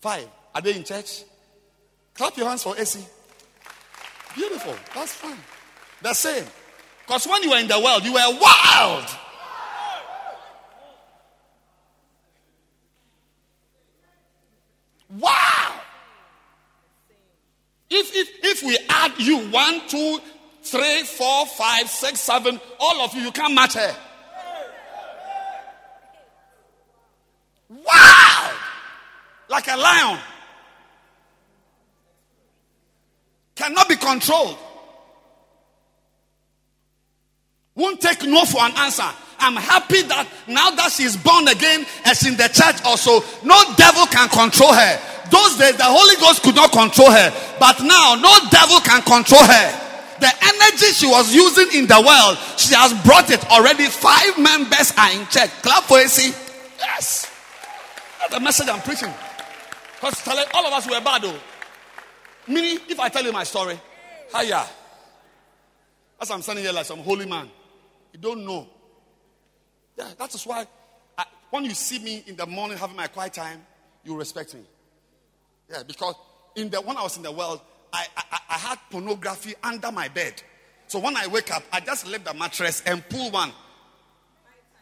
[0.00, 0.28] Five.
[0.54, 1.24] Are they in church?
[2.14, 3.04] Clap your hands for AC.
[4.36, 4.76] Beautiful.
[4.94, 5.38] That's fine.
[6.00, 6.44] The same.
[7.04, 9.06] Because when you were in the world, you were wild.
[15.18, 15.80] Wow.
[17.90, 20.20] If, if, if we add you one, two,
[20.62, 23.96] three, four, five, six, seven, all of you, you can't match her.
[27.68, 28.52] Wow!
[29.48, 30.18] Like a lion.
[33.56, 34.56] Cannot be controlled.
[37.74, 39.08] Won't take no for an answer.
[39.38, 43.56] I'm happy that now that she's born again and she's in the church also, no
[43.76, 45.00] devil can control her.
[45.30, 47.30] Those days, the Holy Ghost could not control her.
[47.58, 49.68] But now, no devil can control her.
[50.20, 53.86] The energy she was using in the world, she has brought it already.
[53.86, 55.50] Five members are in church.
[55.62, 56.34] Clap for AC.
[56.78, 57.30] Yes.
[58.18, 59.12] That's the message I'm preaching.
[59.94, 61.38] Because all of us were bad though.
[62.46, 63.80] Meaning, if I tell you my story,
[64.34, 64.66] hiya.
[66.20, 67.48] As I'm standing here like some holy man,
[68.12, 68.68] you don't know.
[69.96, 70.66] Yeah, that is why
[71.16, 73.64] I, when you see me in the morning having my quiet time,
[74.04, 74.62] you respect me.
[75.70, 76.14] Yeah, because
[76.56, 77.60] in the when I was in the world,
[77.92, 80.42] I, I, I had pornography under my bed.
[80.88, 83.52] So when I wake up, I just lift the mattress and pull one.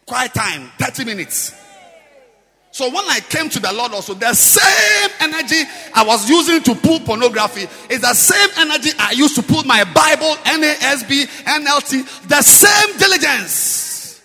[0.07, 1.53] Quiet time, 30 minutes.
[2.71, 5.63] So when I came to the Lord also, the same energy
[5.95, 9.85] I was using to pull pornography is the same energy I used to pull my
[9.85, 14.23] Bible, NASB, NLT, the same diligence.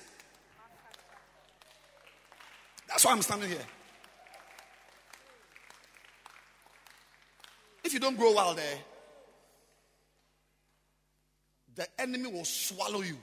[2.88, 3.66] That's why I'm standing here.
[7.84, 8.78] If you don't grow well there,
[11.76, 13.18] the enemy will swallow you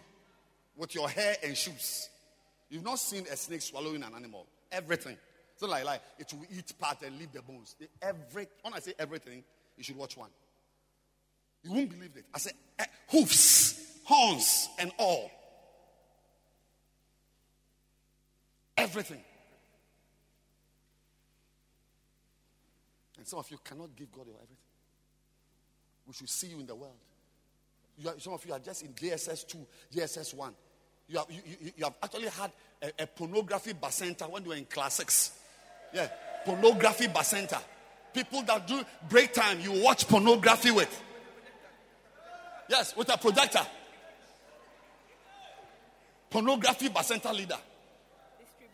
[0.76, 2.08] with your hair and shoes.
[2.68, 4.46] You've not seen a snake swallowing an animal.
[4.70, 5.16] Everything.
[5.56, 7.76] So like, like it will eat part and leave the bones.
[8.00, 9.44] Every when I say everything,
[9.76, 10.30] you should watch one.
[11.62, 12.24] You won't believe it.
[12.32, 15.30] I said, eh, hoofs, horns, and all.
[18.76, 19.22] Everything.
[23.20, 24.56] And some of you cannot give God your everything.
[26.06, 26.96] We should see you in the world.
[27.98, 29.58] You are, some of you are just in JSS 2,
[29.94, 30.54] JSS 1.
[31.06, 34.56] You have, you, you, you have actually had a, a pornography bacenta when you were
[34.56, 35.32] in class 6.
[35.92, 36.08] Yeah,
[36.46, 37.60] pornography bacenta.
[38.14, 41.02] People that do break time, you watch pornography with.
[42.70, 43.66] Yes, with a projector.
[46.30, 47.58] Pornography bacenta leader.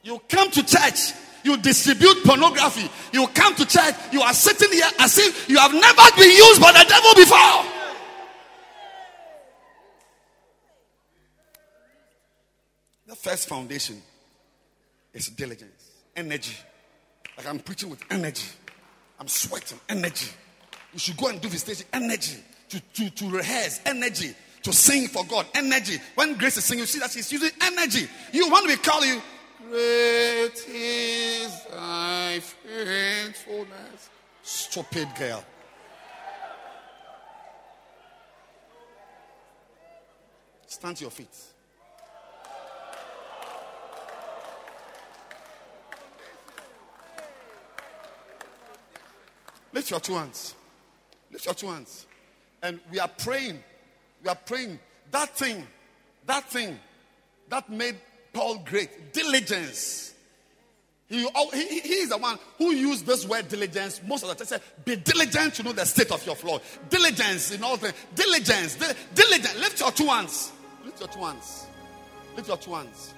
[0.05, 1.15] You come to church,
[1.47, 2.91] you distribute pornography.
[3.13, 6.61] You come to church, you are sitting here as if you have never been used
[6.61, 7.73] by the devil before.
[13.07, 14.03] The first foundation
[15.15, 16.57] is diligence, energy.
[17.39, 18.49] Like I'm preaching with energy.
[19.21, 20.31] I'm sweating, energy.
[20.93, 22.39] You should go and do visitation, energy.
[22.71, 24.35] To, to, to rehearse, energy.
[24.65, 25.99] To sing for God, energy.
[26.17, 28.09] When Grace is singing, you see that she's using energy.
[28.33, 29.23] You want to call you,
[29.69, 34.11] Great is thy faithfulness.
[34.43, 35.45] Stupid girl.
[40.67, 41.29] Stand to your feet.
[49.73, 50.55] Lift your two hands.
[51.33, 52.07] Lift your two hands.
[52.63, 53.63] And we are praying.
[54.23, 54.79] We are praying.
[55.11, 55.67] That thing,
[56.27, 56.79] that thing
[57.49, 57.97] that made
[58.37, 60.13] Paul great, diligence.
[61.09, 64.47] He, he, he is the one who used this word diligence most of the time.
[64.47, 66.61] Said, Be diligent to know the state of your floor.
[66.91, 67.95] Diligence in all things.
[68.15, 68.75] Diligence.
[68.75, 69.59] Di- diligence.
[69.59, 70.53] Lift your two hands.
[70.85, 71.67] Lift your two hands.
[72.37, 73.15] Lift your two hands.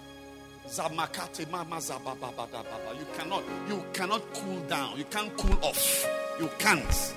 [0.69, 1.81] Zamakate mama.
[1.81, 4.97] You cannot, you cannot cool down.
[4.97, 6.09] You can't cool off.
[6.39, 7.15] You can't.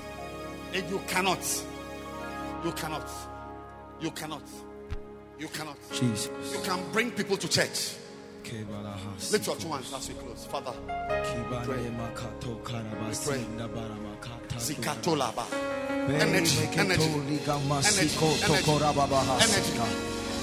[0.73, 1.63] And you cannot.
[2.65, 3.07] You cannot.
[3.99, 4.41] You cannot.
[5.41, 5.76] You cannot.
[5.91, 6.30] Jesus.
[6.53, 7.95] You can bring people to church.
[9.31, 10.45] Lift your two hands as we close.
[10.45, 10.72] Father,
[14.59, 15.45] Zikatolaba.
[16.22, 17.09] Energy, energy,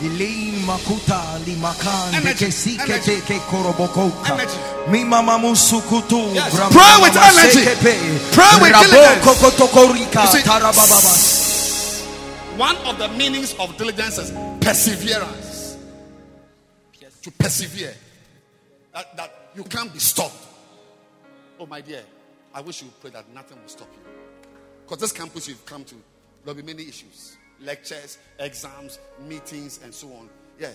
[0.02, 3.40] Ili makuta li makande Energy, energy.
[3.50, 4.32] korobokoka.
[4.34, 4.58] Energy.
[4.90, 6.34] Mi mama musukutu.
[6.34, 7.64] Yes, brama pray with energy.
[8.32, 9.24] Pray with Rabo diligence.
[9.24, 11.37] kokotokorika You see, tarabababa.
[12.58, 15.78] One of the meanings of diligence is perseverance.
[17.22, 17.94] To persevere.
[18.92, 20.34] That, that you can't be stopped.
[21.60, 22.02] Oh, my dear,
[22.52, 24.10] I wish you pray that nothing will stop you.
[24.82, 25.94] Because this campus you've come to,
[26.44, 28.98] there'll be many issues lectures, exams,
[29.28, 30.28] meetings, and so on.
[30.58, 30.72] Yeah.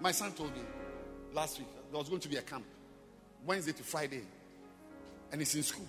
[0.00, 0.62] My son told me
[1.34, 2.64] last week there was going to be a camp
[3.44, 4.22] Wednesday to Friday,
[5.30, 5.88] and he's in school.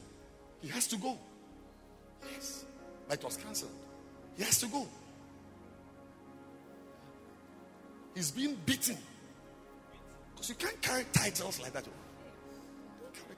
[0.61, 1.17] He has to go.
[2.33, 2.65] Yes.
[3.07, 3.71] But it was cancelled.
[4.41, 4.87] He has to go.
[8.15, 8.97] He's being beaten.
[10.33, 11.85] Because you can't carry titles like that.
[11.87, 11.91] Oh.
[13.03, 13.35] Don't carry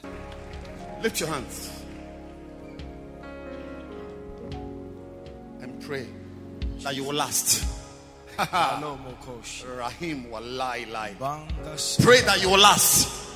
[0.00, 1.02] titles.
[1.02, 1.84] Lift your hands
[5.60, 6.06] and pray
[6.84, 7.66] that you will last.
[8.38, 11.16] Rahim wallahi.
[11.18, 13.31] Banga Pray that you will last.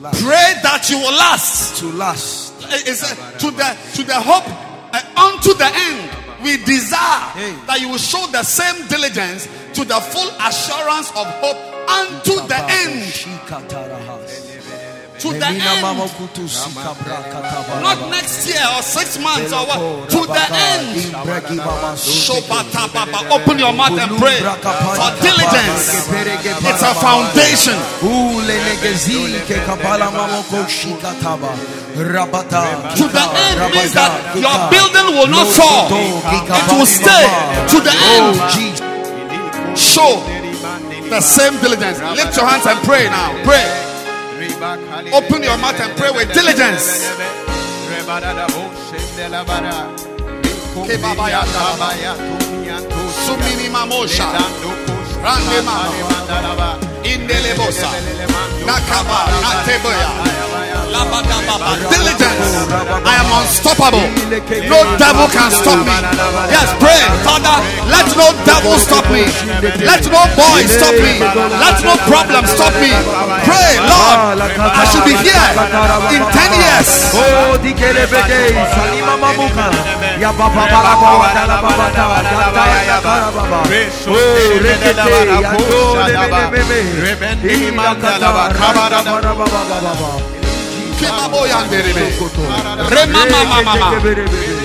[0.00, 1.78] Pray that you will last.
[1.78, 2.54] To last.
[2.86, 4.44] It's, uh, to the to the hope
[4.92, 6.10] uh, unto the end.
[6.42, 7.32] We desire
[7.66, 11.56] that you will show the same diligence to the full assurance of hope
[11.88, 13.02] unto the end.
[15.18, 15.82] To the end.
[17.82, 20.08] Not next year or six months or what.
[20.10, 21.14] To the end.
[23.32, 26.08] Open your mouth and pray for diligence.
[26.68, 27.76] It's a foundation.
[32.96, 35.88] To the end means that your building will not fall.
[35.88, 37.24] It will stay
[37.72, 38.36] to the end.
[39.78, 40.20] Show
[41.08, 42.00] the same diligence.
[42.16, 43.32] Lift your hands and pray now.
[43.44, 43.85] Pray.
[45.12, 47.06] Open your mouth and pray with diligence.
[53.26, 54.26] Sumini mamosha.
[55.22, 56.95] Rande.
[57.06, 57.90] Indelebosa.
[58.66, 59.18] Nakaba.
[60.90, 61.70] Labadababa.
[61.90, 62.66] Diligence.
[63.04, 64.06] I am unstoppable.
[64.70, 65.92] No devil can stop me.
[66.50, 67.02] Yes, pray.
[67.26, 67.56] Father,
[67.90, 69.26] let no devil stop me.
[69.82, 71.20] Let no boy stop me.
[71.62, 72.90] Let no problem stop me.
[73.44, 74.40] Pray, Lord.
[74.42, 75.50] I should be here
[76.14, 76.90] in 10 years.
[77.14, 77.46] Oh.
[84.08, 84.46] Oh,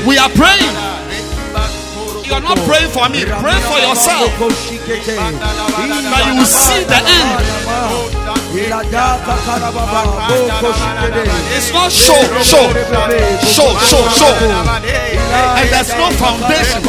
[0.08, 0.72] We are praying.
[2.26, 3.26] You are not praying for me.
[3.26, 4.32] Pray for yourself.
[6.12, 8.21] That you will see the end.
[11.56, 12.68] It's not show, show,
[13.48, 14.34] show, show, show.
[15.56, 16.84] And there's no foundation.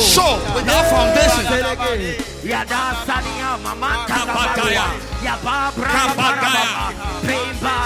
[0.00, 1.44] Show without foundation.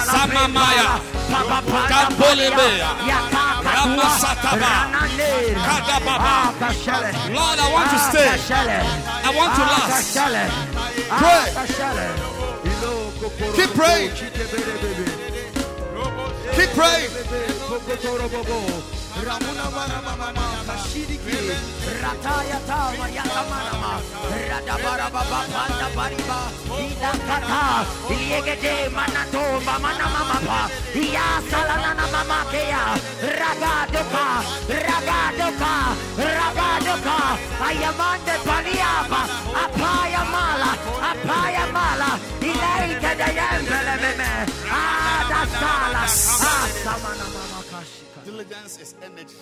[0.06, 0.88] Samamaya.
[1.90, 2.88] Kambolebea.
[3.66, 4.72] Ramasataba.
[5.66, 6.34] Kadababa.
[7.34, 8.30] Lord, I want to stay.
[9.26, 10.14] I want to last.
[11.18, 12.35] Pray.
[13.26, 14.10] Keep praying.
[16.54, 17.10] Keep praying.
[37.66, 39.22] Ayamande paliaba
[39.62, 40.70] apaya mala
[41.36, 42.10] apaya mala
[42.40, 44.30] ilaika dayembele meme
[44.70, 49.36] ada sala asamana mama kashika Diligence is energy.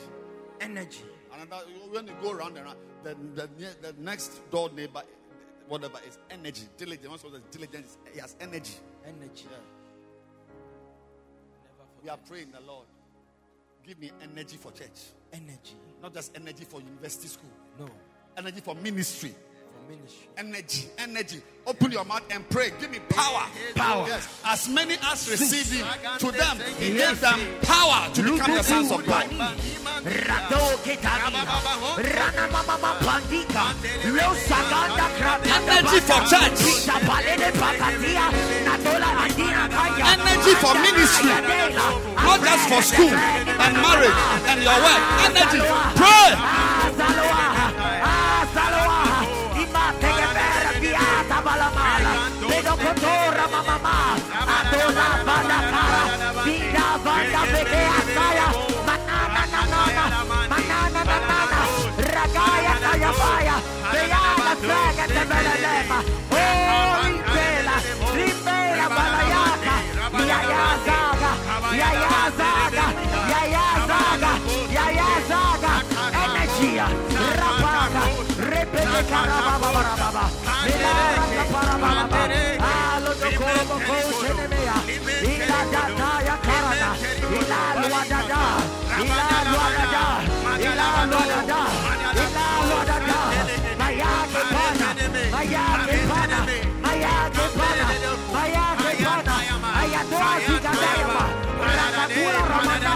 [0.60, 3.48] energy Another, when you go around and around, the, the,
[3.82, 5.02] the next door neighbor,
[5.68, 6.62] whatever, is energy.
[6.76, 7.24] Diligence.
[7.50, 8.74] Diligence, he has energy.
[9.04, 9.46] energy
[12.04, 12.86] We are praying the Lord.
[13.84, 15.10] Give me energy for church.
[15.32, 17.50] energy Not just energy for university school.
[17.78, 17.88] no
[18.36, 19.34] Energy for ministry.
[19.84, 20.88] For ministry Energy.
[20.98, 21.42] Energy.
[21.66, 22.70] Open your mouth and pray.
[22.80, 23.46] Give me power.
[23.74, 24.06] Power.
[24.08, 24.42] Yes.
[24.44, 25.86] As many as receive him,
[26.18, 29.24] to them, he gave them power to become the sons of God.
[30.04, 31.44] Rado Ketamina,
[31.96, 33.64] Rana Mama Pandika,
[34.12, 36.58] Lo Saganda Krata, Energy for church.
[36.60, 38.26] Pita Palene Pakatia,
[38.66, 41.30] Natola Andina Kaya, Energy for ministry.
[42.16, 44.18] Not just for school and marriage
[44.50, 45.02] and your work.
[45.30, 45.60] Energy.
[45.96, 47.53] Pray.
[53.62, 54.16] mamá,
[54.56, 56.02] adona banda cara,
[56.44, 58.48] vida banda pequeña cara,
[58.86, 60.04] manana nanana,
[60.50, 61.60] manana nanana,
[62.14, 63.56] ragaya tayabaya,
[63.92, 65.98] beyana saga te belelema,
[66.30, 67.76] oh ribela,
[68.16, 69.76] ribela balayaka,
[70.30, 71.32] yaya zaga,
[71.80, 72.86] yaya zaga,
[73.32, 74.32] yaya zaga,
[74.76, 75.72] yaya zaga,
[76.24, 76.86] energía,
[77.38, 78.02] rapaga,
[78.50, 80.24] repete cara, baba, baba, baba,
[80.72, 80.94] baba,
[81.52, 82.63] baba, baba,
[83.20, 84.76] do Corbo Cosenemea,
[85.22, 86.90] Ila Dataya Carada,
[87.38, 88.42] Ila Luadada,
[89.04, 90.04] Ila Luadada,
[90.68, 91.60] Ila Luadada,
[92.22, 93.18] Ila Luadada,
[93.80, 94.88] Mayake Pana,
[95.34, 96.38] Mayake Pana,
[96.84, 97.86] Mayake Pana,
[98.34, 99.34] Mayake Pana,
[99.80, 101.24] Ayadoa Zigadayama,
[101.64, 102.94] Rakakura Ramada,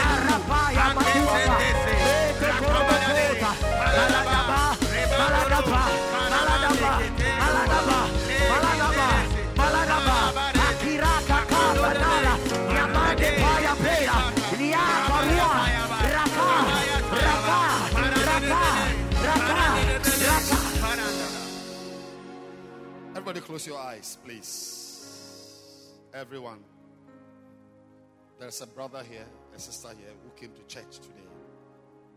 [0.00, 3.50] Arapaya Matuaba, Ete Korobakota,
[3.80, 4.49] Maladaba, Maladaba,
[23.30, 25.92] Everybody, close your eyes, please.
[26.12, 26.58] Everyone.
[28.40, 29.24] There's a brother here,
[29.54, 31.28] a sister here who came to church today.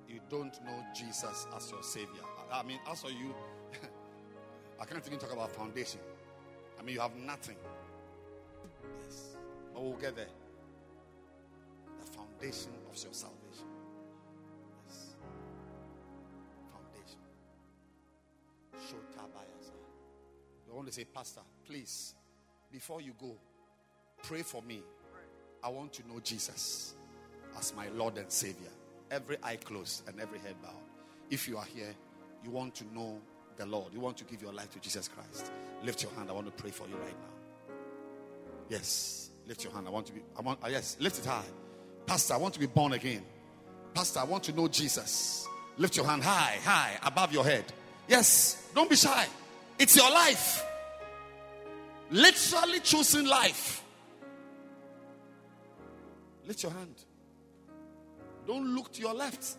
[0.10, 2.24] You don't know Jesus as your Savior.
[2.52, 3.32] I mean, as for you,
[4.82, 6.00] I can't even talk about foundation.
[6.80, 7.58] I mean, you have nothing.
[9.06, 9.36] Yes.
[9.72, 10.34] But we'll get there.
[12.04, 13.68] The foundation of your salvation.
[14.88, 15.14] Yes.
[16.72, 17.20] Foundation.
[18.82, 19.13] Shotabayasa.
[20.74, 22.16] You want to say, Pastor, please,
[22.72, 23.36] before you go,
[24.24, 24.82] pray for me.
[25.64, 26.96] I want to know Jesus
[27.56, 28.72] as my Lord and Savior.
[29.12, 30.72] Every eye closed and every head bowed.
[31.30, 31.94] If you are here,
[32.44, 33.22] you want to know
[33.56, 35.52] the Lord, you want to give your life to Jesus Christ,
[35.84, 36.32] lift your hand.
[36.32, 37.76] I want to pray for you right now.
[38.68, 39.88] Yes, lift your hand.
[39.88, 41.46] I want to be, I want, uh, yes, lift it high.
[42.08, 43.24] Pastor, I want to be born again.
[43.94, 45.48] Pastor, I want to know Jesus.
[45.78, 47.66] Lift your hand high, high, above your head.
[48.08, 49.28] Yes, don't be shy.
[49.80, 50.64] It's your life.
[52.12, 53.84] Literally choosing life.
[56.46, 56.96] Lift your hand.
[58.46, 59.58] Don't look to your left.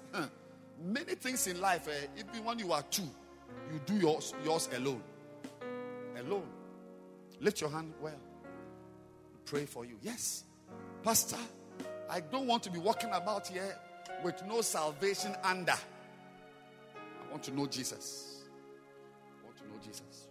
[0.82, 3.08] Many things in life, eh, even when you are two,
[3.72, 5.02] you do yours, yours alone.
[6.18, 6.48] Alone.
[7.40, 8.20] Lift your hand well.
[9.46, 9.96] Pray for you.
[10.02, 10.44] Yes.
[11.02, 11.38] Pastor,
[12.10, 13.76] I don't want to be walking about here
[14.22, 15.72] with no salvation under.
[15.72, 18.33] I want to know Jesus.
[19.84, 20.28] Jesus.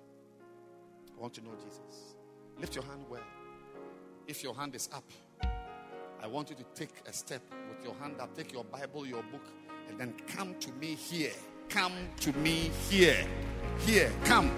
[1.15, 2.15] I want to know Jesus.
[2.59, 3.21] Lift your hand well.
[4.27, 5.03] If your hand is up,
[6.21, 9.23] I want you to take a step with your hand up, take your Bible, your
[9.23, 9.45] book,
[9.89, 11.33] and then come to me here.
[11.69, 13.25] Come to me here.
[13.85, 14.51] Here, come.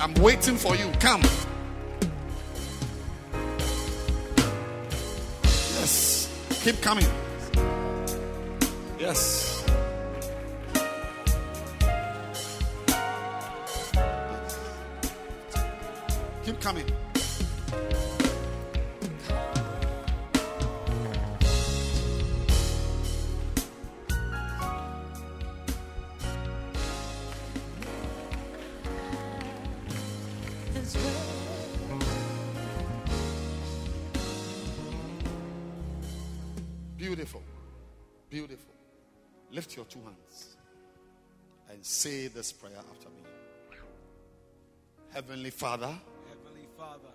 [0.00, 0.90] I'm waiting for you.
[1.00, 1.22] Come.
[5.74, 6.28] Yes.
[6.62, 7.06] Keep coming.
[8.98, 9.57] Yes.
[16.68, 16.84] Coming.
[36.98, 37.42] Beautiful.
[38.28, 38.74] Beautiful.
[39.50, 40.56] Lift your two hands
[41.70, 43.22] and say this prayer after me.
[45.14, 45.94] Heavenly Father,
[47.02, 47.14] Father,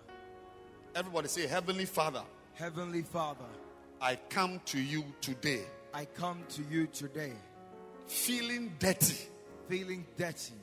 [0.94, 2.22] everybody say, Heavenly Father,
[2.54, 3.44] Heavenly Father,
[4.00, 5.62] I come to you today
[5.92, 7.32] I come to you today
[8.06, 9.16] feeling dirty.
[9.68, 10.54] feeling dirty.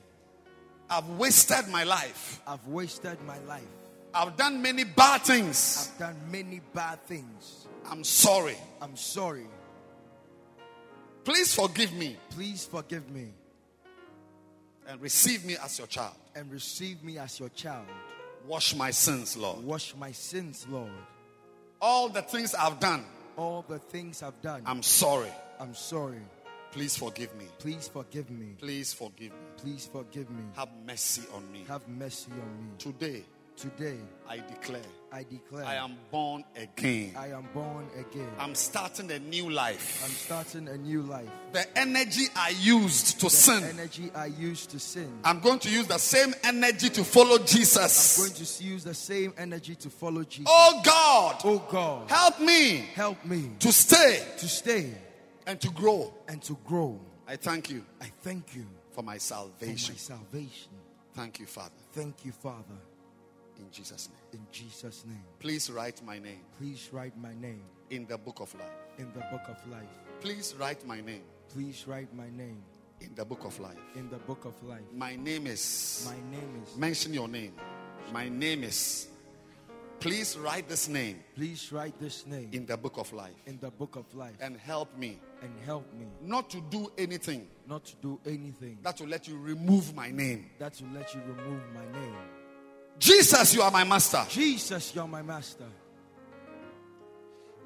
[0.90, 2.40] I've wasted my life.
[2.46, 3.62] I've wasted my life.
[4.12, 5.90] I've done many bad things.
[5.94, 7.66] I've done many bad things.
[7.90, 8.58] I'm sorry.
[8.82, 9.46] I'm sorry.
[11.24, 13.28] Please forgive me Please forgive me
[14.86, 16.14] and receive me as your child.
[16.34, 17.86] and receive me as your child.
[18.46, 19.64] Wash my sins, Lord.
[19.64, 20.90] Wash my sins, Lord.
[21.80, 23.04] All the things I've done,
[23.36, 25.32] All the things I've done, I'm sorry.
[25.58, 26.20] I'm sorry.
[26.72, 27.46] Please forgive me.
[27.58, 28.54] Please forgive me.
[28.58, 29.38] Please forgive me.
[29.58, 30.42] Please forgive me.
[30.56, 31.64] Have mercy on me.
[31.68, 32.72] Have mercy on me.
[32.78, 33.24] Today,
[33.62, 33.98] Today,
[34.28, 34.82] I declare
[35.12, 37.14] I declare I am born again.
[37.16, 38.28] I am born again.
[38.36, 40.02] I'm starting a new life.
[40.04, 41.28] I'm starting a new life.
[41.52, 45.16] The energy I used to The sin, energy I used to sin.
[45.22, 48.18] I'm going to use the same energy to follow Jesus.
[48.18, 50.48] I'm going to use the same energy to follow Jesus.
[50.48, 54.92] Oh God, Oh God, help me help me to stay to stay
[55.46, 56.12] and to grow.
[56.26, 56.98] and to grow.
[57.28, 59.94] I thank you I thank you for my for salvation.
[59.94, 60.72] my salvation.
[61.14, 62.78] Thank you, Father, Thank you, Father,
[63.64, 64.40] in Jesus' name.
[64.40, 65.24] in Jesus' name.
[65.38, 68.70] Please write my name Please write my name in the book of life.
[68.98, 69.88] in the book of life.
[70.20, 71.22] Please write my name
[71.52, 72.62] Please write my name
[73.00, 73.76] in the book of life.
[73.96, 74.80] in the book of life.
[74.94, 76.06] My name is.
[76.06, 76.76] My name is.
[76.76, 77.54] Mention your name.
[78.12, 79.08] My name is.
[80.00, 83.70] Please write this name Please write this name in the book of life in the
[83.70, 87.94] book of life and help me and help me not to do anything not to
[88.02, 90.50] do anything that will let you remove my name.
[90.58, 92.14] that will let you remove my name.
[92.98, 94.24] Jesus, you are my master.
[94.28, 95.66] Jesus, you're my master.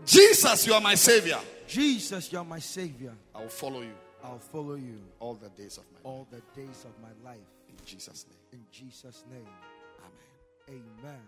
[0.05, 1.39] Jesus, you are my savior.
[1.67, 3.15] Jesus, you're my savior.
[3.35, 3.95] I will follow you
[4.25, 6.05] I'll follow you all the days of my life.
[6.05, 7.39] all the days of my life.
[7.69, 8.61] In Jesus' name.
[8.61, 9.47] In Jesus' name,
[10.69, 10.83] Amen.
[11.05, 11.21] amen.